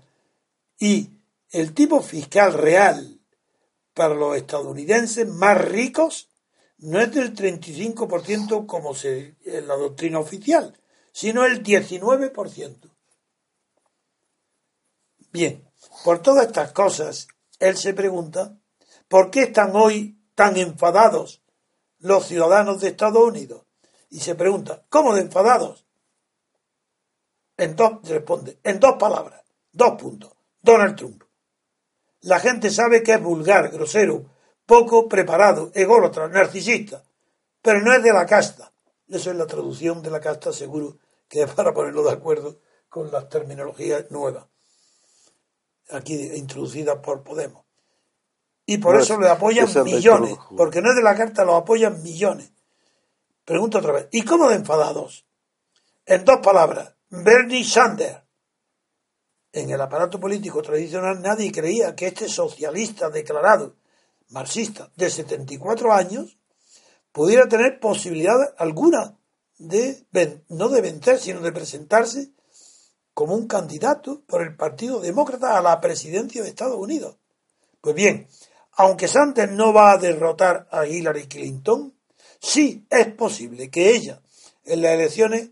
y 0.79 1.09
el 1.49 1.73
tipo 1.73 2.01
fiscal 2.01 2.53
real 2.53 3.19
para 3.93 4.13
los 4.13 4.37
estadounidenses 4.37 5.27
más 5.27 5.59
ricos 5.59 6.29
no 6.77 6.99
es 6.99 7.13
del 7.13 7.35
35% 7.35 8.65
como 8.65 8.95
se, 8.95 9.35
en 9.45 9.67
la 9.67 9.75
doctrina 9.75 10.19
oficial, 10.19 10.77
sino 11.11 11.45
el 11.45 11.63
19%. 11.63 12.91
Bien, 15.31 15.63
por 16.03 16.21
todas 16.21 16.47
estas 16.47 16.71
cosas, 16.71 17.27
él 17.59 17.77
se 17.77 17.93
pregunta, 17.93 18.57
¿por 19.07 19.31
qué 19.31 19.43
están 19.43 19.75
hoy 19.75 20.17
tan 20.35 20.57
enfadados 20.57 21.41
los 21.99 22.25
ciudadanos 22.25 22.81
de 22.81 22.89
Estados 22.89 23.23
Unidos? 23.23 23.63
Y 24.11 24.19
se 24.19 24.35
pregunta, 24.35 24.83
¿cómo 24.89 25.15
de 25.15 25.21
enfadados? 25.21 25.85
En 27.57 27.75
dos, 27.75 28.07
responde, 28.07 28.59
en 28.63 28.79
dos 28.79 28.97
palabras, 28.99 29.41
dos 29.71 29.99
puntos. 29.99 30.31
Donald 30.61 30.95
Trump. 30.95 31.23
La 32.21 32.39
gente 32.39 32.69
sabe 32.69 33.01
que 33.01 33.13
es 33.13 33.23
vulgar, 33.23 33.71
grosero, 33.71 34.25
poco 34.65 35.07
preparado, 35.07 35.71
ególatra, 35.73 36.27
narcisista, 36.27 37.03
pero 37.61 37.81
no 37.81 37.93
es 37.93 38.03
de 38.03 38.13
la 38.13 38.25
casta. 38.25 38.71
Eso 39.07 39.31
es 39.31 39.37
la 39.37 39.47
traducción 39.47 40.03
de 40.03 40.11
la 40.11 40.19
casta, 40.19 40.53
seguro 40.53 40.97
que 41.27 41.41
es 41.43 41.51
para 41.51 41.73
ponerlo 41.73 42.03
de 42.03 42.11
acuerdo 42.11 42.59
con 42.89 43.11
las 43.11 43.29
terminologías 43.29 44.11
nuevas, 44.11 44.45
aquí 45.89 46.13
introducidas 46.35 46.97
por 46.97 47.23
Podemos. 47.23 47.63
Y 48.65 48.77
por 48.77 48.99
eso 48.99 49.19
le 49.19 49.29
apoyan 49.29 49.67
millones, 49.83 50.37
porque 50.55 50.81
no 50.81 50.89
es 50.91 50.95
de 50.95 51.01
la 51.01 51.15
carta, 51.15 51.43
lo 51.43 51.55
apoyan 51.55 52.03
millones. 52.03 52.51
Pregunto 53.51 53.79
otra 53.79 53.91
vez, 53.91 54.07
¿y 54.13 54.23
cómo 54.23 54.47
de 54.47 54.55
enfadados? 54.55 55.25
En 56.05 56.23
dos 56.23 56.37
palabras, 56.41 56.95
Bernie 57.09 57.65
Sanders. 57.65 58.23
En 59.51 59.69
el 59.69 59.81
aparato 59.81 60.21
político 60.21 60.61
tradicional 60.61 61.21
nadie 61.21 61.51
creía 61.51 61.93
que 61.93 62.07
este 62.07 62.29
socialista 62.29 63.09
declarado, 63.09 63.75
marxista, 64.29 64.89
de 64.95 65.09
74 65.09 65.91
años, 65.91 66.37
pudiera 67.11 67.49
tener 67.49 67.81
posibilidad 67.81 68.37
alguna 68.57 69.19
de, 69.57 70.05
no 70.47 70.69
de 70.69 70.79
vencer, 70.79 71.19
sino 71.19 71.41
de 71.41 71.51
presentarse 71.51 72.31
como 73.13 73.35
un 73.35 73.47
candidato 73.47 74.21
por 74.27 74.43
el 74.43 74.55
Partido 74.55 75.01
Demócrata 75.01 75.57
a 75.57 75.61
la 75.61 75.81
presidencia 75.81 76.41
de 76.41 76.47
Estados 76.47 76.77
Unidos. 76.77 77.17
Pues 77.81 77.95
bien, 77.95 78.29
aunque 78.77 79.09
Sanders 79.09 79.51
no 79.51 79.73
va 79.73 79.91
a 79.91 79.97
derrotar 79.97 80.69
a 80.71 80.87
Hillary 80.87 81.27
Clinton, 81.27 81.93
Sí, 82.41 82.87
es 82.89 83.07
posible 83.13 83.69
que 83.69 83.95
ella 83.95 84.19
en 84.65 84.81
las 84.81 84.93
elecciones 84.93 85.51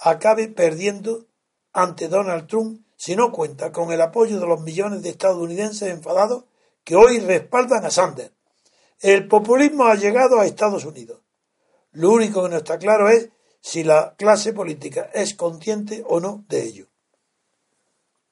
acabe 0.00 0.48
perdiendo 0.48 1.26
ante 1.72 2.08
Donald 2.08 2.48
Trump 2.48 2.84
si 2.96 3.14
no 3.14 3.30
cuenta 3.30 3.70
con 3.70 3.92
el 3.92 4.00
apoyo 4.00 4.40
de 4.40 4.46
los 4.46 4.60
millones 4.60 5.02
de 5.02 5.10
estadounidenses 5.10 5.90
enfadados 5.90 6.44
que 6.82 6.96
hoy 6.96 7.20
respaldan 7.20 7.84
a 7.84 7.90
Sanders. 7.90 8.32
El 9.00 9.28
populismo 9.28 9.84
ha 9.84 9.94
llegado 9.94 10.40
a 10.40 10.46
Estados 10.46 10.84
Unidos. 10.84 11.20
Lo 11.92 12.10
único 12.10 12.42
que 12.42 12.48
no 12.48 12.56
está 12.56 12.78
claro 12.78 13.08
es 13.08 13.28
si 13.60 13.84
la 13.84 14.14
clase 14.16 14.52
política 14.52 15.10
es 15.14 15.34
consciente 15.34 16.02
o 16.06 16.18
no 16.18 16.44
de 16.48 16.64
ello. 16.64 16.86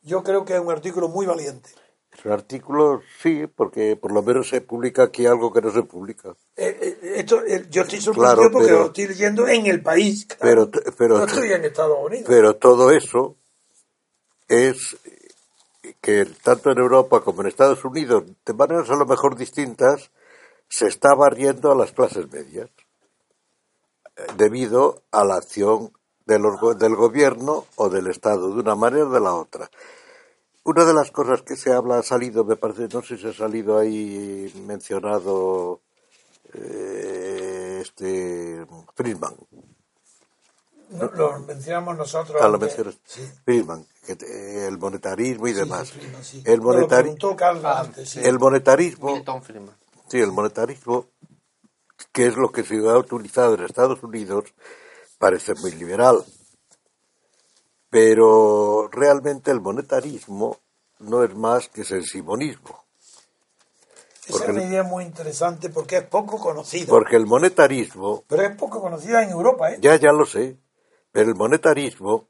Yo 0.03 0.25
creo 0.25 0.45
que 0.45 0.55
es 0.55 0.61
un 0.61 0.73
artículo 0.73 1.09
muy 1.09 1.27
valiente. 1.27 1.71
Es 2.23 2.27
un 2.27 2.33
artículo, 2.33 3.03
sí, 3.21 3.49
porque 3.49 3.97
por 3.97 4.13
lo 4.13 4.23
menos 4.23 4.49
se 4.49 4.61
publica 4.61 5.03
aquí 5.03 5.27
algo 5.27 5.53
que 5.53 5.61
no 5.61 5.73
se 5.73 5.83
publica. 5.83 6.29
Eh, 6.57 6.79
eh, 6.81 7.13
esto, 7.17 7.43
eh, 7.45 7.67
yo 7.69 7.83
estoy 7.83 8.01
sorprendido 8.01 8.37
Claro, 8.37 8.51
porque 8.53 8.67
pero- 8.69 8.79
lo 8.79 8.87
estoy 8.87 9.07
leyendo 9.09 9.49
en 9.49 9.67
el 9.67 9.83
país. 9.83 10.27
claro. 10.27 10.71
Pero, 10.71 10.95
pero, 10.97 11.19
no 11.19 11.25
estoy 11.25 11.51
en 11.53 11.65
Estados 11.65 11.99
Unidos. 12.01 12.27
pero 12.29 12.55
todo 12.57 12.93
eso 12.93 13.35
es 14.49 14.97
que 16.01 16.27
tanto 16.45 16.71
en 16.71 16.79
Europa 16.79 17.23
como 17.23 17.41
en 17.43 17.49
Estados 17.49 17.85
Unidos, 17.85 18.23
de 18.47 18.53
maneras 18.53 18.89
a 18.91 18.95
lo 18.95 19.05
mejor 19.07 19.35
distintas, 19.37 20.13
se 20.69 20.87
está 20.87 21.15
barriendo 21.17 21.73
a 21.73 21.75
las 21.75 21.91
clases 21.91 22.31
medias 22.31 22.71
eh, 24.17 24.23
debido 24.37 25.03
a 25.11 25.25
la 25.25 25.35
acción 25.37 25.91
de 26.27 26.39
los 26.39 26.61
go- 26.61 26.75
del 26.75 26.95
gobierno 26.95 27.67
o 27.75 27.89
del 27.89 28.07
Estado, 28.07 28.55
de 28.55 28.61
una 28.61 28.77
manera 28.77 29.07
o 29.07 29.11
de 29.11 29.21
la 29.21 29.35
otra. 29.35 29.69
Una 30.65 30.85
de 30.85 30.95
las 30.95 31.11
cosas 31.11 31.43
que 31.43 31.57
se 31.57 31.73
habla 31.73 31.99
ha 31.99 32.03
salido, 32.03 32.45
me 32.45 32.57
parece, 32.57 32.87
no 32.93 33.03
sé 33.03 33.17
si 33.19 33.27
ha 33.27 33.33
salido 33.33 33.79
ahí 33.79 34.53
mencionado 34.67 35.81
eh, 36.55 37.81
este 37.83 38.65
Friedman, 38.95 39.35
No, 40.91 41.11
lo 41.15 41.39
mencionamos 41.41 41.97
nosotros. 41.97 42.41
Ah, 42.41 42.49
lo 42.49 42.59
mencionas. 42.59 42.97
Sí. 43.05 43.23
Friedman, 43.45 43.85
que 44.07 44.67
el 44.69 44.79
monetarismo 44.79 45.49
y 45.49 45.53
Sí, 45.55 45.59
demás. 45.61 45.89
sí, 45.89 45.95
Friedman, 45.99 46.25
sí. 46.25 46.43
El, 46.45 46.61
monetari- 46.61 47.65
Ah, 47.65 47.81
antes, 47.81 48.09
sí. 48.11 48.21
el 48.23 48.39
monetarismo, 48.39 49.15
Milton 49.15 49.43
Friedman. 49.43 49.75
sí, 50.09 50.19
el 50.21 50.31
monetarismo, 50.33 51.07
que 52.13 52.27
es 52.27 52.37
lo 52.37 52.53
que 52.53 52.63
se 52.63 52.77
ha 52.77 52.99
utilizado 52.99 53.55
en 53.55 53.65
Estados 53.65 54.03
Unidos, 54.03 54.45
parece 55.19 55.55
muy 55.55 55.73
liberal. 55.73 56.25
Pero 57.93 58.89
realmente 58.91 59.51
el 59.51 59.61
monetarismo 59.61 60.57
no 61.01 61.23
es 61.25 61.35
más 61.35 61.69
que 61.69 61.85
sensimonismo. 61.85 62.87
Esa 64.27 64.45
es 64.45 64.49
una 64.49 64.65
idea 64.65 64.83
muy 64.83 65.05
interesante 65.05 65.69
porque 65.69 65.99
es 65.99 66.05
poco 66.05 66.39
conocida. 66.39 66.87
Porque 66.89 67.17
el 67.17 67.27
monetarismo 67.27 68.25
Pero 68.27 68.45
es 68.45 68.57
poco 68.57 68.81
conocida 68.81 69.23
en 69.23 69.29
Europa, 69.29 69.73
¿eh? 69.73 69.79
Ya, 69.83 69.97
ya 69.97 70.11
lo 70.11 70.25
sé. 70.25 70.57
Pero 71.11 71.29
el 71.29 71.35
monetarismo 71.35 72.29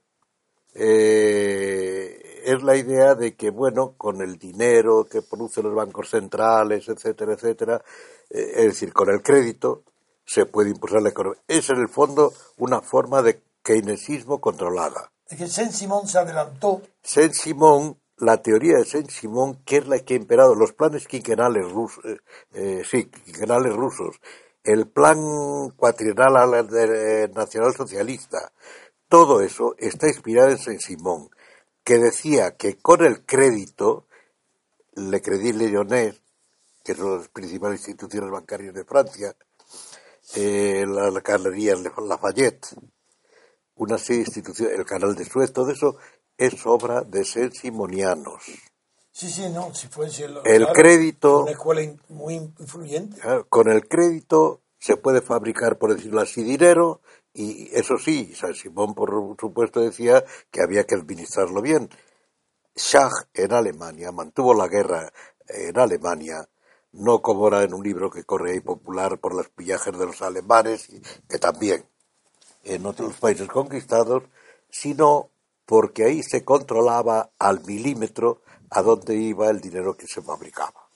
eh, 0.75 2.41
es 2.45 2.61
la 2.65 2.75
idea 2.75 3.15
de 3.15 3.37
que, 3.37 3.51
bueno, 3.51 3.95
con 3.97 4.21
el 4.21 4.39
dinero 4.41 5.07
que 5.09 5.23
producen 5.23 5.63
los 5.63 5.77
bancos 5.77 6.11
centrales, 6.11 6.89
etcétera, 6.89 7.35
etcétera, 7.35 7.85
eh, 8.31 8.51
es 8.57 8.65
decir, 8.65 8.93
con 8.93 9.11
el 9.11 9.23
crédito, 9.23 9.85
se 10.25 10.45
puede 10.45 10.71
impulsar 10.71 11.03
la 11.03 11.11
economía. 11.11 11.41
Es, 11.47 11.71
en 11.71 11.79
el 11.79 11.89
fondo, 11.89 12.33
una 12.57 12.81
forma 12.81 13.23
de 13.23 13.45
keynesismo 13.63 14.41
controlada. 14.41 15.13
Que 15.37 15.47
Saint-Simon 15.49 16.07
se 16.09 16.19
adelantó. 16.19 16.83
Saint-Simon, 17.03 17.99
la 18.19 18.43
teoría 18.43 18.77
de 18.79 18.85
Saint-Simon, 18.85 19.63
que 19.65 19.79
es 19.79 19.87
la 19.89 19.99
que 20.01 20.15
ha 20.15 20.17
imperado 20.17 20.55
los 20.55 20.73
planes 20.73 21.07
quinquenales 21.07 21.71
rusos, 21.71 22.05
eh, 22.05 22.19
eh, 22.55 22.83
sí, 22.89 23.07
quinquenales 23.07 23.75
rusos, 23.75 24.17
el 24.65 24.89
plan 24.89 25.19
cuatrienal 25.77 26.67
de- 26.69 27.29
nacional 27.35 27.75
socialista, 27.75 28.53
todo 29.09 29.41
eso 29.41 29.75
está 29.79 30.09
inspirado 30.09 30.51
en 30.51 30.59
Saint-Simon, 30.59 31.31
que 31.83 31.99
decía 31.99 32.57
que 32.57 32.77
con 32.79 33.05
el 33.05 33.25
crédito, 33.25 34.07
Le 34.95 35.21
Crédit 35.23 35.57
Lyonnais, 35.57 36.21
que 36.85 36.95
son 36.95 37.19
las 37.19 37.29
principales 37.29 37.81
instituciones 37.81 38.31
bancarias 38.31 38.75
de 38.75 38.85
Francia, 38.85 39.35
eh, 40.37 40.85
la, 40.87 41.11
la 41.11 41.21
Galería 41.21 41.75
Lafayette, 41.77 42.77
una 43.77 43.99
serie 43.99 44.23
de 44.23 44.29
instituciones, 44.29 44.79
el 44.79 44.85
canal 44.85 45.15
de 45.15 45.25
Suez, 45.25 45.53
todo 45.53 45.71
eso 45.71 45.97
es 46.37 46.65
obra 46.67 47.03
de 47.03 47.25
Saint-Simonianos. 47.25 48.43
Sí, 49.11 49.29
sí, 49.31 49.49
no, 49.51 49.75
si 49.75 49.89
fuese 49.89 50.29
lo- 50.29 50.43
El 50.45 50.67
crédito- 50.69 51.43
Una 51.43 51.51
escuela 51.53 51.83
in- 51.83 52.01
muy 52.09 52.35
influyente. 52.35 53.21
Con 53.49 53.69
el 53.71 53.87
crédito 53.87 54.63
se 54.79 54.97
puede 54.97 55.21
fabricar, 55.21 55.79
por 55.79 55.95
decirlo 55.95 56.21
así, 56.21 56.43
dinero 56.43 57.03
y 57.35 57.69
eso 57.77 57.99
sí, 57.99 58.35
San 58.35 58.55
Simón 58.55 58.95
por 58.95 59.37
supuesto 59.39 59.81
decía 59.81 60.25
que 60.51 60.63
había 60.63 60.85
que 60.85 60.95
administrarlo 60.95 61.61
bien. 61.61 61.89
Schach 62.75 63.13
en 63.35 63.53
Alemania 63.53 64.13
mantuvo 64.13 64.55
la 64.55 64.67
guerra 64.69 65.13
en 65.47 65.79
Alemania, 65.79 66.49
no 66.93 67.21
como 67.21 67.49
era 67.49 67.63
en 67.63 67.75
un 67.75 67.83
libro 67.83 68.11
que 68.11 68.25
corre 68.25 68.53
ahí 68.53 68.61
popular 68.61 69.19
por 69.19 69.35
los 69.35 69.51
pillajes 69.51 69.97
de 69.99 70.07
los 70.07 70.23
alemanes, 70.23 70.89
y- 70.89 71.01
que 71.29 71.39
también 71.39 71.85
en 72.65 72.87
otros 72.87 73.15
países 73.15 73.49
conquistados, 73.49 74.25
sino 74.71 75.31
porque 75.67 76.05
ahí 76.05 76.23
se 76.23 76.45
controlaba 76.45 77.31
al 77.39 77.65
milímetro 77.65 78.43
a 78.71 78.83
dónde 78.83 79.15
iba 79.17 79.49
el 79.51 79.61
dinero 79.61 79.97
que 79.97 80.07
se 80.07 80.23
fabricaba. 80.23 80.89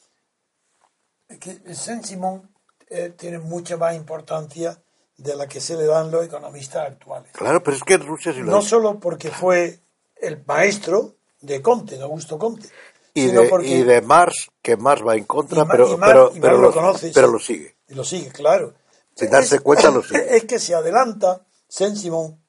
Es 1.29 1.39
que 1.39 1.75
Saint-Simon 1.75 2.49
eh, 2.89 3.13
tiene 3.17 3.39
mucha 3.39 3.77
más 3.77 3.95
importancia 3.95 4.81
de 5.17 5.35
la 5.35 5.49
que 5.49 5.61
se 5.61 5.77
le 5.77 5.87
dan 5.87 6.11
los 6.11 6.25
economistas 6.25 6.89
actuales. 6.89 7.31
Claro, 7.33 7.63
pero 7.63 7.77
es 7.77 7.83
que 7.83 7.95
en 7.95 8.07
Rusia 8.07 8.33
sí 8.33 8.41
lo 8.41 8.51
No 8.51 8.59
es. 8.61 8.67
solo 8.67 9.01
porque 9.01 9.31
fue 9.31 9.81
el 10.17 10.43
maestro 10.47 11.15
de 11.41 11.63
Conte, 11.63 11.97
de 11.97 12.03
Augusto 12.03 12.39
Conte, 12.39 12.69
y 13.15 13.29
sino 13.29 13.43
de, 13.43 13.49
porque 13.49 13.69
y 13.69 13.83
de 13.83 14.03
Mars, 14.03 14.51
que 14.63 14.77
Mars 14.77 15.03
va 15.07 15.17
en 15.17 15.25
contra, 15.25 15.63
Y 15.63 15.67
pero, 15.67 15.95
y 15.95 15.97
pero, 15.97 16.33
y 16.35 16.41
Mar 16.41 16.41
pero, 16.41 16.57
lo 16.59 16.63
lo, 16.69 16.73
conoce, 16.73 17.11
pero 17.15 17.27
sí. 17.29 17.33
lo 17.33 17.39
sigue. 17.39 17.77
Y 17.89 17.95
lo 17.95 18.05
sigue, 18.05 18.31
claro. 18.31 18.75
Sin 19.15 19.31
darse 19.31 19.61
cuenta, 19.61 19.91
lo 19.91 20.03
sigue. 20.03 20.37
Es 20.37 20.45
que 20.45 20.59
se 20.59 20.75
adelanta 20.75 21.47
Saint-Simon 21.77 22.41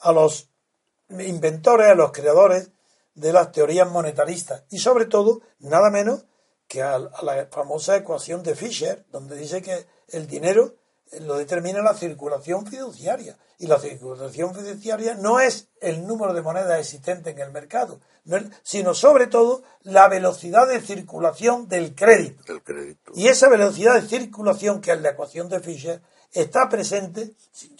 a 0.00 0.12
los 0.12 0.48
inventores, 1.08 1.88
a 1.88 1.94
los 1.94 2.12
creadores 2.12 2.70
de 3.14 3.32
las 3.32 3.50
teorías 3.50 3.90
monetaristas 3.90 4.62
y 4.70 4.78
sobre 4.78 5.06
todo, 5.06 5.40
nada 5.58 5.90
menos 5.90 6.24
que 6.68 6.82
a, 6.82 6.98
la 6.98 7.48
famosa 7.50 7.96
ecuación 7.96 8.42
de 8.42 8.54
Fisher, 8.54 9.04
donde 9.10 9.36
dice 9.36 9.62
que 9.62 9.86
el 10.08 10.26
dinero 10.28 10.74
eh, 11.10 11.20
lo 11.20 11.36
determina 11.36 11.82
la 11.82 11.94
circulación 11.94 12.66
fiduciaria. 12.66 13.36
Y 13.58 13.68
la 13.68 13.78
circulación 13.78 14.54
fiduciaria 14.54 15.14
no 15.14 15.40
es 15.40 15.68
el 15.80 16.06
número 16.06 16.34
de 16.34 16.42
monedas 16.42 16.78
existentes 16.78 17.32
en 17.32 17.40
el 17.40 17.52
mercado, 17.52 18.00
sino 18.62 18.92
sobre 18.92 19.28
todo 19.28 19.62
la 19.82 20.08
velocidad 20.08 20.68
de 20.68 20.82
circulación 20.82 21.66
del 21.66 21.94
crédito. 21.94 22.52
El 22.52 22.62
crédito. 22.62 23.12
Y 23.14 23.28
esa 23.28 23.48
velocidad 23.48 23.94
de 23.94 24.06
circulación, 24.06 24.82
que 24.82 24.92
es 24.92 25.00
la 25.00 25.10
ecuación 25.10 25.48
de 25.48 25.60
Fisher, 25.60 26.02
está 26.32 26.68
presente, 26.68 27.32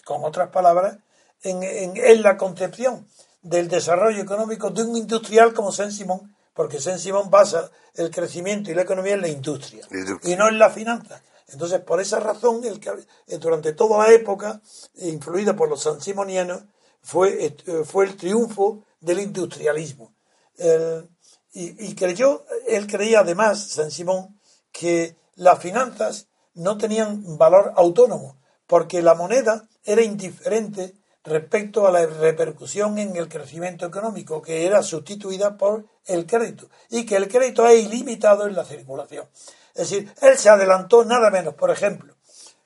con 0.04 0.24
otras 0.24 0.50
palabras, 0.50 0.98
en, 1.42 1.62
en- 1.62 1.96
en 1.96 2.22
la 2.22 2.36
concepción 2.36 3.06
del 3.42 3.68
desarrollo 3.68 4.20
económico 4.22 4.70
de 4.70 4.82
un 4.82 4.96
industrial 4.96 5.52
como 5.54 5.70
Saint-Simon, 5.72 6.34
porque 6.54 6.80
Saint-Simon 6.80 7.30
basa 7.30 7.70
el 7.94 8.10
crecimiento 8.10 8.70
y 8.70 8.74
la 8.74 8.82
economía 8.82 9.14
en 9.14 9.20
la 9.22 9.28
industria, 9.28 9.86
y 10.22 10.36
no 10.36 10.48
en 10.48 10.58
la 10.58 10.70
finanza. 10.70 11.22
Entonces, 11.48 11.80
por 11.80 12.00
esa 12.00 12.18
razón, 12.18 12.64
el 12.64 12.80
que, 12.80 12.90
eh, 13.28 13.38
durante 13.38 13.72
toda 13.72 13.98
la 14.06 14.12
época, 14.12 14.60
influida 14.96 15.54
por 15.54 15.68
los 15.68 15.82
sansimonianos, 15.82 16.62
fue, 17.02 17.46
eh, 17.46 17.84
fue 17.84 18.06
el 18.06 18.16
triunfo 18.16 18.82
del 19.00 19.20
industrialismo. 19.20 20.12
El- 20.56 21.08
y, 21.52 21.86
y 21.90 21.94
creyó, 21.94 22.44
él 22.66 22.86
creía 22.86 23.20
además, 23.20 23.62
San 23.68 23.90
Simón, 23.90 24.38
que 24.72 25.16
las 25.36 25.58
finanzas 25.60 26.26
no 26.56 26.76
tenían 26.76 27.38
valor 27.38 27.72
autónomo, 27.76 28.36
porque 28.66 29.02
la 29.02 29.14
moneda 29.14 29.68
era 29.84 30.02
indiferente 30.02 30.94
respecto 31.24 31.86
a 31.86 31.90
la 31.90 32.06
repercusión 32.06 32.98
en 32.98 33.16
el 33.16 33.28
crecimiento 33.28 33.86
económico, 33.86 34.42
que 34.42 34.66
era 34.66 34.82
sustituida 34.82 35.56
por 35.56 35.86
el 36.06 36.26
crédito, 36.26 36.68
y 36.90 37.04
que 37.04 37.16
el 37.16 37.28
crédito 37.28 37.66
es 37.66 37.84
ilimitado 37.84 38.46
en 38.46 38.54
la 38.54 38.64
circulación. 38.64 39.26
Es 39.74 39.90
decir, 39.90 40.12
él 40.22 40.38
se 40.38 40.48
adelantó 40.48 41.04
nada 41.04 41.30
menos, 41.30 41.54
por 41.54 41.70
ejemplo, 41.70 42.14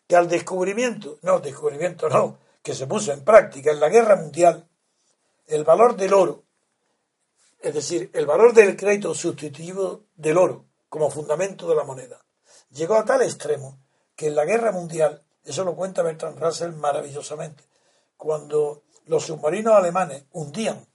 que 0.07 0.17
al 0.17 0.29
descubrimiento, 0.29 1.19
no, 1.23 1.41
descubrimiento 1.41 2.09
no, 2.09 2.39
que 2.63 2.75
se 2.75 2.87
puso 2.87 3.13
en 3.13 3.25
práctica 3.25 3.71
en 3.71 3.81
la 3.81 3.89
guerra 3.89 4.17
mundial, 4.17 4.69
el 5.47 5.65
valor 5.65 5.97
del 5.97 6.15
oro, 6.15 6.45
es 7.61 7.75
decir, 7.75 8.11
el 8.15 8.27
valor 8.27 8.53
del 8.55 8.77
crédito 8.77 9.15
sustitutivo 9.15 10.05
del 10.15 10.39
oro 10.39 10.67
como 10.89 11.11
fundamento 11.11 11.69
de 11.69 11.77
la 11.77 11.85
moneda, 11.85 12.21
llegó 12.71 12.97
a 12.97 13.05
tal 13.05 13.23
extremo 13.23 13.79
que 14.17 14.29
en 14.29 14.37
la 14.37 14.45
guerra 14.45 14.73
mundial, 14.73 15.23
eso 15.45 15.65
lo 15.65 15.75
cuenta 15.75 16.03
Bertrand 16.03 16.39
Russell 16.39 16.73
maravillosamente, 16.73 17.65
cuando 18.17 18.83
los 19.07 19.25
submarinos 19.25 19.75
alemanes 19.75 20.25
hundían 20.33 20.87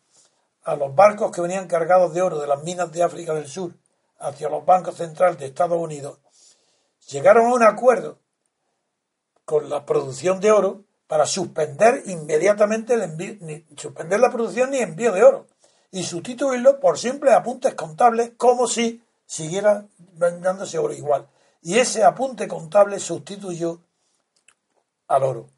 a 0.63 0.75
los 0.75 0.95
barcos 0.95 1.31
que 1.31 1.41
venían 1.41 1.67
cargados 1.67 2.13
de 2.13 2.21
oro 2.21 2.39
de 2.39 2.47
las 2.47 2.63
minas 2.63 2.91
de 2.91 3.03
África 3.03 3.33
del 3.33 3.47
Sur 3.47 3.73
hacia 4.19 4.49
los 4.49 4.65
bancos 4.65 4.95
centrales 4.95 5.37
de 5.37 5.47
Estados 5.47 5.77
Unidos, 5.77 6.19
llegaron 7.09 7.47
a 7.47 7.53
un 7.53 7.63
acuerdo 7.63 8.19
con 9.43 9.69
la 9.69 9.85
producción 9.85 10.39
de 10.39 10.51
oro 10.51 10.83
para 11.07 11.25
suspender 11.25 12.03
inmediatamente 12.07 12.95
el 12.95 13.03
envío, 13.03 13.35
ni 13.41 13.65
suspender 13.77 14.19
la 14.19 14.31
producción 14.31 14.71
ni 14.71 14.79
envío 14.79 15.11
de 15.11 15.23
oro 15.23 15.47
y 15.91 16.03
sustituirlo 16.03 16.79
por 16.79 16.97
simples 16.97 17.33
apuntes 17.33 17.75
contables 17.75 18.31
como 18.37 18.67
si 18.67 19.03
siguiera 19.25 19.85
dándose 20.17 20.79
oro 20.79 20.93
igual. 20.93 21.27
Y 21.65 21.79
ese 21.79 22.03
apunte 22.03 22.47
contable 22.47 22.99
sustituyó 22.99 23.81
al 25.07 25.23
oro. 25.23 25.49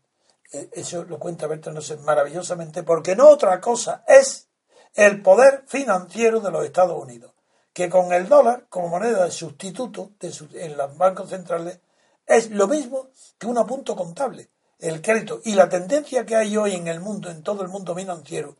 Eh, 0.53 0.69
Eso 0.71 1.03
lo 1.03 1.19
cuenta 1.19 1.47
Bertrand 1.47 1.77
Russell 1.77 1.99
maravillosamente 1.99 2.83
porque 2.83 3.13
no 3.13 3.27
otra 3.27 3.59
cosa 3.59 4.05
es 4.07 4.47
el 4.93 5.21
poder 5.21 5.65
financiero 5.67 6.39
de 6.39 6.49
los 6.49 6.63
Estados 6.63 6.97
Unidos, 6.97 7.33
que 7.73 7.89
con 7.89 8.13
el 8.13 8.29
dólar 8.29 8.67
como 8.69 8.87
moneda 8.87 9.25
de 9.25 9.31
sustituto 9.31 10.11
en 10.53 10.77
los 10.77 10.97
bancos 10.97 11.29
centrales 11.29 11.81
es 12.25 12.51
lo 12.51 12.69
mismo 12.69 13.09
que 13.37 13.47
un 13.47 13.57
apunto 13.57 13.93
contable. 13.93 14.49
El 14.79 15.01
crédito 15.01 15.41
y 15.43 15.55
la 15.55 15.67
tendencia 15.67 16.25
que 16.25 16.37
hay 16.37 16.55
hoy 16.55 16.75
en 16.75 16.87
el 16.87 17.01
mundo, 17.01 17.29
en 17.29 17.43
todo 17.43 17.63
el 17.63 17.67
mundo 17.67 17.93
financiero, 17.93 18.55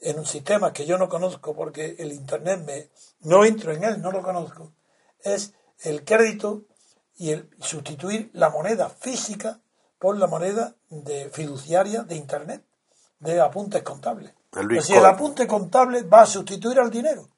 en 0.00 0.18
un 0.18 0.26
sistema 0.26 0.72
que 0.72 0.84
yo 0.84 0.98
no 0.98 1.08
conozco 1.08 1.54
porque 1.54 1.94
el 2.00 2.10
Internet 2.10 2.60
me 2.66 2.88
no 3.20 3.44
entro 3.44 3.72
en 3.72 3.84
él, 3.84 4.02
no 4.02 4.10
lo 4.10 4.20
conozco, 4.20 4.72
es 5.22 5.52
el 5.80 6.04
crédito 6.04 6.64
y 7.18 7.32
el 7.32 7.50
sustituir 7.60 8.30
la 8.32 8.48
moneda 8.48 8.88
física 8.88 9.60
por 9.98 10.16
la 10.16 10.28
moneda 10.28 10.74
de 10.88 11.28
fiduciaria 11.30 12.02
de 12.04 12.14
Internet, 12.14 12.64
de 13.18 13.40
apuntes 13.40 13.82
contables. 13.82 14.32
El 14.56 14.68
Pues 14.68 14.86
si 14.86 14.94
el 14.94 15.04
apunte 15.04 15.46
contable 15.46 16.02
va 16.02 16.22
a 16.22 16.26
sustituir 16.26 16.78
al 16.78 16.90
dinero. 16.90 17.28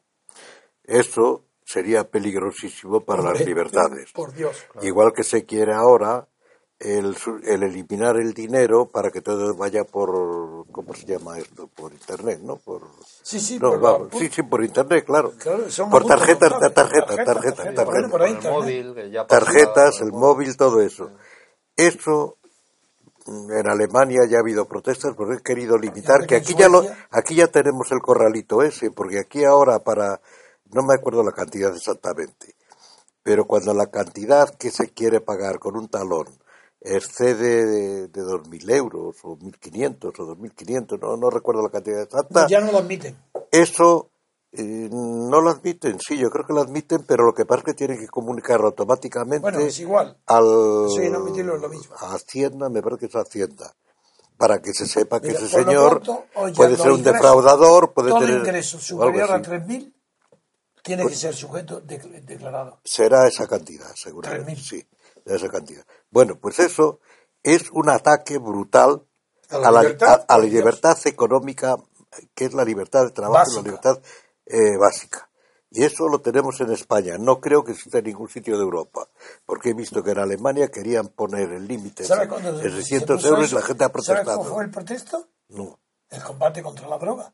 Eso 0.84 1.44
sería 1.64 2.08
peligrosísimo 2.08 3.00
para 3.00 3.22
las 3.22 3.40
libertades. 3.44 4.12
Por 4.12 4.34
Dios. 4.34 4.56
Igual 4.82 5.12
que 5.14 5.24
se 5.24 5.44
quiere 5.46 5.72
ahora 5.72 6.28
el, 6.80 7.14
su- 7.16 7.40
el 7.44 7.62
eliminar 7.62 8.16
el 8.16 8.32
dinero 8.34 8.86
para 8.86 9.10
que 9.10 9.20
todo 9.20 9.54
vaya 9.54 9.84
por, 9.84 10.66
¿cómo 10.72 10.94
se 10.94 11.04
llama 11.06 11.38
esto? 11.38 11.68
Por 11.68 11.92
internet, 11.92 12.40
¿no? 12.42 12.56
Por, 12.56 12.82
Sí, 13.22 13.38
sí, 13.38 13.58
no, 13.60 13.70
por 13.70 13.80
vamos, 13.80 14.08
sí, 14.18 14.28
sí, 14.30 14.42
por 14.42 14.64
internet, 14.64 15.04
claro. 15.04 15.32
Por 15.90 16.06
Tarjeta, 16.06 16.48
tarjetas, 16.48 17.16
tarjeta, 17.24 17.84
bueno, 17.84 18.08
tarjetas. 18.08 18.10
por 18.10 18.22
el 18.22 18.42
móvil, 18.42 18.94
que 18.94 19.10
ya 19.10 19.26
Tarjetas, 19.26 20.00
el 20.00 20.12
móvil, 20.12 20.56
todo 20.56 20.80
eso. 20.80 21.10
Eso 21.76 22.38
mm, 23.26 23.52
en 23.52 23.68
Alemania 23.70 24.20
ya 24.28 24.38
ha 24.38 24.40
habido 24.40 24.66
protestas 24.66 25.14
porque 25.14 25.34
he 25.36 25.42
querido 25.42 25.76
limitar, 25.78 26.26
que 26.26 26.36
aquí 26.36 26.54
ya 26.54 26.68
lo, 26.68 26.82
aquí 27.10 27.34
ya 27.34 27.46
tenemos 27.48 27.92
el 27.92 28.00
corralito 28.00 28.62
ese, 28.62 28.90
porque 28.90 29.18
aquí 29.20 29.44
ahora 29.44 29.80
para, 29.80 30.20
no 30.72 30.82
me 30.82 30.94
acuerdo 30.94 31.22
la 31.22 31.32
cantidad 31.32 31.74
exactamente, 31.76 32.54
pero 33.22 33.44
cuando 33.46 33.74
la 33.74 33.88
cantidad 33.90 34.48
que 34.56 34.70
se 34.70 34.90
quiere 34.90 35.20
pagar 35.20 35.58
con 35.58 35.76
un 35.76 35.88
talón 35.88 36.26
excede 36.80 37.66
de, 37.66 38.08
de 38.08 38.22
2.000 38.22 38.70
euros 38.72 39.16
o 39.22 39.36
1.500 39.36 40.04
o 40.18 40.36
2.500, 40.36 40.98
no, 41.00 41.16
no 41.16 41.30
recuerdo 41.30 41.62
la 41.62 41.70
cantidad 41.70 42.02
exacta, 42.02 42.46
Ya 42.48 42.60
no 42.60 42.72
lo 42.72 42.78
admiten. 42.78 43.16
eso 43.50 44.10
eh, 44.52 44.88
no 44.90 45.40
lo 45.40 45.50
admiten, 45.50 45.98
sí, 46.00 46.16
yo 46.18 46.28
creo 46.30 46.44
que 46.46 46.52
lo 46.54 46.60
admiten, 46.62 47.04
pero 47.06 47.24
lo 47.24 47.32
que 47.34 47.44
pasa 47.44 47.60
es 47.60 47.64
que 47.66 47.74
tienen 47.74 47.98
que 47.98 48.08
comunicarlo 48.08 48.66
automáticamente 48.68 49.40
Bueno, 49.42 49.60
es 49.60 49.78
igual. 49.78 50.16
al 50.26 50.44
y 50.44 51.08
no 51.10 51.18
admitirlo 51.18 51.54
es 51.56 51.60
lo 51.62 51.68
mismo. 51.68 51.94
a 51.96 52.14
Hacienda, 52.14 52.68
me 52.68 52.82
parece 52.82 53.00
que 53.00 53.06
es 53.06 53.14
Hacienda, 53.14 53.74
para 54.36 54.60
que 54.60 54.72
se 54.72 54.86
sepa 54.86 55.20
que 55.20 55.28
Mira, 55.28 55.38
ese 55.40 55.48
señor 55.50 56.02
pronto, 56.02 56.24
puede 56.56 56.76
ser 56.76 56.90
un 56.92 57.02
defraudador, 57.02 57.92
puede 57.92 58.08
Todo 58.08 58.20
tener 58.20 58.38
ingreso 58.38 58.78
superior 58.80 59.30
a 59.30 59.34
así. 59.36 59.44
Pues 59.44 59.60
3.000 59.62 59.94
tiene 60.82 61.06
que 61.06 61.14
ser 61.14 61.34
sujeto 61.34 61.80
de- 61.82 61.98
declarado. 62.22 62.80
será 62.84 63.28
esa 63.28 63.46
cantidad, 63.46 63.94
seguramente, 63.94 64.52
3.000. 64.54 64.56
sí, 64.56 64.88
esa 65.26 65.48
cantidad. 65.48 65.84
Bueno, 66.10 66.38
pues 66.40 66.58
eso 66.58 67.00
es 67.42 67.70
un 67.72 67.88
ataque 67.88 68.38
brutal 68.38 69.02
A 69.50 69.58
la 69.58 69.68
a 69.68 69.70
la, 69.70 69.80
libertad, 69.82 70.08
a- 70.08 70.12
a 70.12 70.16
la 70.18 70.24
por 70.26 70.40
Dios. 70.42 70.52
libertad 70.52 70.98
económica, 71.06 71.76
que 72.34 72.44
es 72.46 72.52
la 72.54 72.64
libertad 72.64 73.04
de 73.04 73.10
trabajo, 73.12 73.50
y 73.50 73.54
la 73.54 73.62
Básica. 73.62 73.90
libertad 73.92 74.02
eh, 74.46 74.76
básica. 74.78 75.26
Y 75.72 75.84
eso 75.84 76.08
lo 76.08 76.20
tenemos 76.20 76.60
en 76.60 76.72
España. 76.72 77.16
No 77.16 77.40
creo 77.40 77.62
que 77.62 77.70
exista 77.72 77.98
en 77.98 78.06
ningún 78.06 78.28
sitio 78.28 78.56
de 78.56 78.64
Europa, 78.64 79.08
porque 79.46 79.70
he 79.70 79.74
visto 79.74 80.02
que 80.02 80.10
en 80.10 80.18
Alemania 80.18 80.68
querían 80.68 81.06
poner 81.08 81.52
el 81.52 81.68
límite 81.68 82.04
¿Sabe 82.04 82.24
en 82.24 82.28
cuándo 82.28 82.58
se- 82.58 82.66
en 82.66 82.70
se 82.72 82.76
600 82.78 83.16
puso 83.22 83.28
euros 83.28 83.52
y 83.52 83.54
la 83.54 83.62
gente 83.62 83.84
ha 83.84 83.88
¿Sabe 83.88 83.94
cómo 84.24 84.24
protestado. 84.24 84.54
fue 84.54 84.64
el 84.64 84.70
protesto? 84.70 85.28
No. 85.50 85.78
El 86.08 86.22
combate 86.24 86.60
contra 86.60 86.88
la 86.88 86.98
droga. 86.98 87.32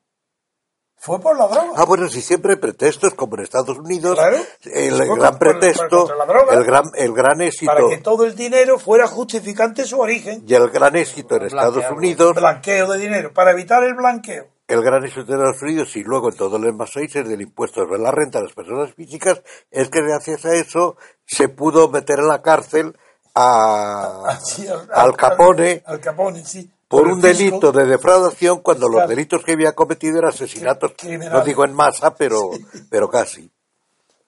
Fue 0.98 1.20
por 1.20 1.36
la 1.38 1.46
droga. 1.46 1.72
Ah, 1.76 1.84
bueno, 1.84 2.08
si 2.08 2.20
siempre 2.20 2.54
hay 2.54 2.58
pretextos, 2.58 3.14
como 3.14 3.36
en 3.36 3.42
Estados 3.44 3.78
Unidos, 3.78 4.18
Claro. 4.18 4.38
el 4.64 4.96
gran 5.16 5.38
pretexto, 5.38 5.88
contra 5.98 6.16
la 6.16 6.24
droga. 6.26 6.54
el 6.54 6.64
gran, 6.64 6.84
el 6.94 7.12
gran 7.12 7.40
éxito, 7.42 7.72
para 7.72 7.88
que 7.88 7.98
todo 7.98 8.24
el 8.24 8.34
dinero 8.34 8.78
fuera 8.78 9.06
justificante 9.06 9.84
su 9.84 10.00
origen. 10.00 10.42
y 10.46 10.54
el 10.54 10.68
gran 10.70 10.96
éxito 10.96 11.36
en 11.36 11.44
Estados. 11.46 11.84
Unidos, 11.94 12.34
Blanqueo 12.34 12.90
de 12.90 12.98
dinero, 12.98 13.32
para 13.32 13.52
evitar 13.52 13.84
el 13.84 13.94
blanqueo. 13.94 14.46
el 14.68 14.82
gran 14.82 15.04
éxito 15.04 15.26
de 15.26 15.34
Estados 15.34 15.62
Unidos 15.62 15.94
y 15.94 16.02
luego 16.02 16.30
en 16.30 16.36
todo 16.36 16.56
el 16.56 16.72
más 16.72 16.90
seis 16.92 17.14
es 17.14 17.28
del 17.28 17.40
impuesto 17.42 17.82
sobre 17.82 18.00
la 18.00 18.10
renta 18.10 18.38
de 18.38 18.46
las 18.46 18.54
personas 18.54 18.92
físicas, 18.94 19.42
es 19.70 19.88
que 19.90 20.00
gracias 20.02 20.44
a 20.46 20.54
eso 20.54 20.96
se 21.24 21.48
pudo 21.48 21.88
meter 21.88 22.18
en 22.18 22.26
la 22.28 22.42
cárcel 22.42 22.96
a, 23.34 24.22
Así, 24.28 24.66
al 24.92 25.14
Capone 25.14 25.82
Al 25.86 26.00
Capone, 26.00 26.44
sí. 26.44 26.68
Por 26.88 27.08
un 27.08 27.20
delito 27.20 27.72
de 27.72 27.86
defraudación 27.86 28.60
cuando 28.60 28.88
los 28.88 29.08
delitos 29.08 29.42
que 29.44 29.52
había 29.52 29.74
cometido 29.74 30.18
eran 30.18 30.30
asesinatos, 30.30 30.92
no 31.30 31.44
digo 31.44 31.64
en 31.64 31.74
masa, 31.74 32.14
pero, 32.14 32.50
pero 32.90 33.08
casi. 33.08 33.50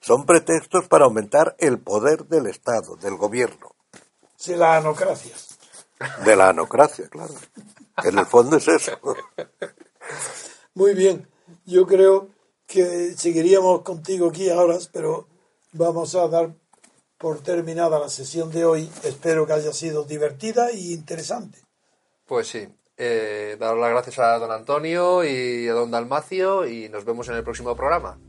Son 0.01 0.25
pretextos 0.25 0.87
para 0.87 1.05
aumentar 1.05 1.55
el 1.59 1.79
poder 1.79 2.25
del 2.25 2.47
Estado, 2.47 2.95
del 2.95 3.15
gobierno, 3.15 3.71
Sí, 4.37 4.55
la 4.55 4.77
anocracia. 4.77 5.35
de 6.25 6.35
la 6.37 6.49
anocracia, 6.49 7.09
claro. 7.09 7.33
En 8.05 8.17
el 8.17 8.25
fondo 8.25 8.55
es 8.55 8.69
eso. 8.69 8.97
Muy 10.73 10.93
bien. 10.93 11.27
Yo 11.65 11.85
creo 11.85 12.29
que 12.65 13.15
seguiríamos 13.17 13.81
contigo 13.81 14.29
aquí 14.29 14.49
ahora, 14.49 14.77
pero 14.93 15.27
vamos 15.73 16.15
a 16.15 16.29
dar 16.29 16.53
por 17.17 17.39
terminada 17.39 17.99
la 17.99 18.07
sesión 18.07 18.49
de 18.49 18.63
hoy. 18.63 18.89
Espero 19.03 19.45
que 19.45 19.53
haya 19.53 19.73
sido 19.73 20.05
divertida 20.05 20.71
y 20.71 20.93
interesante. 20.93 21.59
Pues 22.29 22.47
sí. 22.47 22.67
Eh, 22.95 23.57
dar 23.59 23.75
las 23.75 23.89
gracias 23.89 24.19
a 24.19 24.37
don 24.37 24.51
Antonio 24.51 25.23
y 25.23 25.67
a 25.67 25.73
don 25.73 25.89
Dalmacio 25.89 26.67
y 26.67 26.87
nos 26.87 27.03
vemos 27.03 27.27
en 27.27 27.35
el 27.35 27.43
próximo 27.43 27.75
programa. 27.75 28.19